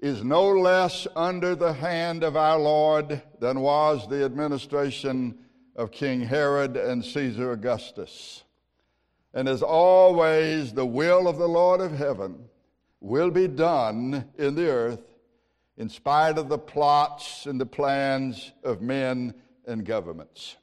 is 0.00 0.24
no 0.24 0.48
less 0.48 1.06
under 1.14 1.54
the 1.54 1.74
hand 1.74 2.24
of 2.24 2.34
our 2.34 2.58
Lord 2.58 3.20
than 3.38 3.60
was 3.60 4.08
the 4.08 4.24
administration 4.24 5.38
of 5.76 5.92
King 5.92 6.22
Herod 6.22 6.78
and 6.78 7.04
Caesar 7.04 7.52
Augustus. 7.52 8.42
And 9.34 9.46
as 9.50 9.62
always, 9.62 10.72
the 10.72 10.86
will 10.86 11.28
of 11.28 11.36
the 11.36 11.46
Lord 11.46 11.82
of 11.82 11.92
heaven 11.92 12.46
will 13.00 13.30
be 13.30 13.48
done 13.48 14.24
in 14.38 14.54
the 14.54 14.70
earth 14.70 15.11
in 15.76 15.88
spite 15.88 16.38
of 16.38 16.48
the 16.48 16.58
plots 16.58 17.46
and 17.46 17.60
the 17.60 17.66
plans 17.66 18.52
of 18.62 18.82
men 18.82 19.34
and 19.66 19.84
governments. 19.84 20.56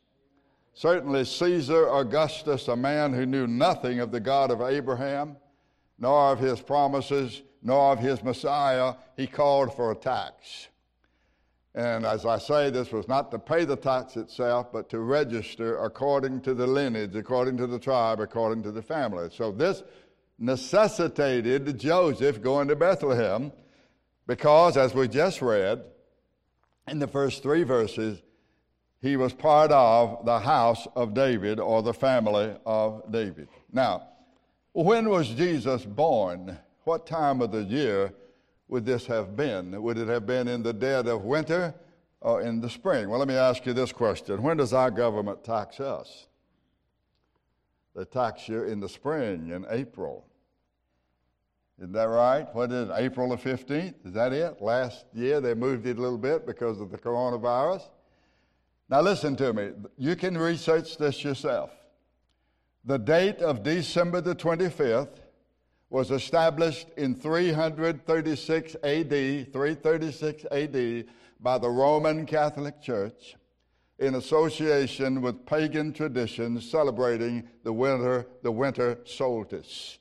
Certainly, 0.73 1.25
Caesar 1.25 1.89
Augustus, 1.89 2.67
a 2.67 2.75
man 2.75 3.13
who 3.13 3.25
knew 3.25 3.47
nothing 3.47 3.99
of 3.99 4.11
the 4.11 4.19
God 4.19 4.51
of 4.51 4.61
Abraham, 4.61 5.35
nor 5.97 6.31
of 6.31 6.39
his 6.39 6.61
promises, 6.61 7.41
nor 7.61 7.91
of 7.91 7.99
his 7.99 8.23
Messiah, 8.23 8.93
he 9.17 9.27
called 9.27 9.73
for 9.75 9.91
a 9.91 9.95
tax. 9.95 10.69
And 11.75 12.05
as 12.05 12.25
I 12.25 12.37
say, 12.37 12.69
this 12.69 12.91
was 12.91 13.07
not 13.07 13.29
to 13.31 13.39
pay 13.39 13.65
the 13.65 13.75
tax 13.75 14.15
itself, 14.15 14.71
but 14.71 14.89
to 14.89 14.99
register 14.99 15.77
according 15.83 16.41
to 16.41 16.53
the 16.53 16.65
lineage, 16.65 17.15
according 17.15 17.57
to 17.57 17.67
the 17.67 17.79
tribe, 17.79 18.19
according 18.19 18.63
to 18.63 18.71
the 18.71 18.81
family. 18.81 19.29
So 19.31 19.51
this 19.51 19.83
necessitated 20.39 21.77
Joseph 21.77 22.41
going 22.41 22.69
to 22.69 22.75
Bethlehem 22.75 23.51
because, 24.29 24.77
as 24.77 24.93
we 24.93 25.07
just 25.07 25.41
read 25.41 25.83
in 26.87 26.99
the 26.99 27.07
first 27.07 27.41
three 27.41 27.63
verses, 27.63 28.21
he 29.01 29.17
was 29.17 29.33
part 29.33 29.71
of 29.71 30.23
the 30.23 30.37
house 30.37 30.87
of 30.95 31.15
David 31.15 31.59
or 31.59 31.81
the 31.81 31.95
family 31.95 32.55
of 32.63 33.11
David. 33.11 33.47
Now, 33.73 34.03
when 34.71 35.09
was 35.09 35.29
Jesus 35.29 35.83
born? 35.83 36.59
What 36.83 37.07
time 37.07 37.41
of 37.41 37.51
the 37.51 37.63
year 37.63 38.13
would 38.67 38.85
this 38.85 39.07
have 39.07 39.35
been? 39.35 39.81
Would 39.81 39.97
it 39.97 40.07
have 40.07 40.27
been 40.27 40.47
in 40.47 40.61
the 40.61 40.73
dead 40.73 41.07
of 41.07 41.23
winter 41.23 41.73
or 42.21 42.43
in 42.43 42.61
the 42.61 42.69
spring? 42.69 43.09
Well, 43.09 43.17
let 43.17 43.27
me 43.27 43.33
ask 43.33 43.65
you 43.65 43.73
this 43.73 43.91
question 43.91 44.43
When 44.43 44.57
does 44.57 44.73
our 44.73 44.91
government 44.91 45.43
tax 45.43 45.79
us? 45.79 46.27
They 47.95 48.05
tax 48.05 48.47
you 48.47 48.61
in 48.61 48.79
the 48.79 48.89
spring, 48.89 49.49
in 49.49 49.65
April. 49.71 50.28
Isn't 51.79 51.93
that 51.93 52.09
right? 52.09 52.45
What 52.53 52.73
is 52.73 52.89
it, 52.89 52.93
April 52.97 53.29
the 53.29 53.37
15th? 53.37 54.05
Is 54.05 54.13
that 54.13 54.33
it? 54.33 54.61
Last 54.61 55.05
year 55.13 55.39
they 55.39 55.53
moved 55.53 55.87
it 55.87 55.97
a 55.97 56.01
little 56.01 56.17
bit 56.17 56.45
because 56.45 56.81
of 56.81 56.91
the 56.91 56.97
coronavirus. 56.97 57.83
Now 58.89 58.99
listen 58.99 59.37
to 59.37 59.53
me. 59.53 59.71
You 59.97 60.17
can 60.17 60.37
research 60.37 60.97
this 60.97 61.23
yourself. 61.23 61.71
The 62.83 62.97
date 62.97 63.37
of 63.37 63.63
December 63.63 64.19
the 64.19 64.35
25th 64.35 65.19
was 65.89 66.11
established 66.11 66.89
in 66.97 67.15
336 67.15 68.75
AD, 68.83 69.09
336 69.09 70.45
AD 70.51 71.05
by 71.39 71.57
the 71.57 71.69
Roman 71.69 72.25
Catholic 72.25 72.81
Church 72.81 73.35
in 73.99 74.15
association 74.15 75.21
with 75.21 75.45
pagan 75.45 75.93
traditions 75.93 76.69
celebrating 76.69 77.47
the 77.63 77.71
winter, 77.71 78.25
the 78.43 78.51
winter 78.51 78.99
solstice. 79.05 79.97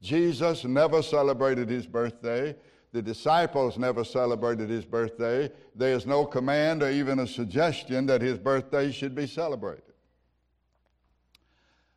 Jesus 0.00 0.64
never 0.64 1.02
celebrated 1.02 1.68
his 1.68 1.86
birthday. 1.86 2.56
The 2.92 3.02
disciples 3.02 3.78
never 3.78 4.02
celebrated 4.02 4.68
his 4.68 4.84
birthday. 4.84 5.50
There 5.74 5.94
is 5.94 6.06
no 6.06 6.24
command 6.24 6.82
or 6.82 6.90
even 6.90 7.20
a 7.20 7.26
suggestion 7.26 8.06
that 8.06 8.20
his 8.20 8.38
birthday 8.38 8.90
should 8.90 9.14
be 9.14 9.26
celebrated. 9.26 9.84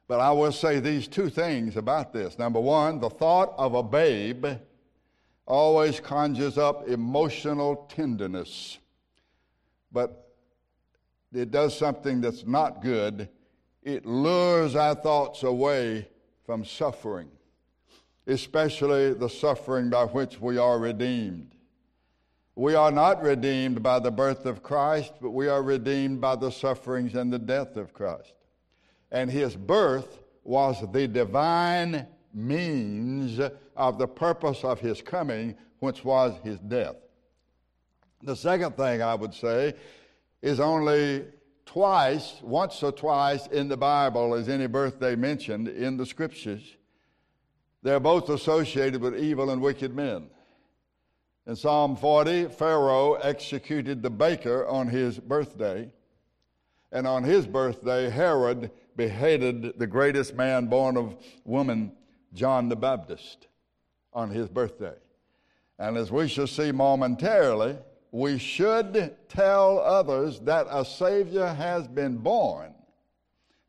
But 0.07 0.19
I 0.19 0.31
will 0.31 0.51
say 0.51 0.79
these 0.79 1.07
two 1.07 1.29
things 1.29 1.77
about 1.77 2.13
this. 2.13 2.37
Number 2.37 2.59
one, 2.59 2.99
the 2.99 3.09
thought 3.09 3.53
of 3.57 3.73
a 3.73 3.81
babe 3.81 4.45
always 5.45 5.99
conjures 5.99 6.57
up 6.57 6.87
emotional 6.87 7.87
tenderness. 7.89 8.77
But 9.91 10.35
it 11.33 11.51
does 11.51 11.77
something 11.77 12.21
that's 12.21 12.45
not 12.45 12.81
good. 12.81 13.29
It 13.81 14.05
lures 14.05 14.75
our 14.75 14.95
thoughts 14.95 15.43
away 15.43 16.07
from 16.45 16.63
suffering, 16.63 17.29
especially 18.27 19.13
the 19.13 19.29
suffering 19.29 19.89
by 19.89 20.05
which 20.05 20.39
we 20.39 20.57
are 20.57 20.79
redeemed. 20.79 21.55
We 22.55 22.75
are 22.75 22.91
not 22.91 23.23
redeemed 23.23 23.81
by 23.81 23.99
the 23.99 24.11
birth 24.11 24.45
of 24.45 24.61
Christ, 24.61 25.13
but 25.21 25.31
we 25.31 25.47
are 25.47 25.63
redeemed 25.63 26.21
by 26.21 26.35
the 26.35 26.51
sufferings 26.51 27.15
and 27.15 27.33
the 27.33 27.39
death 27.39 27.75
of 27.77 27.93
Christ. 27.93 28.33
And 29.11 29.29
his 29.29 29.55
birth 29.55 30.19
was 30.43 30.83
the 30.91 31.07
divine 31.07 32.07
means 32.33 33.39
of 33.75 33.97
the 33.97 34.07
purpose 34.07 34.63
of 34.63 34.79
his 34.79 35.01
coming, 35.01 35.55
which 35.79 36.03
was 36.03 36.33
his 36.43 36.59
death. 36.59 36.95
The 38.21 38.35
second 38.35 38.77
thing 38.77 39.01
I 39.01 39.15
would 39.15 39.33
say 39.33 39.73
is 40.41 40.59
only 40.59 41.25
twice, 41.65 42.35
once 42.41 42.81
or 42.83 42.91
twice 42.91 43.47
in 43.47 43.67
the 43.67 43.77
Bible 43.77 44.35
is 44.35 44.47
any 44.47 44.67
birthday 44.67 45.15
mentioned 45.15 45.67
in 45.67 45.97
the 45.97 46.05
scriptures. 46.05 46.77
They're 47.83 47.99
both 47.99 48.29
associated 48.29 49.01
with 49.01 49.19
evil 49.19 49.49
and 49.49 49.61
wicked 49.61 49.93
men. 49.93 50.29
In 51.45 51.57
Psalm 51.57 51.97
40, 51.97 52.45
Pharaoh 52.45 53.15
executed 53.15 54.01
the 54.01 54.09
baker 54.09 54.65
on 54.65 54.87
his 54.87 55.19
birthday. 55.19 55.91
And 56.93 57.05
on 57.05 57.25
his 57.25 57.45
birthday, 57.45 58.09
Herod 58.09 58.71
beheaded 58.95 59.77
the 59.77 59.87
greatest 59.87 60.33
man 60.33 60.67
born 60.67 60.95
of 60.95 61.17
woman, 61.43 61.91
John 62.33 62.69
the 62.69 62.77
Baptist, 62.77 63.47
on 64.13 64.29
his 64.29 64.47
birthday. 64.47 64.95
And 65.77 65.97
as 65.97 66.09
we 66.09 66.29
shall 66.29 66.47
see 66.47 66.71
momentarily, 66.71 67.77
we 68.11 68.37
should 68.37 69.13
tell 69.27 69.79
others 69.79 70.39
that 70.41 70.67
a 70.69 70.85
Savior 70.85 71.47
has 71.47 71.87
been 71.87 72.17
born, 72.17 72.73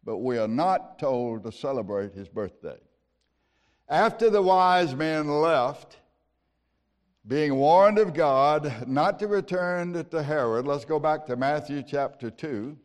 but 0.05 0.19
we 0.19 0.39
are 0.39 0.47
not 0.47 1.01
told 1.01 1.43
to 1.43 1.51
celebrate 1.51 2.12
his 2.12 2.29
birthday. 2.29 2.79
After 3.89 4.30
the 4.30 4.41
wise 4.41 4.95
men 4.95 5.28
left, 5.28 5.99
being 7.26 7.57
warned 7.57 7.99
of 7.99 8.14
God 8.14 8.89
not 8.89 9.18
to 9.18 9.26
return 9.26 9.93
to 10.05 10.22
Herod, 10.22 10.66
let's 10.66 10.87
go 10.87 10.99
back 10.99 11.26
to 11.26 11.37
Matthew 11.37 11.82
chapter 11.82 12.30
2. 12.30 12.78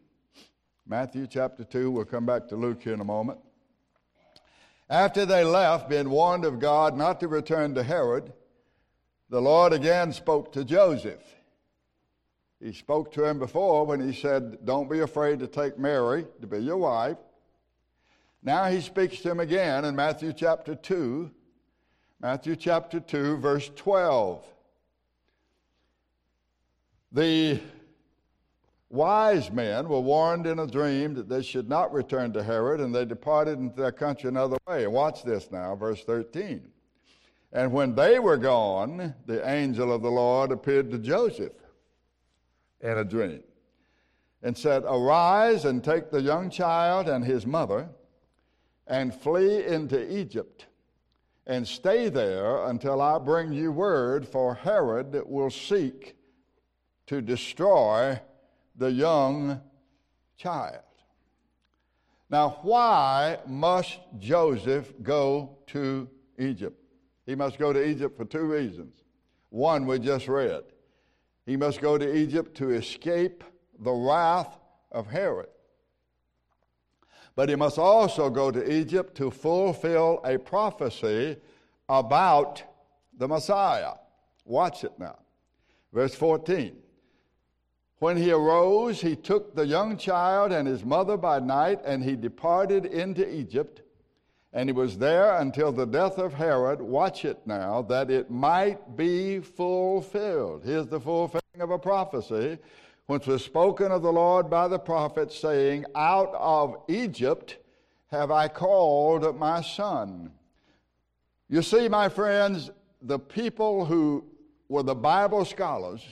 Matthew 0.86 1.26
chapter 1.28 1.64
2, 1.64 1.90
we'll 1.92 2.04
come 2.04 2.26
back 2.26 2.50
to 2.50 2.58
Luke 2.58 2.82
here 2.84 2.94
in 2.94 3.00
a 3.00 3.06
moment. 3.06 3.40
After 4.90 5.26
they 5.26 5.44
left, 5.46 5.90
being 5.90 6.10
warned 6.10 6.44
of 6.44 6.60
God 6.60 6.98
not 6.98 7.20
to 7.22 7.28
return 7.30 7.76
to 7.76 7.84
Herod, 7.84 8.34
the 9.30 9.42
Lord 9.42 9.72
again 9.72 10.12
spoke 10.12 10.52
to 10.54 10.66
Joseph. 10.66 11.24
He 12.60 12.74
spoke 12.74 13.14
to 13.14 13.24
him 13.24 13.40
before 13.40 13.86
when 13.86 14.02
he 14.02 14.20
said, 14.20 14.66
Don't 14.66 14.90
be 14.90 15.00
afraid 15.00 15.40
to 15.40 15.48
take 15.48 15.80
Mary 15.80 16.26
to 16.42 16.48
be 16.48 16.58
your 16.58 16.78
wife. 16.78 17.18
Now 18.42 18.66
he 18.66 18.80
speaks 18.80 19.20
to 19.22 19.32
him 19.32 19.40
again 19.40 19.84
in 19.86 19.96
Matthew 19.96 20.32
chapter 20.32 20.74
2, 20.74 21.30
Matthew 22.22 22.56
chapter 22.56 23.00
2, 23.00 23.38
verse 23.38 23.70
12. 23.76 24.46
The 27.12 27.60
wise 28.90 29.52
men 29.52 29.90
were 29.90 30.00
warned 30.00 30.48
in 30.48 30.60
a 30.60 30.68
dream 30.68 31.16
that 31.16 31.28
they 31.28 31.42
should 31.42 31.68
not 31.68 31.94
return 31.94 32.32
to 32.34 32.44
Herod, 32.44 32.80
and 32.80 32.96
they 32.96 33.04
departed 33.04 33.60
into 33.60 33.76
their 33.76 33.92
country 33.92 34.30
another 34.30 34.58
way. 34.68 34.86
And 34.86 34.94
Watch 34.94 35.24
this 35.24 35.52
now, 35.52 35.76
verse 35.76 36.04
13. 36.04 36.62
And 37.52 37.74
when 37.74 37.96
they 37.96 38.20
were 38.20 38.38
gone, 38.38 39.16
the 39.26 39.48
angel 39.50 39.92
of 39.92 40.02
the 40.02 40.12
Lord 40.12 40.52
appeared 40.52 40.92
to 40.92 41.00
Joseph 41.00 41.54
in 42.80 42.98
a 42.98 43.04
dream 43.04 43.44
and 44.44 44.58
said, 44.58 44.84
Arise 44.86 45.66
and 45.66 45.84
take 45.84 46.10
the 46.10 46.22
young 46.22 46.50
child 46.50 47.10
and 47.10 47.26
his 47.26 47.46
mother 47.46 47.90
and 48.90 49.14
flee 49.14 49.66
into 49.66 50.12
Egypt 50.18 50.66
and 51.48 51.68
stay 51.68 52.10
there 52.10 52.66
until 52.66 53.02
I 53.02 53.18
bring 53.20 53.54
you 53.54 53.72
word, 53.72 54.28
for 54.28 54.56
Herod 54.56 55.22
will 55.26 55.50
seek 55.50 56.16
to 57.08 57.22
destroy 57.22 58.20
the 58.76 58.92
young 58.92 59.62
child. 60.38 60.84
Now, 62.30 62.60
why 62.62 63.40
must 63.48 64.00
Joseph 64.20 64.94
go 65.02 65.58
to 65.68 66.10
Egypt? 66.38 66.80
He 67.26 67.36
must 67.36 67.58
go 67.58 67.72
to 67.72 67.84
Egypt 67.84 68.18
for 68.18 68.26
two 68.26 68.44
reasons. 68.44 69.04
One 69.50 69.88
we 69.88 70.00
just 70.00 70.28
read 70.28 70.64
he 71.50 71.58
must 71.58 71.82
go 71.82 71.98
to 71.98 72.16
Egypt 72.16 72.56
to 72.58 72.70
escape 72.70 73.44
the 73.80 73.92
wrath 73.92 74.60
of 74.92 75.08
Herod. 75.08 75.50
But 77.40 77.48
he 77.48 77.56
must 77.56 77.80
also 77.80 78.30
go 78.30 78.52
to 78.52 78.70
Egypt 78.70 79.16
to 79.16 79.32
fulfill 79.32 80.20
a 80.26 80.38
prophecy 80.38 81.38
about 81.88 82.62
the 83.18 83.30
Messiah. 83.30 83.94
Watch 84.44 84.84
it 84.84 84.92
now. 85.00 85.16
Verse 85.94 86.14
14. 86.14 86.76
When 88.00 88.18
he 88.18 88.32
arose, 88.32 89.00
he 89.00 89.16
took 89.16 89.56
the 89.56 89.66
young 89.66 89.96
child 89.96 90.52
and 90.52 90.68
his 90.68 90.84
mother 90.84 91.16
by 91.16 91.40
night, 91.40 91.80
and 91.86 92.04
he 92.04 92.18
departed 92.18 92.86
into 92.86 93.26
Egypt 93.34 93.84
and 94.52 94.68
he 94.68 94.74
was 94.74 94.98
there 94.98 95.38
until 95.38 95.72
the 95.72 95.86
death 95.86 96.18
of 96.18 96.34
Herod, 96.34 96.82
watch 96.82 97.24
it 97.24 97.38
now, 97.46 97.84
that 97.84 98.10
it 98.10 98.32
might 98.32 98.98
be 98.98 99.40
fulfilled. 99.40 100.64
Here's 100.66 100.88
the 100.88 101.00
fulfilling 101.00 101.62
of 101.62 101.70
a 101.70 101.78
prophecy 101.78 102.58
which 103.10 103.26
was 103.26 103.44
spoken 103.44 103.92
of 103.92 104.04
the 104.04 104.12
Lord 104.12 104.52
by 104.52 104.68
the 104.68 104.78
prophet, 104.78 105.34
saying, 105.34 105.84
Out 105.96 106.32
of 106.36 106.76
Egypt 106.88 107.58
have 108.12 108.30
I 108.30 108.48
called 108.48 109.36
my 109.36 109.62
son. 109.62 110.32
You 111.50 111.64
see, 111.64 111.88
my 111.88 112.08
friends, 112.08 112.70
the 113.02 113.18
people 113.18 113.84
who 113.84 114.26
were 114.68 114.84
the 114.84 114.94
Bible 114.94 115.44
scholars, 115.44 116.06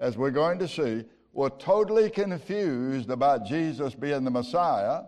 as 0.00 0.16
we're 0.16 0.30
going 0.30 0.58
to 0.60 0.68
see, 0.68 1.04
were 1.34 1.50
totally 1.50 2.08
confused 2.08 3.10
about 3.10 3.44
Jesus 3.44 3.94
being 3.94 4.24
the 4.24 4.30
Messiah 4.30 5.02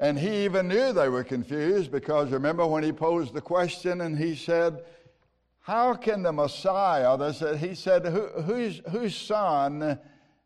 and 0.00 0.18
he 0.18 0.44
even 0.44 0.68
knew 0.68 0.92
they 0.92 1.08
were 1.08 1.24
confused 1.24 1.90
because 1.90 2.30
remember 2.30 2.64
when 2.66 2.84
he 2.84 2.92
posed 2.92 3.34
the 3.34 3.40
question 3.40 4.02
and 4.02 4.16
he 4.16 4.36
said, 4.36 4.84
How 5.68 5.92
can 5.92 6.22
the 6.22 6.32
Messiah? 6.32 7.18
They 7.18 7.30
said, 7.34 7.58
he 7.58 7.74
said, 7.74 8.06
Who, 8.06 8.28
whose, 8.40 8.80
whose 8.90 9.14
son 9.14 9.98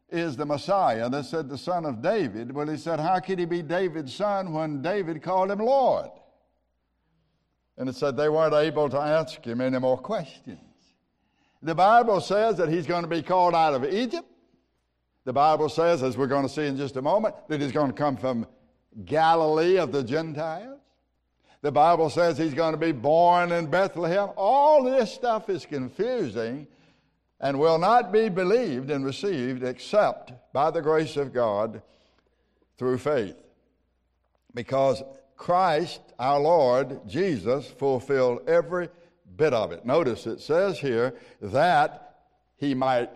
is 0.09 0.37
the 0.37 0.45
Messiah? 0.45 1.09
They 1.09 1.23
said, 1.23 1.49
The 1.49 1.57
son 1.57 1.87
of 1.87 2.03
David. 2.03 2.51
Well, 2.51 2.67
he 2.67 2.77
said, 2.77 2.99
How 2.99 3.21
could 3.21 3.39
he 3.39 3.45
be 3.45 3.63
David's 3.63 4.13
son 4.13 4.53
when 4.53 4.83
David 4.83 5.23
called 5.23 5.53
him 5.53 5.61
Lord? 5.61 6.11
And 7.79 7.89
it 7.89 7.95
said 7.95 8.17
they 8.17 8.29
weren't 8.29 8.53
able 8.53 8.89
to 8.89 8.99
ask 8.99 9.45
him 9.45 9.61
any 9.61 9.79
more 9.79 9.97
questions. 9.97 10.59
The 11.63 11.77
Bible 11.77 12.21
says 12.21 12.57
that 12.57 12.69
he's 12.69 12.89
going 12.89 13.03
to 13.03 13.09
be 13.09 13.23
called 13.23 13.55
out 13.55 13.75
of 13.75 13.85
Egypt. 13.85 14.27
The 15.25 15.33
Bible 15.33 15.69
says, 15.69 16.03
as 16.03 16.17
we're 16.17 16.27
going 16.27 16.49
to 16.49 16.53
see 16.53 16.67
in 16.67 16.77
just 16.77 16.97
a 16.97 17.03
moment, 17.03 17.37
that 17.47 17.61
he's 17.61 17.71
going 17.71 17.93
to 17.93 17.97
come 17.97 18.17
from 18.17 18.45
Galilee 19.05 19.79
of 19.79 19.93
the 19.93 20.03
Gentiles. 20.03 20.82
The 21.63 21.73
Bible 21.73 22.11
says 22.11 22.37
he's 22.37 22.55
going 22.55 22.73
to 22.73 22.79
be 22.79 22.93
born 22.93 23.53
in 23.53 23.67
Bethlehem. 23.67 24.31
All 24.37 24.83
this 24.83 25.13
stuff 25.13 25.49
is 25.49 25.65
confusing 25.65 26.67
and 27.41 27.59
will 27.59 27.79
not 27.79 28.13
be 28.13 28.29
believed 28.29 28.91
and 28.91 29.05
received 29.05 29.63
except 29.63 30.33
by 30.53 30.73
the 30.73 30.83
grace 30.83 31.17
of 31.17 31.33
God 31.33 31.81
through 32.77 32.99
faith. 32.99 33.37
Because 34.55 35.03
Christ, 35.37 36.01
our 36.19 36.41
Lord 36.41 37.01
Jesus, 37.09 37.67
fulfilled 37.67 38.49
every 38.49 38.89
bit 39.37 39.55
of 39.55 39.71
it. 39.71 39.87
Notice 39.87 40.27
it 40.27 40.41
says 40.41 40.81
here 40.81 41.15
that 41.41 42.17
he 42.57 42.75
might 42.75 43.11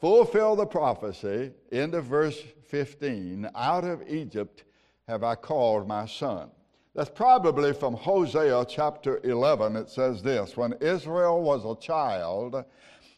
fulfill 0.00 0.56
the 0.56 0.66
prophecy, 0.66 1.52
end 1.70 1.94
of 1.94 2.04
verse 2.04 2.40
15, 2.68 3.50
out 3.54 3.84
of 3.84 4.02
Egypt 4.08 4.64
have 5.06 5.22
I 5.22 5.36
called 5.36 5.88
my 5.88 6.06
son. 6.06 6.50
That's 6.98 7.10
probably 7.10 7.72
from 7.74 7.94
Hosea 7.94 8.64
chapter 8.68 9.20
11. 9.22 9.76
It 9.76 9.88
says 9.88 10.20
this 10.20 10.56
When 10.56 10.72
Israel 10.80 11.40
was 11.40 11.64
a 11.64 11.80
child, 11.80 12.64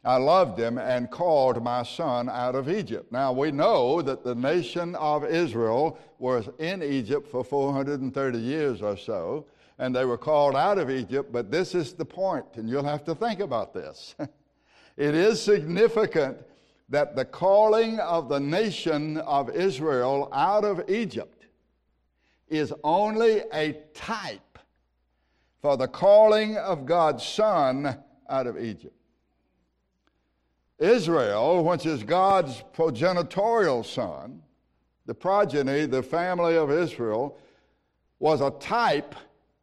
I 0.04 0.16
loved 0.16 0.60
him 0.60 0.76
and 0.76 1.10
called 1.10 1.62
my 1.62 1.82
son 1.82 2.28
out 2.28 2.54
of 2.54 2.68
Egypt. 2.68 3.10
Now 3.10 3.32
we 3.32 3.50
know 3.50 4.02
that 4.02 4.22
the 4.22 4.34
nation 4.34 4.94
of 4.96 5.24
Israel 5.24 5.98
was 6.18 6.50
in 6.58 6.82
Egypt 6.82 7.26
for 7.30 7.42
430 7.42 8.38
years 8.38 8.82
or 8.82 8.98
so, 8.98 9.46
and 9.78 9.96
they 9.96 10.04
were 10.04 10.18
called 10.18 10.56
out 10.56 10.76
of 10.76 10.90
Egypt, 10.90 11.32
but 11.32 11.50
this 11.50 11.74
is 11.74 11.94
the 11.94 12.04
point, 12.04 12.44
and 12.56 12.68
you'll 12.68 12.84
have 12.84 13.04
to 13.04 13.14
think 13.14 13.40
about 13.40 13.72
this. 13.72 14.14
it 14.98 15.14
is 15.14 15.42
significant 15.42 16.36
that 16.90 17.16
the 17.16 17.24
calling 17.24 17.98
of 18.00 18.28
the 18.28 18.40
nation 18.40 19.16
of 19.16 19.48
Israel 19.48 20.28
out 20.34 20.66
of 20.66 20.90
Egypt 20.90 21.39
is 22.50 22.72
only 22.84 23.42
a 23.52 23.72
type 23.94 24.58
for 25.62 25.76
the 25.76 25.88
calling 25.88 26.56
of 26.56 26.84
God's 26.84 27.24
Son 27.24 27.96
out 28.28 28.46
of 28.46 28.58
Egypt. 28.58 28.94
Israel, 30.78 31.62
which 31.62 31.84
is 31.84 32.02
God's 32.02 32.62
progenitorial 32.72 33.84
son, 33.84 34.42
the 35.04 35.14
progeny, 35.14 35.84
the 35.86 36.02
family 36.02 36.56
of 36.56 36.70
Israel, 36.70 37.38
was 38.18 38.40
a 38.40 38.50
type 38.50 39.14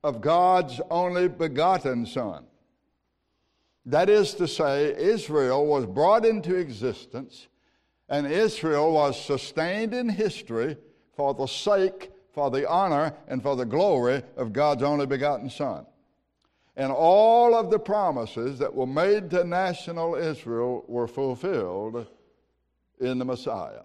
of 0.03 0.21
God's 0.21 0.79
only 0.91 1.27
begotten 1.27 2.05
son. 2.05 2.45
That 3.85 4.09
is 4.09 4.33
to 4.35 4.47
say, 4.47 4.93
Israel 4.95 5.65
was 5.65 5.85
brought 5.85 6.25
into 6.25 6.55
existence 6.55 7.47
and 8.09 8.27
Israel 8.27 8.93
was 8.93 9.19
sustained 9.19 9.93
in 9.93 10.09
history 10.09 10.77
for 11.15 11.33
the 11.33 11.47
sake, 11.47 12.11
for 12.38 12.51
the 12.51 12.69
honor, 12.69 13.15
and 13.27 13.41
for 13.41 13.55
the 13.55 13.65
glory 13.65 14.21
of 14.35 14.53
God's 14.53 14.83
only 14.83 15.07
begotten 15.07 15.49
Son. 15.49 15.88
And 16.75 16.91
all 16.91 17.55
of 17.55 17.71
the 17.71 17.79
promises 17.79 18.59
that 18.59 18.75
were 18.75 18.85
made 18.85 19.31
to 19.31 19.43
national 19.43 20.13
Israel 20.13 20.85
were 20.88 21.07
fulfilled 21.07 22.05
in 22.99 23.17
the 23.17 23.25
Messiah. 23.25 23.81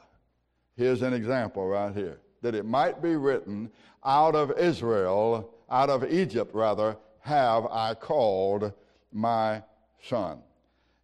Here's 0.76 1.00
an 1.00 1.14
example 1.14 1.66
right 1.66 1.94
here 1.94 2.20
that 2.42 2.54
it 2.54 2.66
might 2.66 3.00
be 3.00 3.16
written, 3.16 3.70
Out 4.04 4.34
of 4.34 4.52
Israel, 4.58 5.54
out 5.70 5.88
of 5.88 6.12
Egypt 6.12 6.54
rather, 6.54 6.98
have 7.20 7.64
I 7.70 7.94
called 7.94 8.70
my 9.12 9.62
son. 10.02 10.40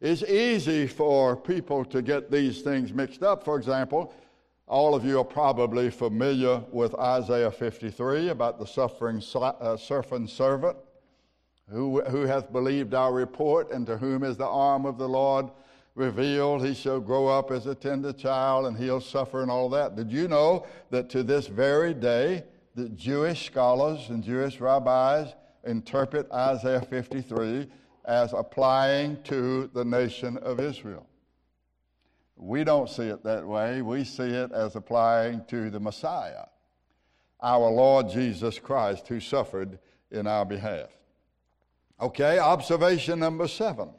It's 0.03 0.23
easy 0.23 0.87
for 0.87 1.35
people 1.35 1.87
to 1.87 2.03
get 2.03 2.31
these 2.31 2.61
things 2.61 2.93
mixed 2.93 3.23
up. 3.23 3.43
For 3.43 3.57
example, 3.57 4.13
all 4.69 4.95
of 4.95 5.05
you 5.05 5.19
are 5.19 5.25
probably 5.25 5.91
familiar 5.91 6.63
with 6.71 6.95
Isaiah 6.95 7.51
53 7.51 8.29
about 8.29 8.59
the 8.59 8.67
suffering 8.67 9.23
uh, 9.35 9.77
servant 9.77 10.77
who, 11.71 12.01
who 12.03 12.23
hath 12.23 12.53
believed 12.53 12.95
our 12.95 13.13
report, 13.13 13.71
and 13.71 13.87
to 13.87 13.97
whom 13.97 14.25
is 14.25 14.37
the 14.37 14.47
arm 14.47 14.87
of 14.87 14.99
the 14.99 15.09
Lord 15.09 15.51
revealed? 15.95 16.65
He 16.65 16.75
shall 16.75 17.01
grow 17.01 17.29
up 17.29 17.51
as 17.51 17.67
a 17.67 17.75
tender 17.75 18.13
child, 18.13 18.67
and 18.67 18.77
he'll 18.77 19.01
suffer 19.01 19.43
and 19.43 19.51
all 19.51 19.69
that. 19.71 19.97
Did 19.97 20.13
you 20.13 20.29
know 20.29 20.67
that 20.91 21.11
to 21.11 21.23
this 21.23 21.47
very 21.47 21.93
day, 21.93 22.45
the 22.75 22.89
Jewish 22.91 23.47
scholars 23.47 24.09
and 24.09 24.23
Jewish 24.23 24.61
rabbis 24.61 25.35
interpret 25.65 26.31
Isaiah 26.31 26.81
53 26.81 27.69
as 28.05 28.33
applying 28.33 29.23
to 29.25 29.69
the 29.75 29.85
nation 29.85 30.39
of 30.39 30.61
Israel. 30.61 31.08
We 32.39 32.63
don't 32.63 32.89
see 32.89 33.09
it 33.09 33.25
that 33.25 33.47
way. 33.47 33.83
We 33.83 34.05
see 34.05 34.29
it 34.29 34.53
as 34.53 34.77
applying 34.77 35.45
to 35.49 35.71
the 35.71 35.81
Messiah, 35.81 36.47
our 37.43 37.69
Lord 37.69 38.09
Jesus 38.09 38.59
Christ, 38.59 39.09
who 39.09 39.19
suffered 39.19 39.79
in 40.11 40.27
our 40.27 40.45
behalf. 40.45 40.89
Okay, 42.01 42.39
observation 42.39 43.19
number 43.19 43.49
seven 43.49 43.91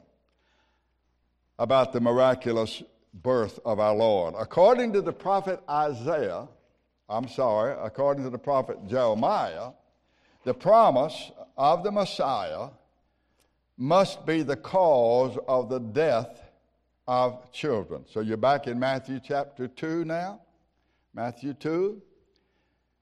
about 1.58 1.92
the 1.92 2.00
miraculous 2.00 2.82
birth 3.12 3.58
of 3.66 3.78
our 3.78 3.94
Lord. 3.94 4.34
According 4.38 4.94
to 4.94 5.02
the 5.02 5.12
prophet 5.12 5.60
Isaiah, 5.68 6.48
I'm 7.10 7.28
sorry, 7.28 7.76
according 7.78 8.24
to 8.24 8.30
the 8.30 8.38
prophet 8.38 8.78
Jeremiah, 8.86 9.72
the 10.44 10.54
promise 10.54 11.30
of 11.58 11.82
the 11.84 11.92
Messiah 11.92 12.68
must 13.76 14.24
be 14.24 14.42
the 14.42 14.56
cause 14.56 15.36
of 15.46 15.68
the 15.68 15.80
death 15.80 16.49
of 17.10 17.50
children. 17.50 18.04
So 18.08 18.20
you're 18.20 18.36
back 18.36 18.68
in 18.68 18.78
Matthew 18.78 19.18
chapter 19.18 19.66
2 19.66 20.04
now. 20.04 20.42
Matthew 21.12 21.54
2. 21.54 22.00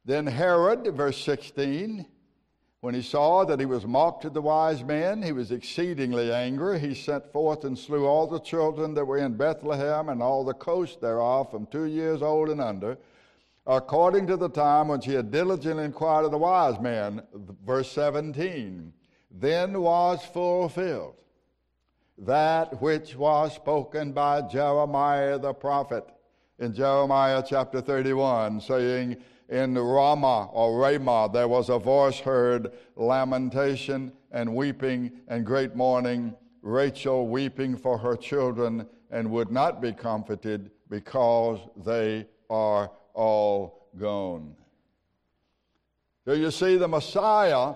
Then 0.06 0.26
Herod, 0.26 0.96
verse 0.96 1.22
16, 1.22 2.06
when 2.80 2.94
he 2.94 3.02
saw 3.02 3.44
that 3.44 3.60
he 3.60 3.66
was 3.66 3.84
mocked 3.84 4.24
of 4.24 4.32
the 4.32 4.40
wise 4.40 4.82
men, 4.82 5.20
he 5.20 5.32
was 5.32 5.52
exceedingly 5.52 6.32
angry. 6.32 6.78
He 6.78 6.94
sent 6.94 7.30
forth 7.34 7.64
and 7.64 7.78
slew 7.78 8.06
all 8.06 8.26
the 8.26 8.40
children 8.40 8.94
that 8.94 9.04
were 9.04 9.18
in 9.18 9.36
Bethlehem 9.36 10.08
and 10.08 10.22
all 10.22 10.42
the 10.42 10.54
coast 10.54 11.02
thereof 11.02 11.50
from 11.50 11.66
two 11.66 11.84
years 11.84 12.22
old 12.22 12.48
and 12.48 12.62
under, 12.62 12.96
according 13.66 14.26
to 14.28 14.38
the 14.38 14.48
time 14.48 14.88
which 14.88 15.04
he 15.04 15.12
had 15.12 15.30
diligently 15.30 15.84
inquired 15.84 16.24
of 16.24 16.30
the 16.30 16.38
wise 16.38 16.80
men. 16.80 17.20
Verse 17.66 17.92
17 17.92 18.90
then 19.30 19.82
was 19.82 20.24
fulfilled 20.24 21.16
that 22.18 22.80
which 22.82 23.14
was 23.16 23.54
spoken 23.54 24.12
by 24.12 24.42
Jeremiah 24.42 25.38
the 25.38 25.52
prophet 25.52 26.04
in 26.58 26.74
Jeremiah 26.74 27.42
chapter 27.46 27.80
31, 27.80 28.60
saying, 28.60 29.16
In 29.48 29.78
Ramah 29.78 30.50
or 30.52 30.78
Ramah 30.80 31.30
there 31.32 31.46
was 31.46 31.68
a 31.68 31.78
voice 31.78 32.18
heard, 32.18 32.72
lamentation 32.96 34.12
and 34.32 34.54
weeping 34.54 35.12
and 35.28 35.46
great 35.46 35.76
mourning, 35.76 36.34
Rachel 36.62 37.28
weeping 37.28 37.76
for 37.76 37.96
her 37.98 38.16
children 38.16 38.86
and 39.10 39.30
would 39.30 39.50
not 39.50 39.80
be 39.80 39.92
comforted 39.92 40.70
because 40.90 41.60
they 41.84 42.26
are 42.50 42.90
all 43.14 43.88
gone. 43.96 44.56
So 46.24 46.32
you 46.32 46.50
see, 46.50 46.76
the 46.76 46.88
Messiah 46.88 47.74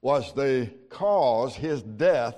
was 0.00 0.32
the 0.32 0.70
cause, 0.88 1.54
his 1.54 1.82
death 1.82 2.36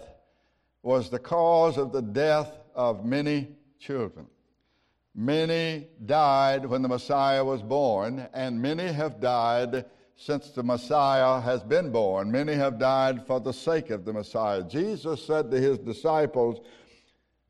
was 0.86 1.10
the 1.10 1.18
cause 1.18 1.78
of 1.78 1.90
the 1.90 2.00
death 2.00 2.60
of 2.76 3.04
many 3.04 3.48
children. 3.80 4.24
Many 5.16 5.88
died 6.04 6.64
when 6.64 6.80
the 6.80 6.88
Messiah 6.88 7.44
was 7.44 7.60
born, 7.60 8.28
and 8.32 8.62
many 8.62 8.86
have 8.92 9.20
died 9.20 9.84
since 10.14 10.50
the 10.50 10.62
Messiah 10.62 11.40
has 11.40 11.64
been 11.64 11.90
born. 11.90 12.30
Many 12.30 12.54
have 12.54 12.78
died 12.78 13.26
for 13.26 13.40
the 13.40 13.52
sake 13.52 13.90
of 13.90 14.04
the 14.04 14.12
Messiah. 14.12 14.62
Jesus 14.62 15.26
said 15.26 15.50
to 15.50 15.60
his 15.60 15.78
disciples, 15.78 16.60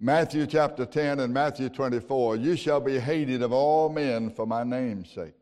Matthew 0.01 0.47
chapter 0.47 0.87
10 0.87 1.21
and 1.21 1.35
Matthew 1.35 1.69
24, 1.69 2.37
You 2.37 2.57
shall 2.57 2.81
be 2.81 2.99
hated 2.99 3.43
of 3.43 3.53
all 3.53 3.91
men 3.91 4.31
for 4.31 4.47
my 4.47 4.65
name's 4.65 5.11
sake. 5.11 5.35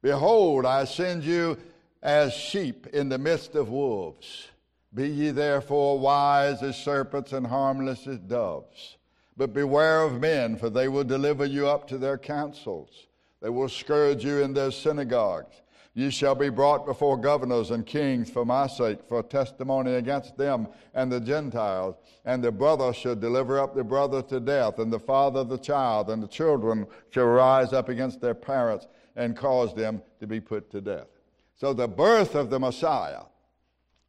Behold, 0.00 0.64
I 0.64 0.84
send 0.84 1.24
you 1.24 1.58
as 2.04 2.32
sheep 2.34 2.86
in 2.92 3.08
the 3.08 3.18
midst 3.18 3.56
of 3.56 3.68
wolves. 3.68 4.46
Be 4.94 5.08
ye 5.08 5.30
therefore 5.30 5.98
wise 5.98 6.62
as 6.62 6.76
serpents 6.76 7.32
and 7.32 7.46
harmless 7.46 8.06
as 8.06 8.18
doves. 8.18 8.96
But 9.36 9.52
beware 9.52 10.02
of 10.02 10.20
men, 10.20 10.56
for 10.56 10.70
they 10.70 10.86
will 10.86 11.02
deliver 11.02 11.44
you 11.44 11.66
up 11.66 11.88
to 11.88 11.98
their 11.98 12.16
councils. 12.16 13.08
They 13.42 13.50
will 13.50 13.68
scourge 13.68 14.24
you 14.24 14.40
in 14.42 14.54
their 14.54 14.70
synagogues. 14.70 15.62
You 15.94 16.10
shall 16.10 16.34
be 16.34 16.48
brought 16.48 16.86
before 16.86 17.16
governors 17.16 17.70
and 17.70 17.84
kings 17.84 18.30
for 18.30 18.44
my 18.44 18.68
sake, 18.68 18.98
for 19.08 19.22
testimony 19.22 19.94
against 19.94 20.36
them 20.36 20.68
and 20.92 21.10
the 21.10 21.20
Gentiles. 21.20 21.96
And 22.24 22.42
the 22.42 22.52
brother 22.52 22.92
shall 22.92 23.16
deliver 23.16 23.58
up 23.58 23.74
the 23.74 23.84
brother 23.84 24.22
to 24.22 24.38
death, 24.38 24.78
and 24.78 24.92
the 24.92 25.00
father 25.00 25.42
the 25.42 25.58
child, 25.58 26.10
and 26.10 26.22
the 26.22 26.28
children 26.28 26.86
shall 27.10 27.26
rise 27.26 27.72
up 27.72 27.88
against 27.88 28.20
their 28.20 28.34
parents 28.34 28.86
and 29.16 29.36
cause 29.36 29.74
them 29.74 30.02
to 30.20 30.26
be 30.26 30.40
put 30.40 30.70
to 30.70 30.80
death. 30.80 31.08
So 31.56 31.72
the 31.72 31.88
birth 31.88 32.34
of 32.34 32.50
the 32.50 32.60
Messiah 32.60 33.22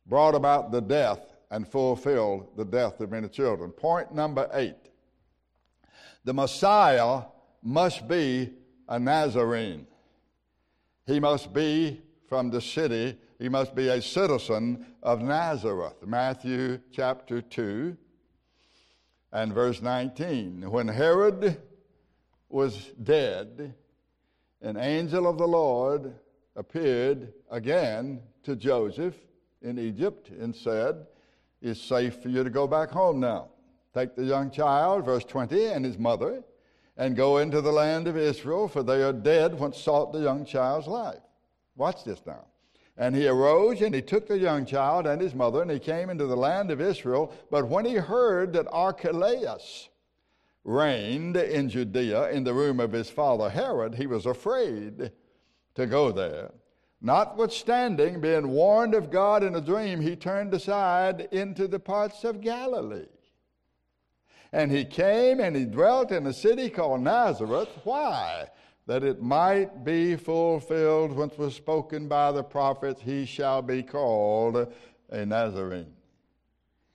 brought 0.05 0.35
about 0.35 0.71
the 0.71 0.81
death 0.81 1.35
and 1.51 1.67
fulfilled 1.67 2.49
the 2.57 2.65
death 2.65 2.99
of 2.99 3.11
many 3.11 3.27
children. 3.27 3.71
Point 3.71 4.13
number 4.13 4.49
eight 4.53 4.75
the 6.23 6.33
Messiah 6.33 7.21
must 7.61 8.07
be 8.07 8.51
a 8.89 8.99
Nazarene. 8.99 9.85
He 11.05 11.19
must 11.19 11.53
be 11.53 12.01
from 12.27 12.49
the 12.49 12.61
city, 12.61 13.17
he 13.37 13.47
must 13.47 13.75
be 13.75 13.89
a 13.89 14.01
citizen 14.01 14.87
of 15.03 15.21
Nazareth. 15.21 15.95
Matthew 16.03 16.79
chapter 16.91 17.41
2 17.41 17.95
and 19.31 19.53
verse 19.53 19.81
19. 19.81 20.69
When 20.71 20.87
Herod 20.87 21.61
was 22.49 22.91
dead, 23.03 23.75
an 24.61 24.77
angel 24.77 25.27
of 25.27 25.37
the 25.37 25.47
Lord 25.47 26.15
appeared 26.55 27.33
again 27.51 28.21
to 28.43 28.55
Joseph 28.55 29.15
in 29.65 29.79
Egypt 29.79 30.29
and 30.29 30.55
said, 30.55 31.05
It's 31.61 31.81
safe 31.81 32.21
for 32.21 32.29
you 32.29 32.43
to 32.43 32.49
go 32.49 32.67
back 32.67 32.91
home 32.91 33.19
now. 33.19 33.49
Take 33.93 34.15
the 34.15 34.23
young 34.23 34.51
child, 34.51 35.05
verse 35.05 35.23
20, 35.23 35.65
and 35.67 35.83
his 35.83 35.97
mother, 35.97 36.43
and 36.97 37.15
go 37.15 37.39
into 37.39 37.61
the 37.61 37.71
land 37.71 38.07
of 38.07 38.15
Israel, 38.15 38.67
for 38.67 38.83
they 38.83 39.01
are 39.01 39.13
dead 39.13 39.59
which 39.59 39.75
sought 39.75 40.13
the 40.13 40.19
young 40.19 40.45
child's 40.45 40.87
life. 40.87 41.19
Watch 41.75 42.03
this 42.03 42.21
now. 42.25 42.45
And 42.97 43.15
he 43.15 43.27
arose 43.27 43.81
and 43.81 43.93
he 43.93 44.01
took 44.01 44.27
the 44.27 44.37
young 44.37 44.65
child 44.65 45.05
and 45.05 45.21
his 45.21 45.35
mother, 45.35 45.61
and 45.61 45.71
he 45.71 45.79
came 45.79 46.09
into 46.09 46.27
the 46.27 46.37
land 46.37 46.71
of 46.71 46.79
Israel. 46.79 47.33
But 47.51 47.67
when 47.67 47.85
he 47.85 47.95
heard 47.95 48.53
that 48.53 48.67
Archelaus 48.71 49.89
reigned 50.63 51.35
in 51.35 51.69
Judea 51.69 52.29
in 52.29 52.43
the 52.43 52.53
room 52.53 52.79
of 52.79 52.91
his 52.91 53.09
father 53.09 53.49
Herod, 53.49 53.95
he 53.95 54.07
was 54.07 54.25
afraid 54.25 55.11
to 55.75 55.85
go 55.85 56.11
there. 56.11 56.51
Notwithstanding, 57.01 58.19
being 58.21 58.47
warned 58.47 58.95
of 58.95 59.11
God 59.11 59.43
in 59.43 59.55
a 59.55 59.61
dream, 59.61 60.01
he 60.01 60.15
turned 60.15 60.53
aside 60.53 61.27
into 61.31 61.67
the 61.67 61.79
parts 61.79 62.23
of 62.23 62.41
Galilee. 62.41 63.07
And 64.51 64.71
he 64.71 64.85
came 64.85 65.39
and 65.39 65.55
he 65.55 65.65
dwelt 65.65 66.11
in 66.11 66.25
a 66.25 66.33
city 66.33 66.69
called 66.69 67.01
Nazareth. 67.01 67.69
Why? 67.83 68.47
That 68.87 69.03
it 69.03 69.21
might 69.21 69.83
be 69.83 70.15
fulfilled 70.15 71.11
which 71.11 71.37
was 71.37 71.55
spoken 71.55 72.07
by 72.07 72.31
the 72.31 72.43
prophets, 72.43 73.01
he 73.01 73.25
shall 73.25 73.61
be 73.61 73.83
called 73.83 74.73
a 75.09 75.25
Nazarene. 75.25 75.93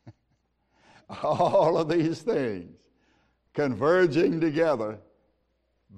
All 1.22 1.76
of 1.76 1.88
these 1.88 2.22
things 2.22 2.78
converging 3.52 4.40
together 4.40 4.98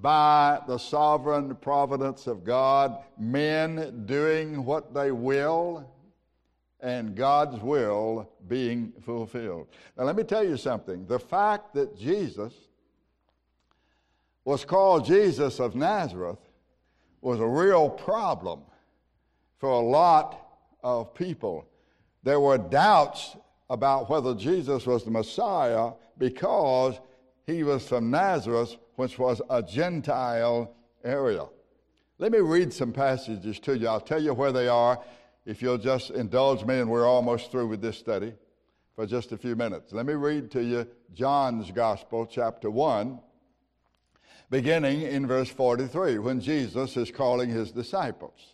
by 0.01 0.59
the 0.67 0.77
sovereign 0.77 1.55
providence 1.55 2.27
of 2.27 2.43
God, 2.43 2.97
men 3.17 4.05
doing 4.05 4.65
what 4.65 4.93
they 4.93 5.11
will, 5.11 5.89
and 6.79 7.15
God's 7.15 7.61
will 7.61 8.29
being 8.47 8.91
fulfilled. 9.05 9.67
Now, 9.97 10.03
let 10.03 10.15
me 10.15 10.23
tell 10.23 10.43
you 10.43 10.57
something. 10.57 11.05
The 11.05 11.19
fact 11.19 11.73
that 11.75 11.97
Jesus 11.97 12.53
was 14.43 14.65
called 14.65 15.05
Jesus 15.05 15.59
of 15.59 15.75
Nazareth 15.75 16.39
was 17.21 17.39
a 17.39 17.47
real 17.47 17.89
problem 17.89 18.61
for 19.59 19.69
a 19.69 19.79
lot 19.79 20.37
of 20.83 21.13
people. 21.13 21.65
There 22.23 22.39
were 22.39 22.57
doubts 22.57 23.37
about 23.69 24.09
whether 24.09 24.35
Jesus 24.35 24.85
was 24.85 25.05
the 25.05 25.11
Messiah 25.11 25.91
because 26.17 26.99
he 27.47 27.63
was 27.63 27.87
from 27.87 28.11
Nazareth, 28.11 28.75
which 28.95 29.17
was 29.17 29.41
a 29.49 29.61
Gentile 29.61 30.75
area. 31.03 31.45
Let 32.19 32.31
me 32.31 32.39
read 32.39 32.71
some 32.71 32.93
passages 32.93 33.59
to 33.61 33.77
you. 33.77 33.87
I'll 33.87 33.99
tell 33.99 34.21
you 34.21 34.33
where 34.33 34.51
they 34.51 34.67
are 34.67 34.99
if 35.45 35.61
you'll 35.61 35.77
just 35.77 36.11
indulge 36.11 36.63
me, 36.63 36.79
and 36.79 36.89
we're 36.89 37.07
almost 37.07 37.51
through 37.51 37.67
with 37.67 37.81
this 37.81 37.97
study 37.97 38.33
for 38.95 39.05
just 39.05 39.31
a 39.31 39.37
few 39.37 39.55
minutes. 39.55 39.91
Let 39.91 40.05
me 40.05 40.13
read 40.13 40.51
to 40.51 40.63
you 40.63 40.87
John's 41.13 41.71
Gospel, 41.71 42.25
chapter 42.25 42.69
1, 42.69 43.19
beginning 44.49 45.01
in 45.01 45.27
verse 45.27 45.49
43, 45.49 46.19
when 46.19 46.39
Jesus 46.39 46.95
is 46.95 47.11
calling 47.11 47.49
his 47.49 47.71
disciples. 47.71 48.53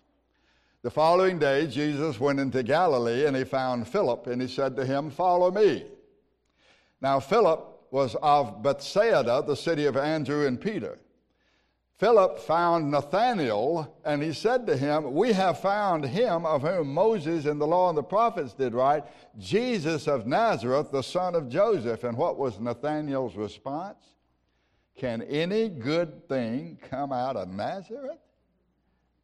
The 0.82 0.90
following 0.90 1.40
day, 1.40 1.68
Jesus 1.68 2.20
went 2.20 2.40
into 2.40 2.64
Galilee 2.64 3.26
and 3.26 3.36
he 3.36 3.44
found 3.44 3.88
Philip, 3.88 4.28
and 4.28 4.42
he 4.42 4.48
said 4.48 4.78
to 4.78 4.86
him, 4.86 5.12
Follow 5.12 5.52
me. 5.52 5.86
Now, 7.02 7.20
Philip 7.20 7.69
was 7.92 8.16
of 8.22 8.62
Bethsaida, 8.62 9.44
the 9.46 9.56
city 9.56 9.86
of 9.86 9.98
Andrew 9.98 10.46
and 10.46 10.60
Peter. 10.60 11.00
Philip 12.00 12.40
found 12.40 12.90
Nathanael, 12.90 13.94
and 14.06 14.24
he 14.24 14.32
said 14.32 14.66
to 14.68 14.78
him, 14.78 15.14
We 15.14 15.34
have 15.34 15.60
found 15.60 16.06
him 16.06 16.46
of 16.46 16.62
whom 16.62 16.94
Moses 16.94 17.46
and 17.46 17.60
the 17.60 17.68
law 17.68 17.90
and 17.90 17.98
the 17.98 18.04
prophets 18.04 18.54
did 18.54 18.74
write, 18.74 19.04
Jesus 19.38 20.08
of 20.08 20.26
Nazareth, 20.26 20.92
the 20.92 21.04
son 21.04 21.36
of 21.36 21.50
Joseph. 21.50 22.06
And 22.06 22.18
what 22.18 22.38
was 22.38 22.58
Nathanael's 22.58 23.36
response? 23.36 23.98
Can 24.96 25.22
any 25.24 25.68
good 25.68 26.28
thing 26.30 26.80
come 26.90 27.12
out 27.12 27.36
of 27.36 27.50
Nazareth? 27.50 28.20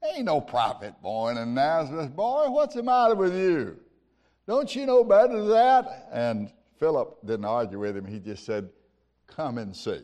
Ain't 0.03 0.25
no 0.25 0.41
prophet 0.41 0.93
born 1.01 1.37
in 1.37 1.53
Nazareth. 1.53 2.13
Boy, 2.13 2.49
what's 2.49 2.75
the 2.75 2.83
matter 2.83 3.15
with 3.15 3.35
you? 3.35 3.79
Don't 4.47 4.75
you 4.75 4.85
know 4.85 5.03
better 5.03 5.37
than 5.37 5.49
that? 5.49 6.09
And 6.11 6.51
Philip 6.79 7.17
didn't 7.25 7.45
argue 7.45 7.79
with 7.79 7.95
him. 7.95 8.05
He 8.05 8.19
just 8.19 8.45
said, 8.45 8.69
Come 9.27 9.57
and 9.57 9.75
see. 9.75 10.01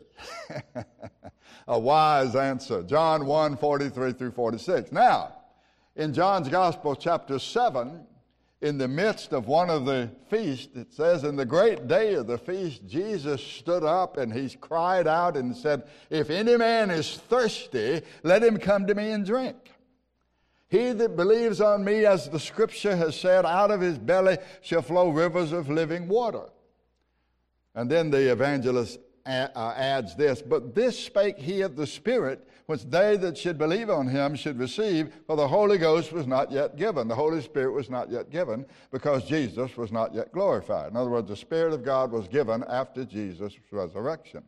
a 1.68 1.78
wise 1.78 2.34
answer. 2.34 2.82
John 2.82 3.26
1 3.26 3.56
43 3.56 4.12
through 4.12 4.32
46. 4.32 4.92
Now, 4.92 5.34
in 5.96 6.12
John's 6.12 6.48
Gospel, 6.48 6.96
chapter 6.96 7.38
7, 7.38 8.04
in 8.62 8.78
the 8.78 8.88
midst 8.88 9.32
of 9.32 9.48
one 9.48 9.70
of 9.70 9.84
the 9.84 10.10
feasts, 10.30 10.76
it 10.76 10.92
says, 10.92 11.24
In 11.24 11.36
the 11.36 11.44
great 11.44 11.88
day 11.88 12.14
of 12.14 12.26
the 12.26 12.38
feast, 12.38 12.86
Jesus 12.86 13.42
stood 13.42 13.84
up 13.84 14.16
and 14.16 14.32
he 14.32 14.48
cried 14.60 15.06
out 15.06 15.36
and 15.36 15.56
said, 15.56 15.84
If 16.10 16.30
any 16.30 16.56
man 16.56 16.90
is 16.90 17.16
thirsty, 17.16 18.02
let 18.22 18.42
him 18.42 18.58
come 18.58 18.86
to 18.86 18.94
me 18.94 19.10
and 19.10 19.26
drink. 19.26 19.56
He 20.68 20.92
that 20.92 21.16
believes 21.16 21.60
on 21.60 21.84
me, 21.84 22.06
as 22.06 22.30
the 22.30 22.40
scripture 22.40 22.96
has 22.96 23.14
said, 23.14 23.44
out 23.44 23.70
of 23.70 23.82
his 23.82 23.98
belly 23.98 24.38
shall 24.62 24.80
flow 24.80 25.10
rivers 25.10 25.52
of 25.52 25.68
living 25.68 26.08
water. 26.08 26.46
And 27.74 27.90
then 27.90 28.10
the 28.10 28.30
evangelist 28.30 28.98
uh, 29.24 29.74
adds 29.76 30.16
this, 30.16 30.42
but 30.42 30.74
this 30.74 30.98
spake 30.98 31.38
he 31.38 31.60
of 31.60 31.76
the 31.76 31.86
Spirit, 31.86 32.46
which 32.66 32.84
they 32.84 33.16
that 33.16 33.38
should 33.38 33.56
believe 33.56 33.88
on 33.88 34.08
him 34.08 34.34
should 34.34 34.58
receive, 34.58 35.12
for 35.26 35.36
the 35.36 35.46
Holy 35.46 35.78
Ghost 35.78 36.12
was 36.12 36.26
not 36.26 36.50
yet 36.50 36.76
given. 36.76 37.08
The 37.08 37.14
Holy 37.14 37.40
Spirit 37.40 37.72
was 37.72 37.88
not 37.88 38.10
yet 38.10 38.30
given 38.30 38.66
because 38.90 39.24
Jesus 39.24 39.76
was 39.76 39.92
not 39.92 40.14
yet 40.14 40.32
glorified. 40.32 40.90
In 40.90 40.96
other 40.96 41.10
words, 41.10 41.28
the 41.28 41.36
Spirit 41.36 41.72
of 41.72 41.84
God 41.84 42.10
was 42.10 42.28
given 42.28 42.64
after 42.68 43.04
Jesus' 43.04 43.54
resurrection. 43.70 44.42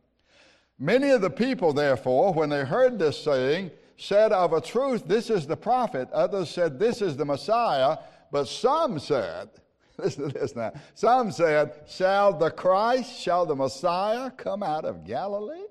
Many 0.77 1.11
of 1.11 1.21
the 1.21 1.29
people, 1.29 1.71
therefore, 1.71 2.33
when 2.33 2.49
they 2.49 2.65
heard 2.65 2.99
this 2.99 3.21
saying, 3.21 3.71
said 3.97 4.33
of 4.33 4.51
a 4.51 4.59
truth, 4.59 5.07
This 5.07 5.29
is 5.29 5.47
the 5.47 5.55
prophet. 5.55 6.09
Others 6.11 6.49
said, 6.49 6.79
This 6.79 7.01
is 7.01 7.15
the 7.15 7.25
Messiah. 7.25 7.97
But 8.31 8.47
some 8.49 8.99
said, 8.99 9.49
Listen 9.97 10.29
to 10.29 10.39
this 10.39 10.55
now. 10.55 10.73
Some 10.93 11.31
said, 11.31 11.73
Shall 11.87 12.33
the 12.33 12.51
Christ, 12.51 13.19
shall 13.19 13.45
the 13.45 13.55
Messiah 13.55 14.29
come 14.31 14.61
out 14.61 14.85
of 14.85 15.05
Galilee? 15.05 15.63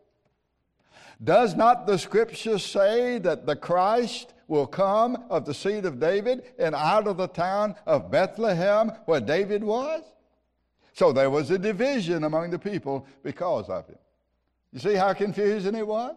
Does 1.22 1.54
not 1.54 1.86
the 1.86 1.98
scripture 1.98 2.58
say 2.58 3.18
that 3.18 3.46
the 3.46 3.56
Christ 3.56 4.34
will 4.48 4.66
come 4.66 5.24
of 5.30 5.44
the 5.44 5.54
seed 5.54 5.84
of 5.84 6.00
David 6.00 6.42
and 6.58 6.74
out 6.74 7.06
of 7.06 7.16
the 7.16 7.28
town 7.28 7.74
of 7.86 8.10
Bethlehem 8.10 8.92
where 9.06 9.20
David 9.20 9.62
was? 9.62 10.02
So 10.92 11.12
there 11.12 11.30
was 11.30 11.50
a 11.50 11.58
division 11.58 12.24
among 12.24 12.50
the 12.50 12.58
people 12.58 13.06
because 13.22 13.68
of 13.68 13.86
him. 13.86 13.98
You 14.72 14.80
see 14.80 14.94
how 14.94 15.12
confusing 15.12 15.74
it 15.74 15.86
was? 15.86 16.16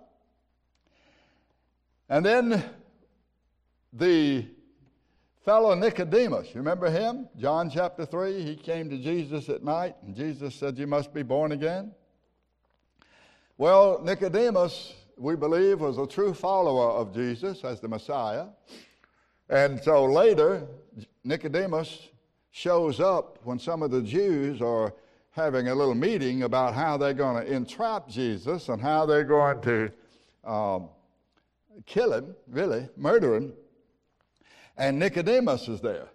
And 2.09 2.25
then 2.25 2.63
the 3.93 4.45
fellow 5.47 5.73
Nicodemus, 5.75 6.49
you 6.53 6.57
remember 6.57 6.91
him? 6.91 7.29
John 7.39 7.69
chapter 7.69 8.05
3, 8.05 8.43
he 8.43 8.57
came 8.57 8.89
to 8.89 8.97
Jesus 8.97 9.47
at 9.47 9.63
night, 9.63 9.95
and 10.05 10.13
Jesus 10.13 10.53
said, 10.53 10.77
You 10.77 10.87
must 10.87 11.13
be 11.13 11.23
born 11.23 11.53
again. 11.53 11.93
Well, 13.57 14.01
Nicodemus, 14.03 14.93
we 15.15 15.37
believe, 15.37 15.79
was 15.79 15.99
a 15.99 16.05
true 16.05 16.33
follower 16.33 16.89
of 16.89 17.13
Jesus 17.13 17.63
as 17.63 17.79
the 17.79 17.87
Messiah. 17.87 18.47
And 19.47 19.81
so 19.81 20.03
later, 20.03 20.67
Nicodemus 21.23 22.09
shows 22.51 22.99
up 22.99 23.39
when 23.45 23.57
some 23.57 23.81
of 23.81 23.89
the 23.89 24.01
Jews 24.01 24.61
are 24.61 24.93
having 25.31 25.69
a 25.69 25.75
little 25.75 25.95
meeting 25.95 26.43
about 26.43 26.73
how 26.73 26.97
they're 26.97 27.13
going 27.13 27.41
to 27.41 27.49
entrap 27.49 28.09
Jesus 28.09 28.67
and 28.67 28.81
how 28.81 29.05
they're 29.05 29.23
going 29.23 29.61
to 29.61 29.91
um, 30.43 30.89
kill 31.85 32.11
him, 32.11 32.35
really, 32.49 32.89
murder 32.97 33.37
him 33.37 33.53
and 34.77 34.99
Nicodemus 34.99 35.67
is 35.67 35.81
there. 35.81 36.07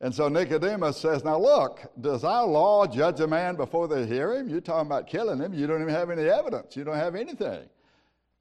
And 0.00 0.14
so 0.14 0.28
Nicodemus 0.28 0.98
says, 0.98 1.24
Now 1.24 1.38
look, 1.38 1.80
does 2.00 2.24
our 2.24 2.46
law 2.46 2.86
judge 2.86 3.20
a 3.20 3.26
man 3.26 3.56
before 3.56 3.88
they 3.88 4.06
hear 4.06 4.34
him? 4.34 4.48
You're 4.48 4.60
talking 4.60 4.86
about 4.86 5.06
killing 5.06 5.38
him. 5.38 5.54
You 5.54 5.66
don't 5.66 5.80
even 5.80 5.94
have 5.94 6.10
any 6.10 6.28
evidence. 6.28 6.76
You 6.76 6.84
don't 6.84 6.96
have 6.96 7.14
anything. 7.14 7.68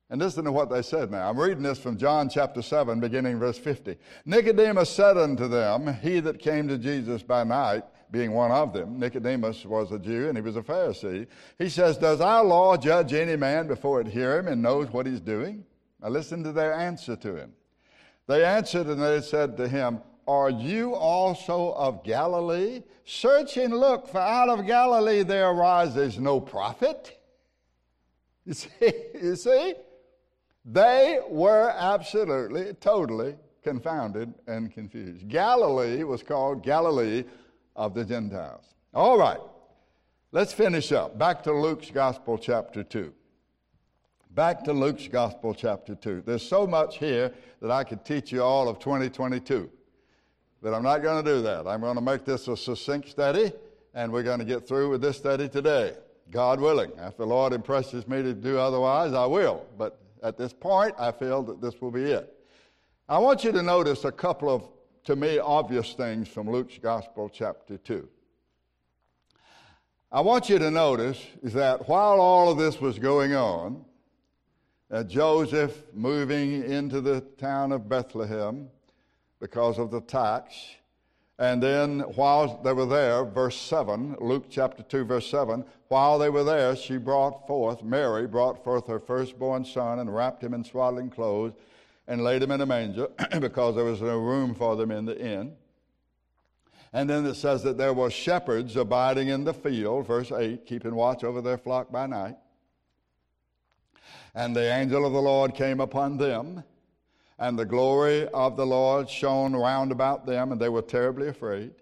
And 0.10 0.22
listen 0.22 0.44
to 0.46 0.52
what 0.52 0.70
they 0.70 0.82
said 0.82 1.10
now. 1.10 1.30
I'm 1.30 1.40
reading 1.40 1.64
this 1.64 1.80
from 1.80 1.98
John 1.98 2.30
chapter 2.30 2.62
7, 2.62 3.00
beginning 3.00 3.40
verse 3.40 3.58
50. 3.58 3.98
Nicodemus 4.26 4.90
said 4.90 5.18
unto 5.18 5.48
them, 5.48 5.94
He 6.02 6.20
that 6.20 6.40
came 6.40 6.68
to 6.68 6.78
Jesus 6.78 7.24
by 7.24 7.44
night, 7.44 7.84
being 8.12 8.32
one 8.32 8.52
of 8.52 8.74
them, 8.74 9.00
Nicodemus 9.00 9.66
was 9.66 9.92
a 9.92 9.98
Jew 9.98 10.28
and 10.28 10.38
he 10.38 10.42
was 10.44 10.56
a 10.56 10.62
Pharisee. 10.62 11.26
He 11.58 11.68
says, 11.68 11.98
Does 11.98 12.22
our 12.22 12.44
law 12.44 12.78
judge 12.78 13.12
any 13.12 13.36
man 13.36 13.68
before 13.68 14.02
it 14.02 14.08
hear 14.08 14.38
him 14.38 14.48
and 14.48 14.62
knows 14.62 14.92
what 14.92 15.08
he's 15.08 15.20
doing? 15.20 15.66
Now 16.00 16.10
listen 16.10 16.44
to 16.44 16.52
their 16.52 16.74
answer 16.74 17.16
to 17.16 17.36
him. 17.36 17.54
They 18.28 18.44
answered 18.46 18.88
and 18.88 19.02
they 19.02 19.22
said 19.22 19.58
to 19.58 19.68
him, 19.68 20.02
Are 20.28 20.50
you 20.50 20.96
also 20.96 21.74
of 21.74 22.04
Galilee? 22.04 22.84
Search 23.06 23.58
and 23.58 23.74
look, 23.74 24.08
for 24.08 24.20
out 24.20 24.50
of 24.50 24.66
Galilee 24.66 25.24
there 25.24 25.50
arises 25.50 26.20
no 26.20 26.40
prophet. 26.40 27.20
You 28.46 28.54
see? 28.54 28.94
You 29.22 29.36
see? 29.38 29.74
They 30.66 31.20
were 31.30 31.74
absolutely, 31.78 32.74
totally 32.74 33.36
confounded 33.64 34.34
and 34.48 34.70
confused. 34.70 35.28
Galilee 35.30 36.04
was 36.04 36.24
called 36.24 36.62
Galilee 36.62 37.24
of 37.76 37.94
the 37.94 38.04
Gentiles. 38.04 38.66
All 38.94 39.18
right, 39.18 39.40
let's 40.32 40.54
finish 40.54 40.92
up. 40.92 41.18
Back 41.18 41.42
to 41.44 41.54
Luke's 41.54 41.90
Gospel, 41.90 42.38
chapter 42.38 42.84
2. 42.84 43.14
Back 44.36 44.64
to 44.64 44.74
Luke's 44.74 45.08
Gospel, 45.08 45.54
chapter 45.54 45.94
2. 45.94 46.24
There's 46.26 46.42
so 46.42 46.66
much 46.66 46.98
here 46.98 47.32
that 47.62 47.70
I 47.70 47.84
could 47.84 48.04
teach 48.04 48.32
you 48.32 48.42
all 48.42 48.68
of 48.68 48.80
2022, 48.80 49.70
but 50.60 50.74
I'm 50.74 50.82
not 50.82 51.04
going 51.04 51.24
to 51.24 51.32
do 51.36 51.44
that. 51.44 51.68
I'm 51.68 51.82
going 51.82 51.98
to 51.98 52.02
make 52.02 52.26
this 52.26 52.48
a 52.48 52.58
succinct 52.58 53.10
study, 53.10 53.52
and 53.94 54.12
we're 54.12 54.24
going 54.24 54.40
to 54.40 54.46
get 54.46 54.68
through 54.68 54.90
with 54.90 55.04
this 55.04 55.18
study 55.18 55.48
today. 55.48 55.94
God 56.32 56.60
willing. 56.60 56.92
If 56.98 57.16
the 57.16 57.28
Lord 57.28 57.54
impresses 57.54 58.08
me 58.08 58.24
to 58.24 58.34
do 58.34 58.58
otherwise, 58.58 59.14
I 59.14 59.28
will. 59.28 59.68
But 59.78 60.00
at 60.24 60.36
this 60.36 60.52
point, 60.52 60.96
I 60.98 61.12
feel 61.12 61.44
that 61.44 61.62
this 61.62 61.80
will 61.80 61.92
be 61.92 62.06
it. 62.06 62.34
I 63.08 63.20
want 63.20 63.44
you 63.44 63.52
to 63.52 63.62
notice 63.62 64.04
a 64.04 64.12
couple 64.12 64.50
of, 64.50 64.68
to 65.04 65.16
me, 65.16 65.38
obvious 65.38 65.94
things 65.94 66.28
from 66.28 66.50
Luke's 66.50 66.80
Gospel, 66.80 67.30
chapter 67.32 67.78
2. 67.78 68.10
I 70.12 70.22
want 70.22 70.50
you 70.50 70.58
to 70.58 70.72
notice 70.72 71.22
is 71.44 71.54
that 71.54 71.88
while 71.88 72.20
all 72.20 72.50
of 72.50 72.58
this 72.58 72.82
was 72.82 72.98
going 72.98 73.36
on, 73.36 73.86
uh, 74.94 75.04
Joseph 75.04 75.82
moving 75.92 76.64
into 76.64 77.02
the 77.02 77.22
town 77.40 77.72
of 77.72 77.90
Bethlehem 77.90 78.70
because 79.40 79.80
of 79.80 79.90
the 79.90 80.02
tax, 80.02 80.54
and 81.40 81.62
then 81.64 82.02
while 82.16 82.62
they 82.62 82.74
were 82.74 82.86
there, 82.86 83.26
verse 83.26 83.60
7, 83.60 84.18
Luke 84.22 84.46
chapter 84.52 84.84
2, 84.84 85.04
verse 85.04 85.28
7, 85.28 85.66
while 85.88 86.20
they 86.20 86.30
were 86.30 86.44
there, 86.44 86.76
she 86.76 86.98
brought 86.98 87.48
forth, 87.48 87.82
Mary 87.82 88.28
brought 88.28 88.64
forth 88.64 88.86
her 88.86 89.00
firstborn 89.00 89.66
son 89.66 89.98
and 89.98 90.14
wrapped 90.14 90.44
him 90.44 90.54
in 90.54 90.64
swaddling 90.64 91.10
clothes 91.10 91.54
and 92.08 92.24
laid 92.24 92.44
him 92.44 92.52
in 92.52 92.62
a 92.62 92.66
manger 92.66 93.08
because 93.40 93.76
there 93.76 93.86
was 93.86 94.00
no 94.00 94.20
room 94.20 94.54
for 94.54 94.76
them 94.76 94.92
in 94.92 95.06
the 95.06 95.20
inn. 95.20 95.54
And 96.94 97.10
then 97.10 97.26
it 97.26 97.36
says 97.36 97.64
that 97.64 97.80
there 97.80 97.94
were 97.94 98.12
shepherds 98.12 98.76
abiding 98.76 99.30
in 99.30 99.44
the 99.44 99.56
field, 99.56 100.06
verse 100.06 100.32
8, 100.32 100.68
keeping 100.68 100.94
watch 100.94 101.24
over 101.24 101.42
their 101.42 101.58
flock 101.58 101.92
by 101.92 102.06
night. 102.06 102.36
And 104.36 104.56
the 104.56 104.74
angel 104.74 105.06
of 105.06 105.14
the 105.14 105.22
Lord 105.22 105.54
came 105.54 105.80
upon 105.80 106.18
them, 106.18 106.64
and 107.38 107.58
the 107.58 107.66
glory 107.66 108.28
of 108.30 108.58
the 108.58 108.66
Lord 108.66 109.10
shone 109.10 109.56
round 109.56 109.92
about 109.92 110.26
them, 110.26 110.52
and 110.52 110.60
they 110.60 110.70
were 110.70 110.82
terribly 110.82 111.28
afraid. 111.28 111.74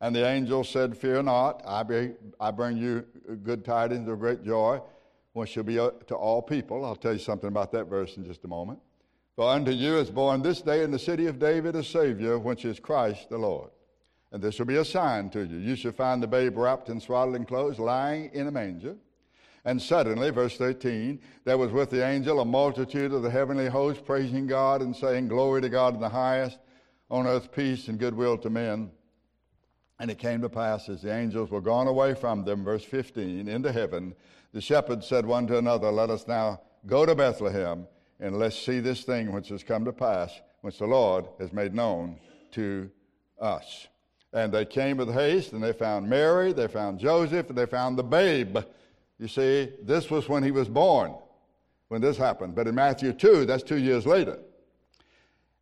And 0.00 0.14
the 0.14 0.28
angel 0.28 0.62
said, 0.62 0.96
Fear 0.96 1.22
not, 1.22 1.62
I, 1.66 1.82
be, 1.82 2.12
I 2.38 2.50
bring 2.50 2.76
you 2.76 3.04
good 3.42 3.64
tidings 3.64 4.08
of 4.08 4.20
great 4.20 4.44
joy, 4.44 4.80
which 5.32 5.50
shall 5.50 5.62
be 5.62 5.78
uh, 5.78 5.90
to 6.06 6.14
all 6.14 6.42
people. 6.42 6.84
I'll 6.84 6.96
tell 6.96 7.14
you 7.14 7.18
something 7.18 7.48
about 7.48 7.72
that 7.72 7.86
verse 7.86 8.16
in 8.16 8.24
just 8.24 8.44
a 8.44 8.48
moment. 8.48 8.78
For 9.34 9.50
unto 9.50 9.70
you 9.70 9.98
is 9.98 10.10
born 10.10 10.42
this 10.42 10.62
day 10.62 10.82
in 10.82 10.90
the 10.90 10.98
city 10.98 11.26
of 11.26 11.38
David 11.38 11.76
a 11.76 11.82
Savior, 11.82 12.38
which 12.38 12.64
is 12.64 12.78
Christ 12.78 13.28
the 13.28 13.38
Lord. 13.38 13.70
And 14.32 14.42
this 14.42 14.58
will 14.58 14.66
be 14.66 14.76
a 14.76 14.84
sign 14.84 15.30
to 15.30 15.44
you. 15.44 15.58
You 15.58 15.76
shall 15.76 15.92
find 15.92 16.22
the 16.22 16.26
babe 16.26 16.56
wrapped 16.56 16.88
in 16.88 17.00
swaddling 17.00 17.44
clothes, 17.44 17.78
lying 17.78 18.30
in 18.32 18.46
a 18.46 18.50
manger. 18.50 18.96
And 19.66 19.82
suddenly, 19.82 20.30
verse 20.30 20.56
13, 20.56 21.20
there 21.44 21.58
was 21.58 21.72
with 21.72 21.90
the 21.90 22.06
angel 22.06 22.40
a 22.40 22.44
multitude 22.44 23.12
of 23.12 23.22
the 23.22 23.30
heavenly 23.30 23.66
host 23.66 24.06
praising 24.06 24.46
God 24.46 24.80
and 24.80 24.96
saying, 24.96 25.26
Glory 25.26 25.60
to 25.60 25.68
God 25.68 25.94
in 25.94 26.00
the 26.00 26.08
highest, 26.08 26.58
on 27.10 27.26
earth 27.26 27.52
peace 27.52 27.88
and 27.88 27.98
goodwill 27.98 28.38
to 28.38 28.48
men. 28.48 28.92
And 29.98 30.10
it 30.10 30.18
came 30.18 30.40
to 30.42 30.48
pass 30.48 30.88
as 30.88 31.02
the 31.02 31.12
angels 31.12 31.50
were 31.50 31.60
gone 31.60 31.88
away 31.88 32.14
from 32.14 32.44
them, 32.44 32.64
verse 32.64 32.84
15, 32.84 33.48
into 33.48 33.72
heaven, 33.72 34.14
the 34.52 34.60
shepherds 34.60 35.06
said 35.06 35.26
one 35.26 35.46
to 35.48 35.58
another, 35.58 35.90
Let 35.90 36.10
us 36.10 36.26
now 36.26 36.62
go 36.86 37.04
to 37.04 37.14
Bethlehem 37.14 37.88
and 38.20 38.38
let's 38.38 38.58
see 38.58 38.80
this 38.80 39.02
thing 39.02 39.32
which 39.32 39.48
has 39.48 39.62
come 39.62 39.84
to 39.84 39.92
pass, 39.92 40.40
which 40.62 40.78
the 40.78 40.86
Lord 40.86 41.26
has 41.38 41.52
made 41.52 41.74
known 41.74 42.18
to 42.52 42.90
us. 43.40 43.88
And 44.32 44.52
they 44.52 44.64
came 44.64 44.96
with 44.96 45.12
haste, 45.12 45.52
and 45.52 45.62
they 45.62 45.72
found 45.72 46.08
Mary, 46.08 46.52
they 46.52 46.68
found 46.68 47.00
Joseph, 47.00 47.48
and 47.48 47.58
they 47.58 47.66
found 47.66 47.98
the 47.98 48.04
babe. 48.04 48.58
You 49.18 49.28
see, 49.28 49.70
this 49.82 50.10
was 50.10 50.28
when 50.28 50.42
he 50.42 50.50
was 50.50 50.68
born, 50.68 51.14
when 51.88 52.00
this 52.00 52.16
happened. 52.16 52.54
But 52.54 52.66
in 52.66 52.74
Matthew 52.74 53.12
2, 53.12 53.46
that's 53.46 53.62
two 53.62 53.78
years 53.78 54.06
later. 54.06 54.38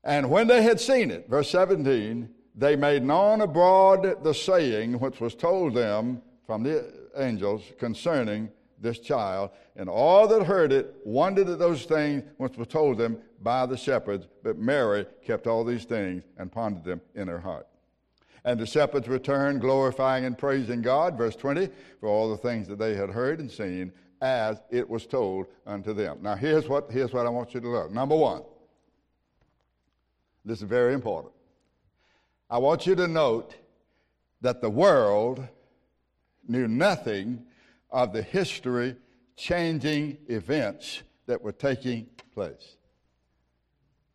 And 0.02 0.28
when 0.28 0.47
they 0.47 0.62
had 0.62 0.81
seen 0.81 1.10
it, 1.10 1.28
verse 1.28 1.51
17, 1.51 2.28
they 2.55 2.76
made 2.76 3.02
known 3.02 3.40
abroad 3.40 4.22
the 4.22 4.35
saying 4.35 4.98
which 5.01 5.20
was 5.20 5.35
told 5.35 5.74
them 5.74 6.22
from 6.47 6.62
the 6.62 6.93
angels 7.16 7.62
concerning 7.78 8.51
this 8.81 8.98
child. 8.98 9.51
And 9.76 9.89
all 9.89 10.28
that 10.28 10.44
heard 10.44 10.72
it 10.72 10.94
wondered 11.05 11.48
at 11.48 11.59
those 11.59 11.85
things 11.85 12.22
which 12.36 12.56
were 12.56 12.64
told 12.64 12.98
them 12.98 13.18
by 13.40 13.66
the 13.66 13.76
shepherds. 13.76 14.28
But 14.43 14.59
Mary 14.59 15.06
kept 15.24 15.47
all 15.47 15.64
these 15.64 15.85
things 15.85 16.22
and 16.39 16.52
pondered 16.52 16.85
them 16.85 17.01
in 17.14 17.28
her 17.28 17.40
heart. 17.40 17.66
And 18.44 18.60
the 18.60 18.66
shepherds 18.66 19.08
returned, 19.08 19.60
glorifying 19.60 20.24
and 20.24 20.36
praising 20.36 20.82
God, 20.82 21.16
verse 21.16 21.34
20, 21.36 21.68
for 21.98 22.08
all 22.08 22.30
the 22.30 22.36
things 22.36 22.68
that 22.68 22.78
they 22.78 22.94
had 22.94 23.10
heard 23.10 23.40
and 23.40 23.50
seen 23.50 23.92
as 24.20 24.60
it 24.70 24.88
was 24.88 25.06
told 25.06 25.46
unto 25.66 25.92
them. 25.92 26.18
Now, 26.22 26.34
here's 26.34 26.68
what, 26.68 26.90
here's 26.90 27.12
what 27.12 27.26
I 27.26 27.30
want 27.30 27.54
you 27.54 27.60
to 27.60 27.68
look. 27.68 27.90
Number 27.90 28.16
one, 28.16 28.42
this 30.44 30.58
is 30.58 30.68
very 30.68 30.94
important. 30.94 31.32
I 32.50 32.58
want 32.58 32.86
you 32.86 32.94
to 32.96 33.08
note 33.08 33.54
that 34.42 34.60
the 34.60 34.70
world 34.70 35.46
knew 36.46 36.68
nothing 36.68 37.44
of 37.90 38.12
the 38.12 38.22
history 38.22 38.96
changing 39.36 40.18
events 40.28 41.02
that 41.26 41.40
were 41.40 41.52
taking 41.52 42.06
place. 42.34 42.76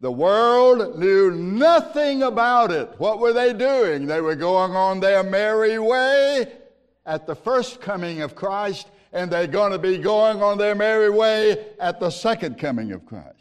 The 0.01 0.11
world 0.11 0.97
knew 0.97 1.31
nothing 1.31 2.23
about 2.23 2.71
it. 2.71 2.89
What 2.99 3.19
were 3.19 3.33
they 3.33 3.51
doing? 3.51 4.05
They 4.05 4.21
were 4.21 4.35
going 4.35 4.71
on 4.71 5.01
their 5.01 5.23
merry 5.23 5.77
way 5.77 6.53
at 7.05 7.27
the 7.27 7.35
first 7.35 7.81
coming 7.81 8.21
of 8.21 8.33
Christ, 8.33 8.87
and 9.11 9.29
they're 9.29 9.45
going 9.45 9.73
to 9.73 9.79
be 9.79 9.97
going 9.97 10.41
on 10.41 10.57
their 10.57 10.75
merry 10.75 11.09
way 11.09 11.65
at 11.79 11.99
the 11.99 12.11
second 12.11 12.57
coming 12.57 12.93
of 12.93 13.05
Christ. 13.05 13.38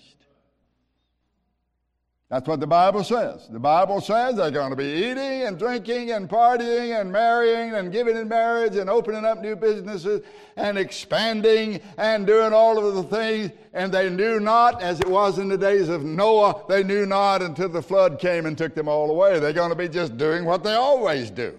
That's 2.30 2.46
what 2.46 2.60
the 2.60 2.66
Bible 2.66 3.04
says. 3.04 3.48
The 3.48 3.58
Bible 3.58 4.02
says 4.02 4.36
they're 4.36 4.50
going 4.50 4.68
to 4.68 4.76
be 4.76 4.84
eating 4.84 5.44
and 5.44 5.58
drinking 5.58 6.10
and 6.10 6.28
partying 6.28 7.00
and 7.00 7.10
marrying 7.10 7.72
and 7.72 7.90
giving 7.90 8.18
in 8.18 8.28
marriage 8.28 8.76
and 8.76 8.90
opening 8.90 9.24
up 9.24 9.40
new 9.40 9.56
businesses 9.56 10.20
and 10.54 10.76
expanding 10.76 11.80
and 11.96 12.26
doing 12.26 12.52
all 12.52 12.76
of 12.76 12.94
the 12.96 13.02
things. 13.04 13.52
And 13.72 13.90
they 13.90 14.10
knew 14.10 14.40
not, 14.40 14.82
as 14.82 15.00
it 15.00 15.08
was 15.08 15.38
in 15.38 15.48
the 15.48 15.56
days 15.56 15.88
of 15.88 16.04
Noah, 16.04 16.64
they 16.68 16.82
knew 16.82 17.06
not 17.06 17.40
until 17.40 17.70
the 17.70 17.80
flood 17.80 18.18
came 18.18 18.44
and 18.44 18.58
took 18.58 18.74
them 18.74 18.88
all 18.88 19.10
away. 19.10 19.40
They're 19.40 19.54
going 19.54 19.70
to 19.70 19.76
be 19.76 19.88
just 19.88 20.18
doing 20.18 20.44
what 20.44 20.62
they 20.62 20.74
always 20.74 21.30
do. 21.30 21.56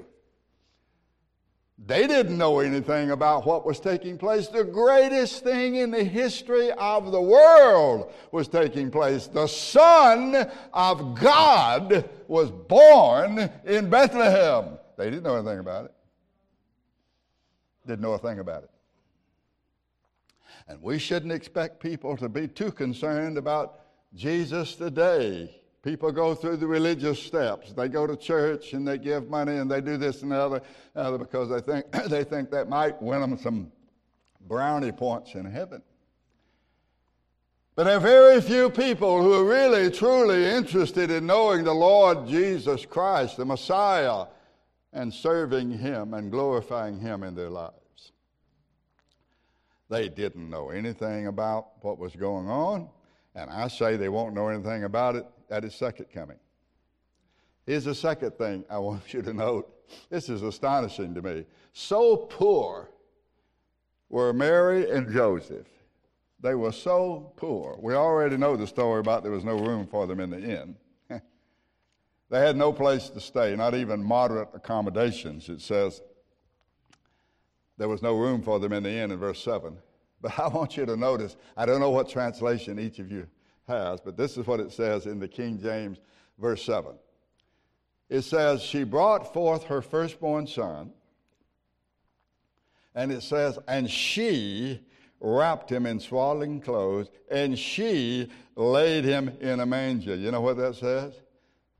They 1.85 2.07
didn't 2.07 2.37
know 2.37 2.59
anything 2.59 3.11
about 3.11 3.45
what 3.45 3.65
was 3.65 3.79
taking 3.79 4.17
place. 4.17 4.47
The 4.47 4.63
greatest 4.63 5.43
thing 5.43 5.75
in 5.75 5.91
the 5.91 6.03
history 6.03 6.71
of 6.73 7.11
the 7.11 7.21
world 7.21 8.11
was 8.31 8.47
taking 8.47 8.91
place. 8.91 9.27
The 9.27 9.47
Son 9.47 10.51
of 10.73 11.19
God 11.19 12.07
was 12.27 12.51
born 12.51 13.49
in 13.65 13.89
Bethlehem. 13.89 14.77
They 14.97 15.05
didn't 15.05 15.23
know 15.23 15.35
anything 15.37 15.59
about 15.59 15.85
it. 15.85 15.93
Didn't 17.87 18.01
know 18.01 18.13
a 18.13 18.19
thing 18.19 18.39
about 18.39 18.63
it. 18.63 18.69
And 20.67 20.81
we 20.83 20.99
shouldn't 20.99 21.31
expect 21.31 21.79
people 21.79 22.15
to 22.17 22.29
be 22.29 22.47
too 22.47 22.71
concerned 22.71 23.37
about 23.37 23.79
Jesus 24.13 24.75
today. 24.75 25.58
People 25.81 26.11
go 26.11 26.35
through 26.35 26.57
the 26.57 26.67
religious 26.67 27.21
steps. 27.21 27.71
They 27.71 27.87
go 27.87 28.05
to 28.05 28.17
church 28.17 28.73
and 28.73 28.85
they 28.85 28.97
give 28.97 29.29
money 29.29 29.57
and 29.57 29.71
they 29.71 29.79
do 29.79 29.95
this 29.95 30.23
and 30.23 30.31
the 30.31 30.35
other, 30.35 30.61
other 30.95 31.17
because 31.17 31.49
they 31.49 31.61
think, 31.61 31.89
they 32.09 32.23
think 32.23 32.51
that 32.51 32.67
might 32.67 33.01
win 33.01 33.21
them 33.21 33.37
some 33.37 33.71
brownie 34.41 34.91
points 34.91 35.35
in 35.35 35.45
heaven. 35.45 35.81
But 37.75 37.85
there 37.85 37.95
are 37.95 38.01
very 38.01 38.41
few 38.41 38.69
people 38.69 39.23
who 39.23 39.31
are 39.31 39.45
really, 39.45 39.89
truly 39.89 40.45
interested 40.45 41.11
in 41.11 41.25
knowing 41.25 41.63
the 41.63 41.73
Lord 41.73 42.27
Jesus 42.27 42.85
Christ, 42.85 43.37
the 43.37 43.45
Messiah, 43.45 44.25
and 44.91 45.13
serving 45.13 45.71
Him 45.71 46.13
and 46.13 46.29
glorifying 46.29 46.99
Him 46.99 47.23
in 47.23 47.35
their 47.35 47.49
lives. 47.49 48.11
They 49.89 50.09
didn't 50.09 50.49
know 50.49 50.71
anything 50.71 51.27
about 51.27 51.67
what 51.79 51.99
was 51.99 52.13
going 52.17 52.49
on, 52.49 52.89
and 53.33 53.49
I 53.49 53.69
say 53.69 53.95
they 53.95 54.09
won't 54.09 54.35
know 54.35 54.49
anything 54.49 54.83
about 54.83 55.15
it 55.15 55.25
at 55.49 55.63
his 55.63 55.75
second 55.75 56.05
coming. 56.13 56.37
Here's 57.65 57.85
the 57.85 57.95
second 57.95 58.31
thing 58.31 58.65
I 58.69 58.79
want 58.79 59.13
you 59.13 59.21
to 59.21 59.33
note. 59.33 59.71
This 60.09 60.29
is 60.29 60.41
astonishing 60.41 61.13
to 61.15 61.21
me. 61.21 61.45
So 61.73 62.17
poor 62.17 62.89
were 64.09 64.33
Mary 64.33 64.89
and 64.89 65.11
Joseph. 65.11 65.67
They 66.41 66.55
were 66.55 66.71
so 66.71 67.33
poor. 67.35 67.77
We 67.81 67.93
already 67.93 68.37
know 68.37 68.55
the 68.55 68.67
story 68.67 68.99
about 69.01 69.23
there 69.23 69.31
was 69.31 69.43
no 69.43 69.57
room 69.57 69.87
for 69.87 70.07
them 70.07 70.19
in 70.19 70.29
the 70.29 70.39
inn. 70.39 70.75
they 72.29 72.39
had 72.39 72.55
no 72.55 72.71
place 72.71 73.09
to 73.09 73.19
stay, 73.19 73.55
not 73.55 73.75
even 73.75 74.03
moderate 74.03 74.49
accommodations. 74.53 75.49
It 75.49 75.61
says 75.61 76.01
there 77.77 77.89
was 77.89 78.01
no 78.01 78.15
room 78.15 78.41
for 78.41 78.59
them 78.59 78.73
in 78.73 78.83
the 78.83 78.89
inn 78.89 79.11
in 79.11 79.19
verse 79.19 79.43
7. 79.43 79.77
But 80.21 80.39
I 80.39 80.47
want 80.47 80.75
you 80.75 80.85
to 80.85 80.97
notice, 80.97 81.35
I 81.55 81.65
don't 81.65 81.79
know 81.79 81.91
what 81.91 82.09
translation 82.09 82.79
each 82.79 82.99
of 82.99 83.11
you 83.11 83.27
has, 83.69 84.01
but 84.01 84.17
this 84.17 84.37
is 84.37 84.45
what 84.45 84.59
it 84.59 84.73
says 84.73 85.05
in 85.05 85.19
the 85.19 85.27
King 85.27 85.59
James, 85.59 85.97
verse 86.37 86.63
7. 86.63 86.91
It 88.09 88.23
says, 88.23 88.61
She 88.61 88.83
brought 88.83 89.33
forth 89.33 89.63
her 89.65 89.81
firstborn 89.81 90.47
son, 90.47 90.91
and 92.93 93.11
it 93.11 93.23
says, 93.23 93.57
And 93.67 93.89
she 93.89 94.81
wrapped 95.21 95.71
him 95.71 95.85
in 95.85 95.99
swaddling 95.99 96.59
clothes, 96.59 97.09
and 97.31 97.57
she 97.57 98.29
laid 98.55 99.05
him 99.05 99.37
in 99.39 99.59
a 99.59 99.65
manger. 99.65 100.15
You 100.15 100.31
know 100.31 100.41
what 100.41 100.57
that 100.57 100.75
says? 100.75 101.13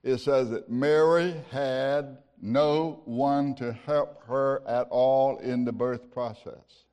It 0.03 0.19
says 0.19 0.49
that 0.51 0.69
Mary 0.69 1.35
had 1.51 2.19
no 2.41 3.01
one 3.05 3.55
to 3.55 3.73
help 3.85 4.23
her 4.27 4.61
at 4.67 4.87
all 4.89 5.37
in 5.39 5.65
the 5.65 5.73
birth 5.73 6.11
process. 6.11 6.85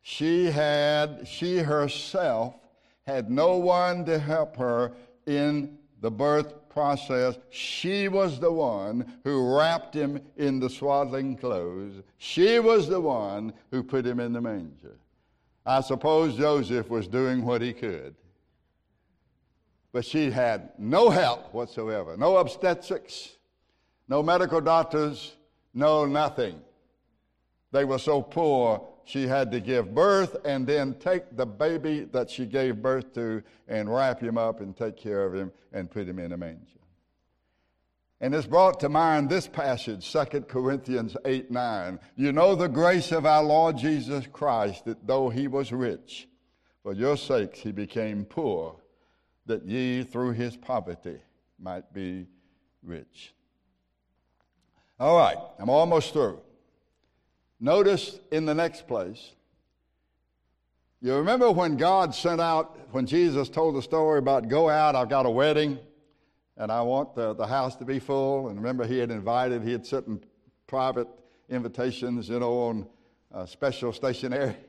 She 0.00 0.46
had, 0.46 1.28
she 1.28 1.58
herself 1.58 2.56
had 3.06 3.30
no 3.30 3.56
one 3.56 4.04
to 4.04 4.18
help 4.18 4.56
her 4.56 4.92
in 5.26 5.78
the 6.00 6.10
birth 6.10 6.68
process. 6.68 7.36
She 7.50 8.08
was 8.08 8.40
the 8.40 8.52
one 8.52 9.18
who 9.24 9.56
wrapped 9.56 9.94
him 9.94 10.20
in 10.36 10.58
the 10.58 10.70
swaddling 10.70 11.36
clothes. 11.36 12.02
She 12.18 12.58
was 12.58 12.88
the 12.88 13.00
one 13.00 13.52
who 13.70 13.82
put 13.82 14.06
him 14.06 14.20
in 14.20 14.32
the 14.32 14.40
manger. 14.40 14.96
I 15.64 15.80
suppose 15.80 16.36
Joseph 16.36 16.88
was 16.90 17.06
doing 17.06 17.44
what 17.44 17.62
he 17.62 17.72
could. 17.72 18.14
But 19.92 20.04
she 20.04 20.30
had 20.30 20.70
no 20.78 21.10
help 21.10 21.52
whatsoever, 21.52 22.16
no 22.16 22.38
obstetrics, 22.38 23.36
no 24.08 24.22
medical 24.22 24.60
doctors, 24.60 25.36
no 25.74 26.06
nothing. 26.06 26.60
They 27.70 27.84
were 27.84 27.98
so 27.98 28.22
poor, 28.22 28.88
she 29.04 29.26
had 29.26 29.50
to 29.52 29.60
give 29.60 29.94
birth 29.94 30.36
and 30.44 30.66
then 30.66 30.94
take 30.94 31.36
the 31.36 31.46
baby 31.46 32.08
that 32.12 32.30
she 32.30 32.46
gave 32.46 32.82
birth 32.82 33.12
to 33.14 33.42
and 33.68 33.92
wrap 33.92 34.20
him 34.20 34.38
up 34.38 34.60
and 34.60 34.76
take 34.76 34.96
care 34.96 35.24
of 35.24 35.34
him 35.34 35.52
and 35.72 35.90
put 35.90 36.08
him 36.08 36.18
in 36.18 36.32
a 36.32 36.36
manger. 36.36 36.66
And 38.20 38.34
it's 38.36 38.46
brought 38.46 38.78
to 38.80 38.88
mind 38.88 39.28
this 39.28 39.48
passage, 39.48 40.12
2 40.12 40.42
Corinthians 40.42 41.16
8 41.24 41.50
9. 41.50 41.98
You 42.14 42.32
know 42.32 42.54
the 42.54 42.68
grace 42.68 43.10
of 43.10 43.26
our 43.26 43.42
Lord 43.42 43.76
Jesus 43.76 44.28
Christ, 44.32 44.84
that 44.84 45.04
though 45.04 45.28
he 45.28 45.48
was 45.48 45.72
rich, 45.72 46.28
for 46.84 46.92
your 46.92 47.16
sakes 47.16 47.58
he 47.58 47.72
became 47.72 48.24
poor, 48.24 48.76
that 49.46 49.66
ye 49.66 50.04
through 50.04 50.32
his 50.32 50.56
poverty 50.56 51.18
might 51.58 51.92
be 51.92 52.28
rich. 52.84 53.34
All 55.00 55.16
right, 55.16 55.36
I'm 55.58 55.68
almost 55.68 56.12
through. 56.12 56.40
Notice 57.62 58.18
in 58.32 58.44
the 58.44 58.54
next 58.54 58.88
place, 58.88 59.34
you 61.00 61.14
remember 61.14 61.48
when 61.48 61.76
God 61.76 62.12
sent 62.12 62.40
out, 62.40 62.76
when 62.90 63.06
Jesus 63.06 63.48
told 63.48 63.76
the 63.76 63.82
story 63.82 64.18
about 64.18 64.48
go 64.48 64.68
out, 64.68 64.96
I've 64.96 65.08
got 65.08 65.26
a 65.26 65.30
wedding, 65.30 65.78
and 66.56 66.72
I 66.72 66.82
want 66.82 67.14
the, 67.14 67.34
the 67.34 67.46
house 67.46 67.76
to 67.76 67.84
be 67.84 68.00
full. 68.00 68.48
And 68.48 68.56
remember, 68.56 68.84
he 68.84 68.98
had 68.98 69.12
invited, 69.12 69.62
he 69.62 69.70
had 69.70 69.86
sent 69.86 70.08
in 70.08 70.20
private 70.66 71.06
invitations, 71.48 72.28
you 72.28 72.40
know, 72.40 72.52
on 72.52 72.86
uh, 73.32 73.46
special 73.46 73.92
stationery. 73.92 74.56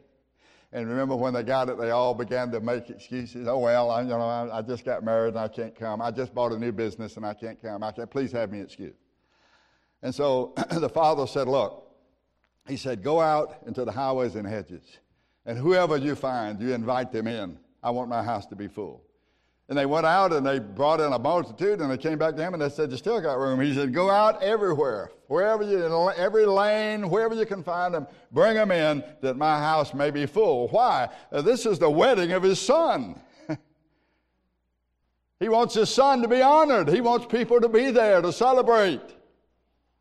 And 0.75 0.89
remember 0.89 1.15
when 1.15 1.35
they 1.35 1.43
got 1.43 1.69
it, 1.69 1.77
they 1.77 1.91
all 1.91 2.15
began 2.15 2.49
to 2.49 2.59
make 2.59 2.89
excuses. 2.89 3.47
Oh, 3.47 3.59
well, 3.59 3.91
I, 3.91 4.01
you 4.01 4.07
know, 4.07 4.21
I, 4.21 4.57
I 4.57 4.61
just 4.63 4.83
got 4.83 5.03
married 5.03 5.35
and 5.35 5.37
I 5.37 5.47
can't 5.47 5.75
come. 5.75 6.01
I 6.01 6.09
just 6.09 6.33
bought 6.33 6.51
a 6.51 6.57
new 6.57 6.71
business 6.71 7.15
and 7.15 7.23
I 7.23 7.35
can't 7.35 7.61
come. 7.61 7.83
I 7.83 7.91
can't, 7.91 8.09
please 8.09 8.31
have 8.31 8.51
me 8.51 8.59
excused. 8.59 8.97
And 10.01 10.15
so 10.15 10.55
the 10.71 10.89
father 10.89 11.27
said, 11.27 11.47
Look, 11.47 11.82
he 12.67 12.77
said, 12.77 13.03
Go 13.03 13.19
out 13.19 13.57
into 13.65 13.85
the 13.85 13.91
highways 13.91 14.35
and 14.35 14.47
hedges, 14.47 14.83
and 15.45 15.57
whoever 15.57 15.97
you 15.97 16.15
find, 16.15 16.61
you 16.61 16.73
invite 16.73 17.11
them 17.11 17.27
in. 17.27 17.57
I 17.81 17.89
want 17.91 18.09
my 18.09 18.23
house 18.23 18.45
to 18.47 18.55
be 18.55 18.67
full. 18.67 19.03
And 19.69 19.77
they 19.77 19.85
went 19.85 20.05
out 20.05 20.33
and 20.33 20.45
they 20.45 20.59
brought 20.59 20.99
in 20.99 21.13
a 21.13 21.19
multitude 21.19 21.79
and 21.79 21.89
they 21.89 21.97
came 21.97 22.17
back 22.17 22.35
to 22.35 22.41
him 22.41 22.53
and 22.53 22.61
they 22.61 22.69
said, 22.69 22.91
You 22.91 22.97
still 22.97 23.21
got 23.21 23.39
room. 23.39 23.59
He 23.61 23.73
said, 23.73 23.93
Go 23.93 24.09
out 24.09 24.43
everywhere, 24.43 25.11
wherever 25.27 25.63
you, 25.63 25.85
in 25.85 26.13
every 26.17 26.45
lane, 26.45 27.09
wherever 27.09 27.33
you 27.33 27.45
can 27.45 27.63
find 27.63 27.93
them, 27.93 28.05
bring 28.31 28.55
them 28.55 28.71
in 28.71 29.03
that 29.21 29.37
my 29.37 29.57
house 29.57 29.93
may 29.93 30.11
be 30.11 30.25
full. 30.25 30.67
Why? 30.67 31.09
Uh, 31.31 31.41
this 31.41 31.65
is 31.65 31.79
the 31.79 31.89
wedding 31.89 32.33
of 32.33 32.43
his 32.43 32.59
son. 32.59 33.19
he 35.39 35.47
wants 35.47 35.75
his 35.75 35.89
son 35.89 36.21
to 36.21 36.27
be 36.27 36.41
honored, 36.41 36.89
he 36.89 37.01
wants 37.01 37.25
people 37.25 37.61
to 37.61 37.69
be 37.69 37.89
there 37.89 38.21
to 38.21 38.33
celebrate 38.33 39.01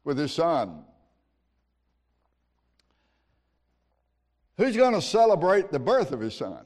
with 0.05 0.18
his 0.18 0.32
son. 0.32 0.84
Who's 4.56 4.76
going 4.76 4.94
to 4.94 5.02
celebrate 5.02 5.70
the 5.70 5.78
birth 5.78 6.12
of 6.12 6.20
his 6.20 6.34
son? 6.34 6.64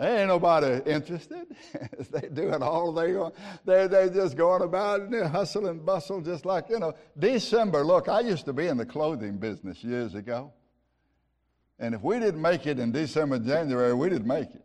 Ain't 0.00 0.28
nobody 0.28 0.80
interested. 0.90 1.46
they 2.10 2.28
doing 2.28 2.62
all 2.62 2.90
they 2.90 3.12
going. 3.12 3.32
They 3.66 3.86
they 3.86 4.08
just 4.08 4.34
going 4.34 4.62
about 4.62 5.02
and 5.02 5.12
they 5.12 5.28
hustle 5.28 5.66
and 5.66 5.84
bustle 5.84 6.22
just 6.22 6.46
like 6.46 6.70
you 6.70 6.78
know. 6.78 6.94
December. 7.18 7.84
Look, 7.84 8.08
I 8.08 8.20
used 8.20 8.46
to 8.46 8.54
be 8.54 8.66
in 8.66 8.78
the 8.78 8.86
clothing 8.86 9.36
business 9.36 9.84
years 9.84 10.14
ago, 10.14 10.54
and 11.78 11.94
if 11.94 12.00
we 12.00 12.18
didn't 12.18 12.40
make 12.40 12.66
it 12.66 12.78
in 12.78 12.92
December, 12.92 13.38
January, 13.38 13.92
we 13.92 14.08
didn't 14.08 14.26
make 14.26 14.54
it. 14.54 14.64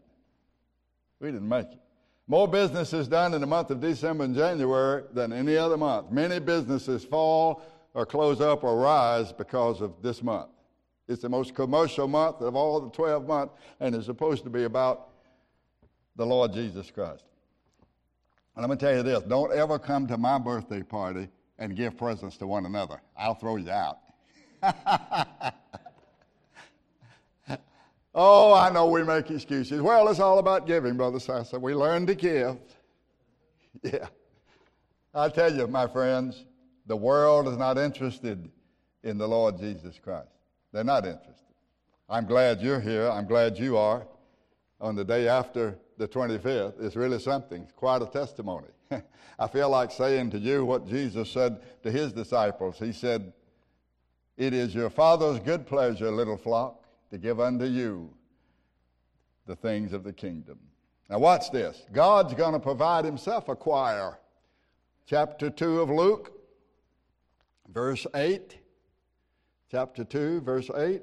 We 1.19 1.31
didn't 1.31 1.49
make 1.49 1.67
it. 1.67 1.81
More 2.27 2.47
business 2.47 2.93
is 2.93 3.09
done 3.09 3.33
in 3.33 3.41
the 3.41 3.47
month 3.47 3.71
of 3.71 3.81
December 3.81 4.23
and 4.23 4.35
January 4.35 5.03
than 5.13 5.33
any 5.33 5.57
other 5.57 5.75
month. 5.75 6.11
Many 6.11 6.39
businesses 6.39 7.03
fall 7.03 7.61
or 7.93 8.05
close 8.05 8.39
up 8.39 8.63
or 8.63 8.77
rise 8.79 9.33
because 9.33 9.81
of 9.81 10.01
this 10.01 10.23
month. 10.23 10.49
It's 11.07 11.21
the 11.21 11.29
most 11.29 11.53
commercial 11.53 12.07
month 12.07 12.41
of 12.41 12.55
all 12.55 12.81
the 12.81 12.89
12 12.89 13.27
months, 13.27 13.53
and 13.79 13.93
it's 13.93 14.05
supposed 14.05 14.43
to 14.43 14.49
be 14.49 14.63
about 14.63 15.09
the 16.15 16.25
Lord 16.25 16.53
Jesus 16.53 16.89
Christ. 16.89 17.23
And 18.55 18.63
I'm 18.63 18.69
going 18.69 18.79
to 18.79 18.85
tell 18.85 18.95
you 18.95 19.03
this 19.03 19.21
don't 19.23 19.53
ever 19.53 19.77
come 19.77 20.07
to 20.07 20.17
my 20.17 20.37
birthday 20.39 20.81
party 20.81 21.29
and 21.59 21.75
give 21.75 21.97
presents 21.97 22.37
to 22.37 22.47
one 22.47 22.65
another. 22.65 23.01
I'll 23.17 23.35
throw 23.35 23.57
you 23.57 23.69
out. 23.69 23.99
oh, 28.15 28.53
I 28.53 28.69
know 28.71 28.87
we 28.87 29.03
make 29.03 29.29
excuses. 29.29 29.81
Well, 29.81 30.07
it's 30.07 30.19
all 30.19 30.39
about 30.39 30.65
giving, 30.65 30.97
Brother 30.97 31.19
Sasser. 31.19 31.59
We 31.59 31.75
learn 31.75 32.07
to 32.07 32.15
give. 32.15 32.57
Yeah. 33.83 34.07
I 35.13 35.27
tell 35.29 35.53
you, 35.53 35.67
my 35.67 35.85
friends, 35.85 36.45
the 36.87 36.95
world 36.95 37.47
is 37.49 37.57
not 37.57 37.77
interested 37.77 38.49
in 39.03 39.17
the 39.17 39.27
Lord 39.27 39.59
Jesus 39.59 39.99
Christ. 39.99 40.34
They're 40.75 40.83
not 40.83 41.05
interested. 41.05 41.55
I'm 42.09 42.25
glad 42.25 42.59
you're 42.59 42.81
here. 42.81 43.09
I'm 43.09 43.27
glad 43.27 43.57
you 43.57 43.77
are 43.77 44.05
on 44.81 44.97
the 44.97 45.05
day 45.05 45.25
after 45.25 45.79
the 45.97 46.05
25th 46.05 46.81
it's 46.81 46.97
really 46.97 47.17
something. 47.17 47.61
It's 47.61 47.71
quite 47.71 48.01
a 48.01 48.07
testimony. 48.07 48.67
I 49.39 49.47
feel 49.47 49.69
like 49.69 49.89
saying 49.89 50.31
to 50.31 50.37
you 50.37 50.65
what 50.65 50.85
Jesus 50.85 51.31
said 51.31 51.61
to 51.83 51.89
his 51.89 52.11
disciples. 52.11 52.77
He 52.77 52.91
said, 52.91 53.31
It 54.35 54.53
is 54.53 54.75
your 54.75 54.89
Father's 54.89 55.39
good 55.39 55.65
pleasure, 55.65 56.11
little 56.11 56.35
flock, 56.35 56.83
to 57.09 57.17
give 57.17 57.39
unto 57.39 57.63
you 57.63 58.13
the 59.45 59.55
things 59.55 59.93
of 59.93 60.03
the 60.03 60.11
kingdom. 60.11 60.59
Now, 61.09 61.19
watch 61.19 61.51
this. 61.51 61.85
God's 61.93 62.33
going 62.33 62.51
to 62.51 62.59
provide 62.59 63.05
himself 63.05 63.47
a 63.47 63.55
choir. 63.55 64.19
Chapter 65.05 65.49
2 65.49 65.79
of 65.79 65.89
Luke, 65.89 66.33
verse 67.69 68.05
8. 68.13 68.57
Chapter 69.75 70.05
2, 70.05 70.39
verse 70.39 70.71
8. 70.73 71.01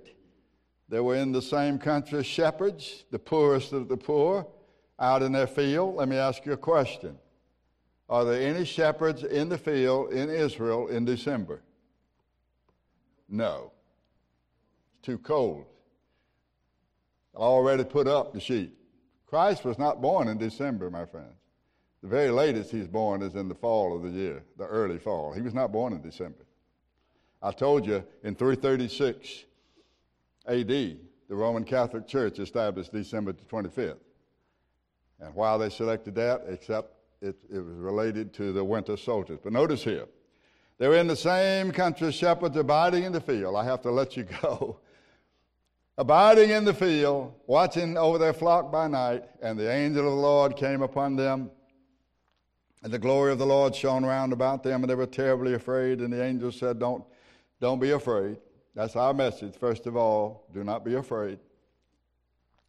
They 0.88 1.00
were 1.00 1.16
in 1.16 1.30
the 1.30 1.42
same 1.42 1.78
country 1.78 2.20
as 2.20 2.26
shepherds, 2.26 3.04
the 3.10 3.18
poorest 3.18 3.74
of 3.74 3.86
the 3.86 3.98
poor 3.98 4.46
out 4.98 5.20
in 5.20 5.30
their 5.32 5.46
field. 5.46 5.96
Let 5.96 6.08
me 6.08 6.16
ask 6.16 6.46
you 6.46 6.54
a 6.54 6.56
question 6.56 7.18
Are 8.08 8.24
there 8.24 8.40
any 8.40 8.64
shepherds 8.64 9.24
in 9.24 9.50
the 9.50 9.58
field 9.58 10.14
in 10.14 10.30
Israel 10.30 10.88
in 10.88 11.04
December? 11.04 11.62
No. 13.28 13.72
It's 14.94 15.04
too 15.04 15.18
cold. 15.18 15.66
Already 17.34 17.84
put 17.84 18.08
up 18.08 18.32
the 18.32 18.40
sheep. 18.40 18.74
Christ 19.26 19.66
was 19.66 19.78
not 19.78 20.00
born 20.00 20.28
in 20.28 20.38
December, 20.38 20.90
my 20.90 21.04
friends. 21.04 21.36
The 22.02 22.08
very 22.08 22.30
latest 22.30 22.70
he's 22.70 22.88
born 22.88 23.20
is 23.20 23.34
in 23.34 23.48
the 23.48 23.54
fall 23.54 23.94
of 23.94 24.02
the 24.02 24.18
year, 24.18 24.44
the 24.56 24.64
early 24.64 24.98
fall. 24.98 25.34
He 25.34 25.42
was 25.42 25.52
not 25.52 25.72
born 25.72 25.92
in 25.92 26.00
December. 26.00 26.46
I 27.42 27.50
told 27.50 27.86
you 27.86 28.04
in 28.22 28.34
336 28.36 29.44
AD, 30.46 30.66
the 30.68 30.98
Roman 31.30 31.64
Catholic 31.64 32.06
Church 32.06 32.38
established 32.38 32.92
December 32.92 33.32
the 33.32 33.44
25th. 33.44 33.96
And 35.20 35.34
why 35.34 35.56
they 35.56 35.68
selected 35.68 36.14
that, 36.16 36.42
except 36.48 36.94
it, 37.20 37.36
it 37.52 37.58
was 37.58 37.76
related 37.76 38.32
to 38.34 38.52
the 38.52 38.62
winter 38.62 38.96
solstice. 38.96 39.38
But 39.42 39.52
notice 39.52 39.82
here, 39.84 40.06
they 40.78 40.88
were 40.88 40.96
in 40.96 41.06
the 41.06 41.16
same 41.16 41.70
country, 41.70 42.10
shepherds 42.12 42.56
abiding 42.56 43.04
in 43.04 43.12
the 43.12 43.20
field. 43.20 43.56
I 43.56 43.64
have 43.64 43.82
to 43.82 43.90
let 43.90 44.16
you 44.16 44.24
go. 44.42 44.80
abiding 45.98 46.50
in 46.50 46.64
the 46.64 46.74
field, 46.74 47.34
watching 47.46 47.96
over 47.96 48.18
their 48.18 48.32
flock 48.32 48.72
by 48.72 48.88
night, 48.88 49.24
and 49.42 49.58
the 49.58 49.70
angel 49.70 50.06
of 50.06 50.12
the 50.12 50.20
Lord 50.20 50.56
came 50.56 50.82
upon 50.82 51.16
them. 51.16 51.50
And 52.82 52.92
the 52.92 52.98
glory 52.98 53.30
of 53.30 53.38
the 53.38 53.46
Lord 53.46 53.76
shone 53.76 54.04
round 54.04 54.32
about 54.32 54.64
them, 54.64 54.82
and 54.82 54.90
they 54.90 54.96
were 54.96 55.06
terribly 55.06 55.54
afraid. 55.54 56.00
And 56.00 56.12
the 56.12 56.22
angel 56.22 56.50
said, 56.50 56.80
Don't, 56.80 57.04
don't 57.62 57.78
be 57.78 57.92
afraid. 57.92 58.38
That's 58.74 58.96
our 58.96 59.14
message. 59.14 59.54
First 59.54 59.86
of 59.86 59.96
all, 59.96 60.48
do 60.52 60.64
not 60.64 60.84
be 60.84 60.94
afraid. 60.94 61.38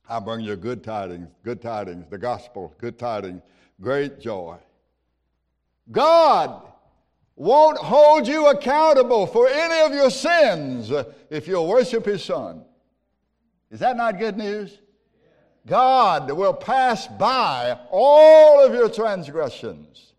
I 0.07 0.19
bring 0.19 0.41
you 0.41 0.55
good 0.55 0.83
tidings, 0.83 1.29
good 1.43 1.63
tidings, 1.63 2.05
the 2.11 2.19
gospel, 2.19 2.75
good 2.77 2.99
tidings, 2.99 3.41
great 3.81 4.19
joy. 4.19 4.57
God 5.91 6.61
won't 7.35 7.79
hold 7.79 8.27
you 8.27 8.45
accountable 8.49 9.25
for 9.25 9.47
any 9.47 9.81
of 9.81 9.93
your 9.93 10.11
sins 10.11 10.91
if 11.31 11.47
you'll 11.47 11.67
worship 11.67 12.05
His 12.05 12.23
Son. 12.23 12.63
Is 13.71 13.79
that 13.79 13.97
not 13.97 14.19
good 14.19 14.37
news? 14.37 14.77
God 15.65 16.31
will 16.31 16.53
pass 16.53 17.07
by 17.07 17.79
all 17.89 18.63
of 18.63 18.75
your 18.75 18.89
transgressions 18.89 20.13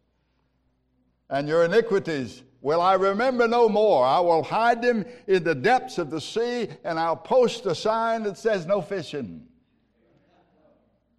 and 1.30 1.46
your 1.46 1.64
iniquities. 1.64 2.42
Will 2.65 2.81
I 2.81 2.95
remember 2.95 3.47
no 3.47 3.69
more? 3.69 4.07
I 4.07 4.20
will 4.20 4.43
hide 4.43 4.81
them 4.81 5.05
in 5.27 5.45
the 5.45 5.55
depths 5.55 5.99
of 5.99 6.09
the 6.09 6.19
sea, 6.19 6.66
and 6.82 6.99
I'll 6.99 7.15
post 7.15 7.66
a 7.66 7.74
sign 7.74 8.23
that 8.23 8.39
says 8.39 8.65
no 8.65 8.81
fishing. 8.81 9.47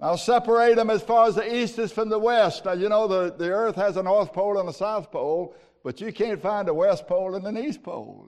I'll 0.01 0.17
separate 0.17 0.75
them 0.75 0.89
as 0.89 1.03
far 1.03 1.27
as 1.27 1.35
the 1.35 1.55
east 1.55 1.77
is 1.77 1.91
from 1.91 2.09
the 2.09 2.17
west. 2.17 2.65
Now, 2.65 2.71
you 2.71 2.89
know, 2.89 3.07
the, 3.07 3.31
the 3.31 3.51
earth 3.51 3.75
has 3.75 3.95
a 3.95 4.01
north 4.01 4.33
pole 4.33 4.59
and 4.59 4.67
a 4.67 4.73
south 4.73 5.11
pole, 5.11 5.55
but 5.83 6.01
you 6.01 6.11
can't 6.11 6.41
find 6.41 6.67
a 6.67 6.73
west 6.73 7.05
pole 7.05 7.35
and 7.35 7.45
an 7.45 7.59
east 7.59 7.83
pole. 7.83 8.27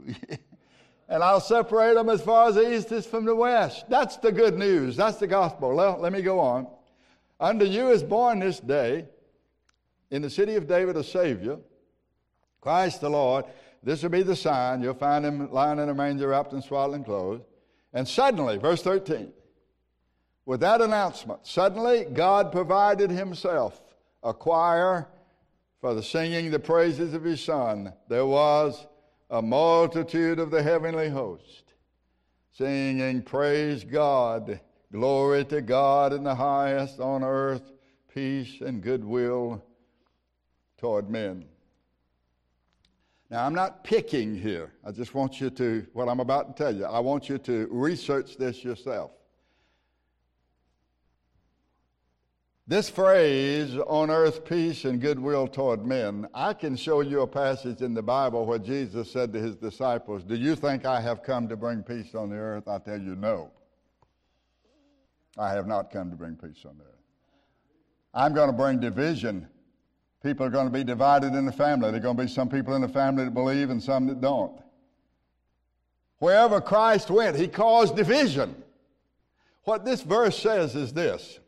and 1.10 1.24
I'll 1.24 1.42
separate 1.42 1.96
them 1.96 2.10
as 2.10 2.22
far 2.22 2.50
as 2.50 2.54
the 2.54 2.72
east 2.72 2.92
is 2.92 3.08
from 3.08 3.26
the 3.26 3.36
west. 3.36 3.90
That's 3.90 4.18
the 4.18 4.32
good 4.32 4.60
news. 4.60 4.96
That's 4.96 5.18
the 5.18 5.26
gospel. 5.26 5.74
Let, 5.74 6.02
let 6.02 6.14
me 6.14 6.22
go 6.22 6.40
on. 6.40 6.68
Unto 7.40 7.66
you 7.66 7.90
is 7.90 8.04
born 8.04 8.38
this 8.38 8.60
day 8.60 9.08
in 10.12 10.22
the 10.22 10.30
city 10.30 10.54
of 10.54 10.68
David 10.68 10.98
a 10.98 11.04
Savior, 11.04 11.58
Christ 12.68 13.00
the 13.00 13.10
Lord. 13.10 13.46
This 13.82 14.04
will 14.04 14.10
be 14.10 14.24
the 14.24 14.36
sign. 14.36 14.82
You'll 14.82 14.94
find 14.94 15.26
him 15.26 15.50
lying 15.54 15.80
in 15.80 15.88
a 15.88 15.94
manger 15.94 16.28
wrapped 16.28 16.52
in 16.52 16.62
swaddling 16.62 17.06
clothes. 17.06 17.40
And 17.94 18.06
suddenly, 18.06 18.58
verse 18.58 18.82
13, 18.82 19.32
with 20.46 20.60
that 20.60 20.82
announcement, 20.82 21.48
suddenly 21.48 22.04
God 22.04 22.52
provided 22.52 23.10
Himself 23.10 23.82
a 24.22 24.34
choir 24.34 25.08
for 25.80 25.94
the 25.94 26.04
singing 26.04 26.52
the 26.52 26.60
praises 26.60 27.14
of 27.14 27.24
His 27.24 27.42
Son. 27.42 27.94
There 28.10 28.26
was 28.26 28.86
a 29.30 29.42
multitude 29.42 30.38
of 30.38 30.52
the 30.52 30.62
heavenly 30.62 31.08
host 31.08 31.64
singing, 32.52 33.22
Praise 33.22 33.86
God, 33.86 34.60
glory 34.92 35.46
to 35.46 35.62
God 35.62 36.12
in 36.12 36.26
the 36.26 36.36
highest 36.36 37.00
on 37.00 37.24
earth, 37.24 37.72
peace 38.14 38.60
and 38.60 38.84
goodwill 38.84 39.64
toward 40.78 41.10
men. 41.10 41.46
Now, 43.30 43.46
I'm 43.46 43.54
not 43.54 43.84
picking 43.84 44.36
here. 44.36 44.72
I 44.86 44.92
just 44.92 45.14
want 45.14 45.42
you 45.42 45.50
to, 45.50 45.86
what 45.94 46.08
I'm 46.08 46.22
about 46.22 46.56
to 46.56 46.64
tell 46.64 46.74
you, 46.74 46.86
I 46.86 47.00
want 47.00 47.28
you 47.28 47.38
to 47.40 47.68
research 47.70 48.38
this 48.38 48.64
yourself. 48.64 49.12
This 52.70 52.90
phrase, 52.90 53.78
on 53.88 54.10
earth 54.10 54.44
peace 54.44 54.84
and 54.84 55.00
goodwill 55.00 55.48
toward 55.48 55.86
men, 55.86 56.28
I 56.34 56.54
can 56.54 56.76
show 56.76 57.00
you 57.00 57.22
a 57.22 57.28
passage 57.28 57.82
in 57.82 57.94
the 57.94 58.02
Bible 58.02 58.46
where 58.46 58.60
Jesus 58.60 59.10
said 59.10 59.32
to 59.34 59.40
his 59.40 59.56
disciples, 59.56 60.24
Do 60.24 60.36
you 60.36 60.54
think 60.54 60.86
I 60.86 61.00
have 61.00 61.24
come 61.24 61.48
to 61.48 61.56
bring 61.56 61.82
peace 61.82 62.14
on 62.14 62.30
the 62.30 62.36
earth? 62.36 62.68
I 62.68 62.80
tell 62.80 63.00
you, 63.00 63.16
no. 63.16 63.52
I 65.38 65.52
have 65.52 65.68
not 65.68 65.92
come 65.92 66.10
to 66.10 66.18
bring 66.18 66.36
peace 66.36 66.66
on 66.66 66.78
the 66.78 66.84
earth. 66.84 66.94
I'm 68.14 68.34
going 68.34 68.50
to 68.50 68.56
bring 68.56 68.80
division. 68.80 69.48
People 70.24 70.46
are 70.46 70.50
going 70.50 70.68
to 70.68 70.74
be 70.74 70.84
divided 70.84 71.34
in 71.34 71.46
the 71.46 71.52
family. 71.52 71.92
There 71.92 72.00
are 72.00 72.04
going 72.04 72.18
to 72.18 72.24
be 72.24 72.30
some 72.30 72.50
people 72.50 72.76
in 72.76 72.82
the 72.82 72.88
family 72.88 73.24
that 73.24 73.34
believe 73.34 73.70
and 73.70 73.82
some 73.82 74.08
that 74.08 74.20
don't. 74.20 74.60
Wherever 76.20 76.60
Christ 76.60 77.12
went, 77.12 77.38
he 77.38 77.48
caused 77.48 77.96
division. 77.96 78.64
What 79.64 79.86
this 79.86 80.02
verse 80.02 80.38
says 80.38 80.76
is 80.76 80.94
this 80.94 81.40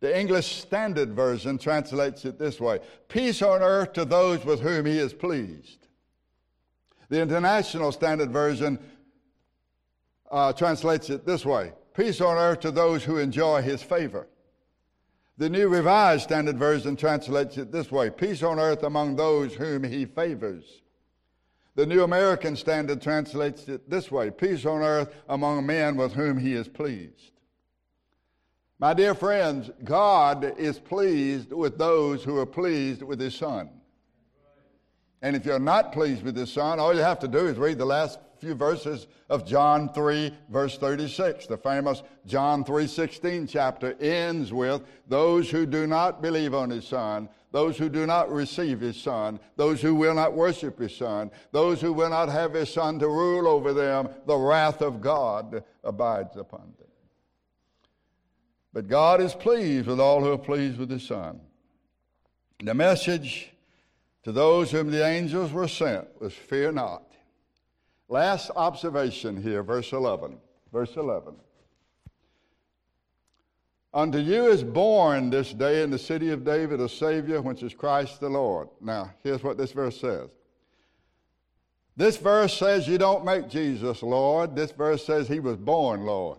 the 0.00 0.18
English 0.18 0.56
Standard 0.56 1.14
Version 1.14 1.58
translates 1.58 2.24
it 2.24 2.36
this 2.36 2.58
way 2.58 2.80
Peace 3.08 3.40
on 3.40 3.62
earth 3.62 3.92
to 3.92 4.04
those 4.04 4.44
with 4.44 4.60
whom 4.60 4.84
he 4.84 4.98
is 4.98 5.14
pleased. 5.14 5.86
The 7.08 7.20
International 7.20 7.92
Standard 7.92 8.32
Version 8.32 8.80
uh, 10.28 10.52
translates 10.54 11.08
it 11.08 11.24
this 11.24 11.46
way 11.46 11.72
Peace 11.94 12.20
on 12.20 12.36
earth 12.36 12.60
to 12.60 12.72
those 12.72 13.04
who 13.04 13.18
enjoy 13.18 13.62
his 13.62 13.80
favor. 13.80 14.26
The 15.38 15.48
New 15.48 15.68
Revised 15.68 16.24
Standard 16.24 16.58
Version 16.58 16.94
translates 16.94 17.56
it 17.56 17.72
this 17.72 17.90
way 17.90 18.10
Peace 18.10 18.42
on 18.42 18.58
earth 18.58 18.82
among 18.82 19.16
those 19.16 19.54
whom 19.54 19.82
he 19.82 20.04
favors. 20.04 20.82
The 21.74 21.86
New 21.86 22.02
American 22.02 22.54
Standard 22.54 23.00
translates 23.00 23.66
it 23.68 23.88
this 23.88 24.10
way 24.10 24.30
Peace 24.30 24.66
on 24.66 24.82
earth 24.82 25.14
among 25.28 25.64
men 25.64 25.96
with 25.96 26.12
whom 26.12 26.38
he 26.38 26.52
is 26.52 26.68
pleased. 26.68 27.32
My 28.78 28.94
dear 28.94 29.14
friends, 29.14 29.70
God 29.84 30.58
is 30.58 30.78
pleased 30.80 31.52
with 31.52 31.78
those 31.78 32.24
who 32.24 32.36
are 32.38 32.46
pleased 32.46 33.00
with 33.02 33.20
His 33.20 33.32
Son. 33.32 33.70
And 35.22 35.36
if 35.36 35.46
you're 35.46 35.60
not 35.60 35.92
pleased 35.92 36.24
with 36.24 36.36
His 36.36 36.52
Son, 36.52 36.80
all 36.80 36.92
you 36.92 37.00
have 37.00 37.20
to 37.20 37.28
do 37.28 37.46
is 37.46 37.58
read 37.58 37.78
the 37.78 37.84
last 37.84 38.18
few 38.42 38.54
verses 38.56 39.06
of 39.30 39.46
John 39.46 39.88
3, 39.92 40.34
verse 40.48 40.76
36. 40.76 41.46
The 41.46 41.56
famous 41.56 42.02
John 42.26 42.64
3:16 42.64 43.48
chapter 43.48 43.94
ends 44.00 44.52
with 44.52 44.82
those 45.06 45.48
who 45.48 45.64
do 45.64 45.86
not 45.86 46.20
believe 46.20 46.52
on 46.52 46.68
His 46.68 46.84
Son, 46.84 47.28
those 47.52 47.78
who 47.78 47.88
do 47.88 48.04
not 48.04 48.32
receive 48.32 48.80
His 48.80 49.00
Son, 49.00 49.38
those 49.54 49.80
who 49.80 49.94
will 49.94 50.14
not 50.14 50.32
worship 50.34 50.80
His 50.80 50.92
Son, 50.96 51.30
those 51.52 51.80
who 51.80 51.92
will 51.92 52.10
not 52.10 52.28
have 52.28 52.54
His 52.54 52.72
Son 52.72 52.98
to 52.98 53.06
rule 53.06 53.46
over 53.46 53.72
them, 53.72 54.08
the 54.26 54.36
wrath 54.36 54.82
of 54.82 55.00
God 55.00 55.62
abides 55.84 56.36
upon 56.36 56.74
them. 56.80 56.88
But 58.72 58.88
God 58.88 59.20
is 59.20 59.36
pleased 59.36 59.86
with 59.86 60.00
all 60.00 60.20
who 60.20 60.32
are 60.32 60.38
pleased 60.38 60.78
with 60.78 60.90
His 60.90 61.06
Son. 61.06 61.40
The 62.58 62.74
message 62.74 63.52
to 64.24 64.32
those 64.32 64.72
whom 64.72 64.90
the 64.90 65.06
angels 65.06 65.52
were 65.52 65.68
sent 65.68 66.20
was 66.20 66.32
fear 66.32 66.72
not. 66.72 67.11
Last 68.08 68.50
observation 68.54 69.42
here, 69.42 69.62
verse 69.62 69.92
11. 69.92 70.38
Verse 70.72 70.96
11. 70.96 71.34
Unto 73.94 74.18
you 74.18 74.46
is 74.46 74.64
born 74.64 75.28
this 75.28 75.52
day 75.52 75.82
in 75.82 75.90
the 75.90 75.98
city 75.98 76.30
of 76.30 76.44
David 76.44 76.80
a 76.80 76.88
Savior, 76.88 77.42
which 77.42 77.62
is 77.62 77.74
Christ 77.74 78.20
the 78.20 78.28
Lord. 78.28 78.68
Now, 78.80 79.12
here's 79.22 79.42
what 79.42 79.58
this 79.58 79.72
verse 79.72 80.00
says. 80.00 80.30
This 81.94 82.16
verse 82.16 82.56
says 82.56 82.88
you 82.88 82.96
don't 82.96 83.24
make 83.24 83.48
Jesus 83.48 84.02
Lord. 84.02 84.56
This 84.56 84.72
verse 84.72 85.04
says 85.04 85.28
he 85.28 85.40
was 85.40 85.58
born 85.58 86.06
Lord. 86.06 86.38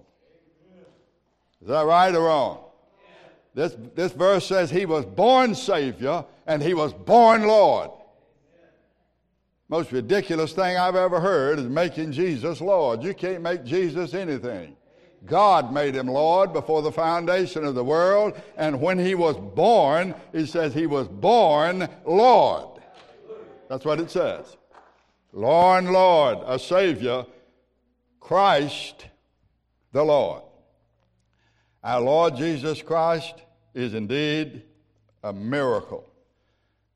Is 1.61 1.67
that 1.67 1.85
right 1.85 2.13
or 2.13 2.23
wrong? 2.23 2.59
This, 3.53 3.75
this 3.93 4.11
verse 4.11 4.47
says 4.47 4.71
he 4.71 4.87
was 4.87 5.05
born 5.05 5.53
Savior 5.53 6.25
and 6.47 6.61
he 6.61 6.73
was 6.73 6.91
born 6.91 7.43
Lord. 7.43 7.91
Most 9.69 9.91
ridiculous 9.91 10.53
thing 10.53 10.77
I've 10.77 10.95
ever 10.95 11.19
heard 11.19 11.59
is 11.59 11.65
making 11.65 12.11
Jesus 12.11 12.61
Lord. 12.61 13.03
You 13.03 13.13
can't 13.13 13.41
make 13.41 13.63
Jesus 13.63 14.13
anything. 14.13 14.75
God 15.25 15.73
made 15.73 15.95
him 15.95 16.07
Lord 16.07 16.51
before 16.51 16.81
the 16.81 16.91
foundation 16.91 17.63
of 17.63 17.75
the 17.75 17.83
world, 17.83 18.33
and 18.57 18.81
when 18.81 18.99
he 18.99 19.15
was 19.15 19.37
born, 19.37 20.13
he 20.33 20.45
says 20.45 20.73
he 20.73 20.85
was 20.85 21.07
born 21.07 21.87
Lord. 22.05 22.81
That's 23.69 23.85
what 23.85 23.99
it 23.99 24.11
says. 24.11 24.57
Lord, 25.31 25.85
Lord, 25.85 26.39
a 26.45 26.59
Savior, 26.59 27.25
Christ 28.19 29.07
the 29.93 30.03
Lord. 30.03 30.43
Our 31.83 32.01
Lord 32.01 32.35
Jesus 32.35 32.81
Christ 32.81 33.35
is 33.73 33.93
indeed 33.93 34.63
a 35.23 35.33
miracle. 35.33 36.12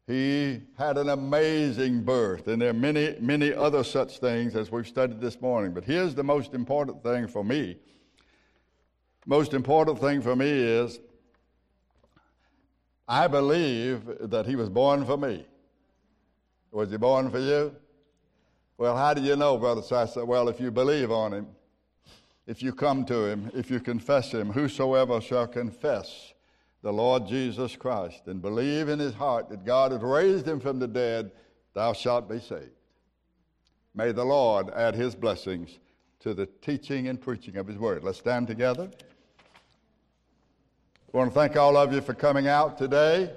He 0.08 0.62
had 0.78 0.98
an 0.98 1.10
amazing 1.10 2.04
birth, 2.04 2.48
and 2.48 2.62
there 2.62 2.70
are 2.70 2.74
many, 2.74 3.18
many 3.20 3.54
other 3.54 3.84
such 3.84 4.20
things 4.20 4.56
as 4.56 4.72
we've 4.72 4.88
studied 4.88 5.20
this 5.20 5.42
morning. 5.42 5.74
But 5.74 5.84
here's 5.84 6.16
the 6.16 6.24
most 6.24 6.54
important 6.54 7.04
thing 7.04 7.28
for 7.28 7.44
me. 7.44 7.78
Most 9.26 9.54
important 9.54 10.00
thing 10.00 10.22
for 10.22 10.34
me 10.34 10.50
is 10.50 11.02
I 13.06 13.28
believe 13.28 14.30
that 14.30 14.46
he 14.46 14.56
was 14.56 14.70
born 14.70 15.06
for 15.06 15.18
me. 15.18 15.46
Was 16.72 16.90
he 16.90 16.98
born 16.98 17.30
for 17.30 17.40
you? 17.40 17.76
Well, 18.78 18.96
how 18.96 19.14
do 19.14 19.22
you 19.22 19.36
know, 19.36 19.58
Brother 19.58 19.82
Sasser? 19.82 20.24
Well, 20.24 20.48
if 20.48 20.62
you 20.62 20.72
believe 20.72 21.12
on 21.12 21.34
him, 21.34 21.48
if 22.46 22.64
you 22.64 22.74
come 22.74 23.04
to 23.06 23.26
him, 23.26 23.52
if 23.54 23.70
you 23.70 23.82
confess 23.82 24.32
him, 24.32 24.52
whosoever 24.52 25.20
shall 25.20 25.48
confess 25.48 26.34
the 26.88 26.94
Lord 26.94 27.28
Jesus 27.28 27.76
Christ 27.76 28.28
and 28.28 28.42
believe 28.42 28.88
in 28.88 28.98
his 28.98 29.14
heart 29.14 29.50
that 29.50 29.66
God 29.66 29.92
has 29.92 30.02
raised 30.02 30.48
him 30.48 30.62
from 30.62 30.80
the 30.80 30.88
dead, 30.88 31.32
thou 31.74 31.92
shalt 31.92 32.30
be 32.30 32.40
saved. 32.40 32.72
May 33.94 34.14
the 34.14 34.24
Lord 34.24 34.70
add 34.70 34.96
his 34.96 35.14
blessings 35.14 35.80
to 36.22 36.34
the 36.34 36.46
teaching 36.46 37.10
and 37.10 37.20
preaching 37.20 37.58
of 37.58 37.68
his 37.68 37.76
word. 37.76 38.06
Let's 38.06 38.20
stand 38.20 38.48
together. 38.48 38.90
I 41.14 41.18
want 41.18 41.30
to 41.30 41.36
thank 41.38 41.58
all 41.58 41.76
of 41.76 41.92
you 41.92 42.00
for 42.00 42.14
coming 42.14 42.48
out 42.48 42.78
today. 42.78 43.34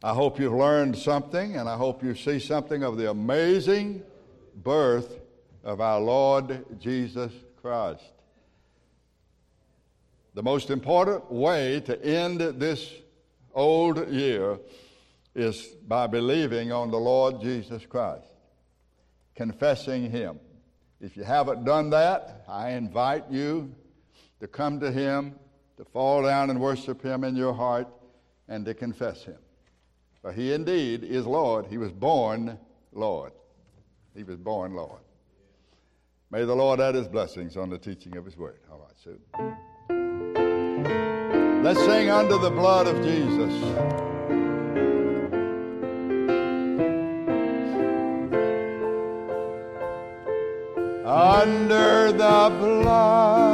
I 0.00 0.14
hope 0.14 0.38
you've 0.38 0.52
learned 0.52 0.96
something, 0.96 1.56
and 1.56 1.68
I 1.68 1.76
hope 1.76 2.04
you 2.04 2.14
see 2.14 2.38
something 2.38 2.84
of 2.84 2.96
the 2.98 3.10
amazing 3.10 4.04
birth 4.62 5.18
of 5.64 5.80
our 5.80 5.98
Lord 5.98 6.64
Jesus 6.78 7.32
Christ. 7.60 8.12
The 10.34 10.42
most 10.42 10.70
important 10.70 11.30
way 11.30 11.80
to 11.80 12.04
end 12.04 12.40
this 12.40 12.92
old 13.54 14.08
year 14.08 14.58
is 15.34 15.62
by 15.86 16.08
believing 16.08 16.72
on 16.72 16.90
the 16.90 16.98
Lord 16.98 17.40
Jesus 17.40 17.86
Christ, 17.86 18.26
confessing 19.36 20.10
Him. 20.10 20.40
If 21.00 21.16
you 21.16 21.22
haven't 21.22 21.64
done 21.64 21.90
that, 21.90 22.44
I 22.48 22.70
invite 22.70 23.30
you 23.30 23.72
to 24.40 24.48
come 24.48 24.80
to 24.80 24.90
Him, 24.90 25.36
to 25.76 25.84
fall 25.84 26.24
down 26.24 26.50
and 26.50 26.60
worship 26.60 27.00
Him 27.00 27.22
in 27.22 27.36
your 27.36 27.54
heart, 27.54 27.86
and 28.48 28.64
to 28.64 28.74
confess 28.74 29.22
Him. 29.22 29.38
For 30.20 30.32
He 30.32 30.52
indeed 30.52 31.04
is 31.04 31.26
Lord. 31.26 31.66
He 31.66 31.78
was 31.78 31.92
born 31.92 32.58
Lord. 32.92 33.32
He 34.16 34.24
was 34.24 34.36
born 34.36 34.74
Lord. 34.74 35.00
May 36.30 36.44
the 36.44 36.56
Lord 36.56 36.80
add 36.80 36.96
His 36.96 37.06
blessings 37.06 37.56
on 37.56 37.70
the 37.70 37.78
teaching 37.78 38.16
of 38.16 38.24
His 38.24 38.36
word. 38.36 38.58
All 38.70 38.78
right, 38.78 38.98
Sue. 39.02 39.20
Let's 41.64 41.80
sing 41.80 42.10
under 42.10 42.36
the 42.36 42.50
blood 42.50 42.86
of 42.86 43.02
Jesus. 43.02 43.54
under 51.06 52.12
the 52.12 52.56
blood 52.60 53.53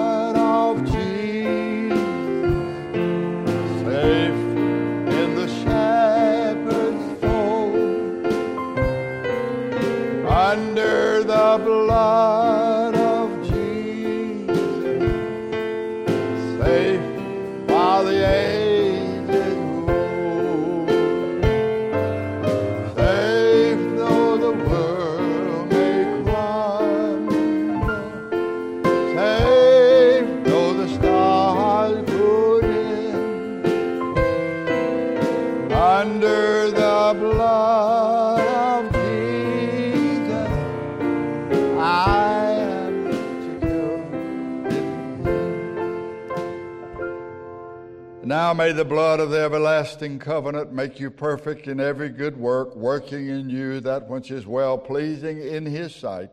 Now 48.50 48.54
may 48.54 48.72
the 48.72 48.84
blood 48.84 49.20
of 49.20 49.30
the 49.30 49.38
everlasting 49.38 50.18
covenant 50.18 50.72
make 50.72 50.98
you 50.98 51.08
perfect 51.08 51.68
in 51.68 51.78
every 51.78 52.08
good 52.08 52.36
work, 52.36 52.74
working 52.74 53.28
in 53.28 53.48
you 53.48 53.78
that 53.78 54.08
which 54.08 54.32
is 54.32 54.44
well 54.44 54.76
pleasing 54.76 55.40
in 55.40 55.64
His 55.64 55.94
sight. 55.94 56.30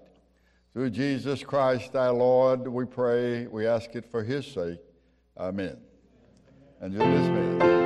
Through 0.74 0.90
Jesus 0.90 1.44
Christ 1.44 1.96
our 1.96 2.12
Lord, 2.12 2.68
we 2.68 2.86
pray, 2.86 3.46
we 3.46 3.68
ask 3.68 3.94
it 3.96 4.10
for 4.10 4.24
His 4.24 4.48
sake. 4.48 4.80
Amen. 5.38 5.78
And 6.82 6.96
you're 6.96 7.06
dismissed. 7.06 7.77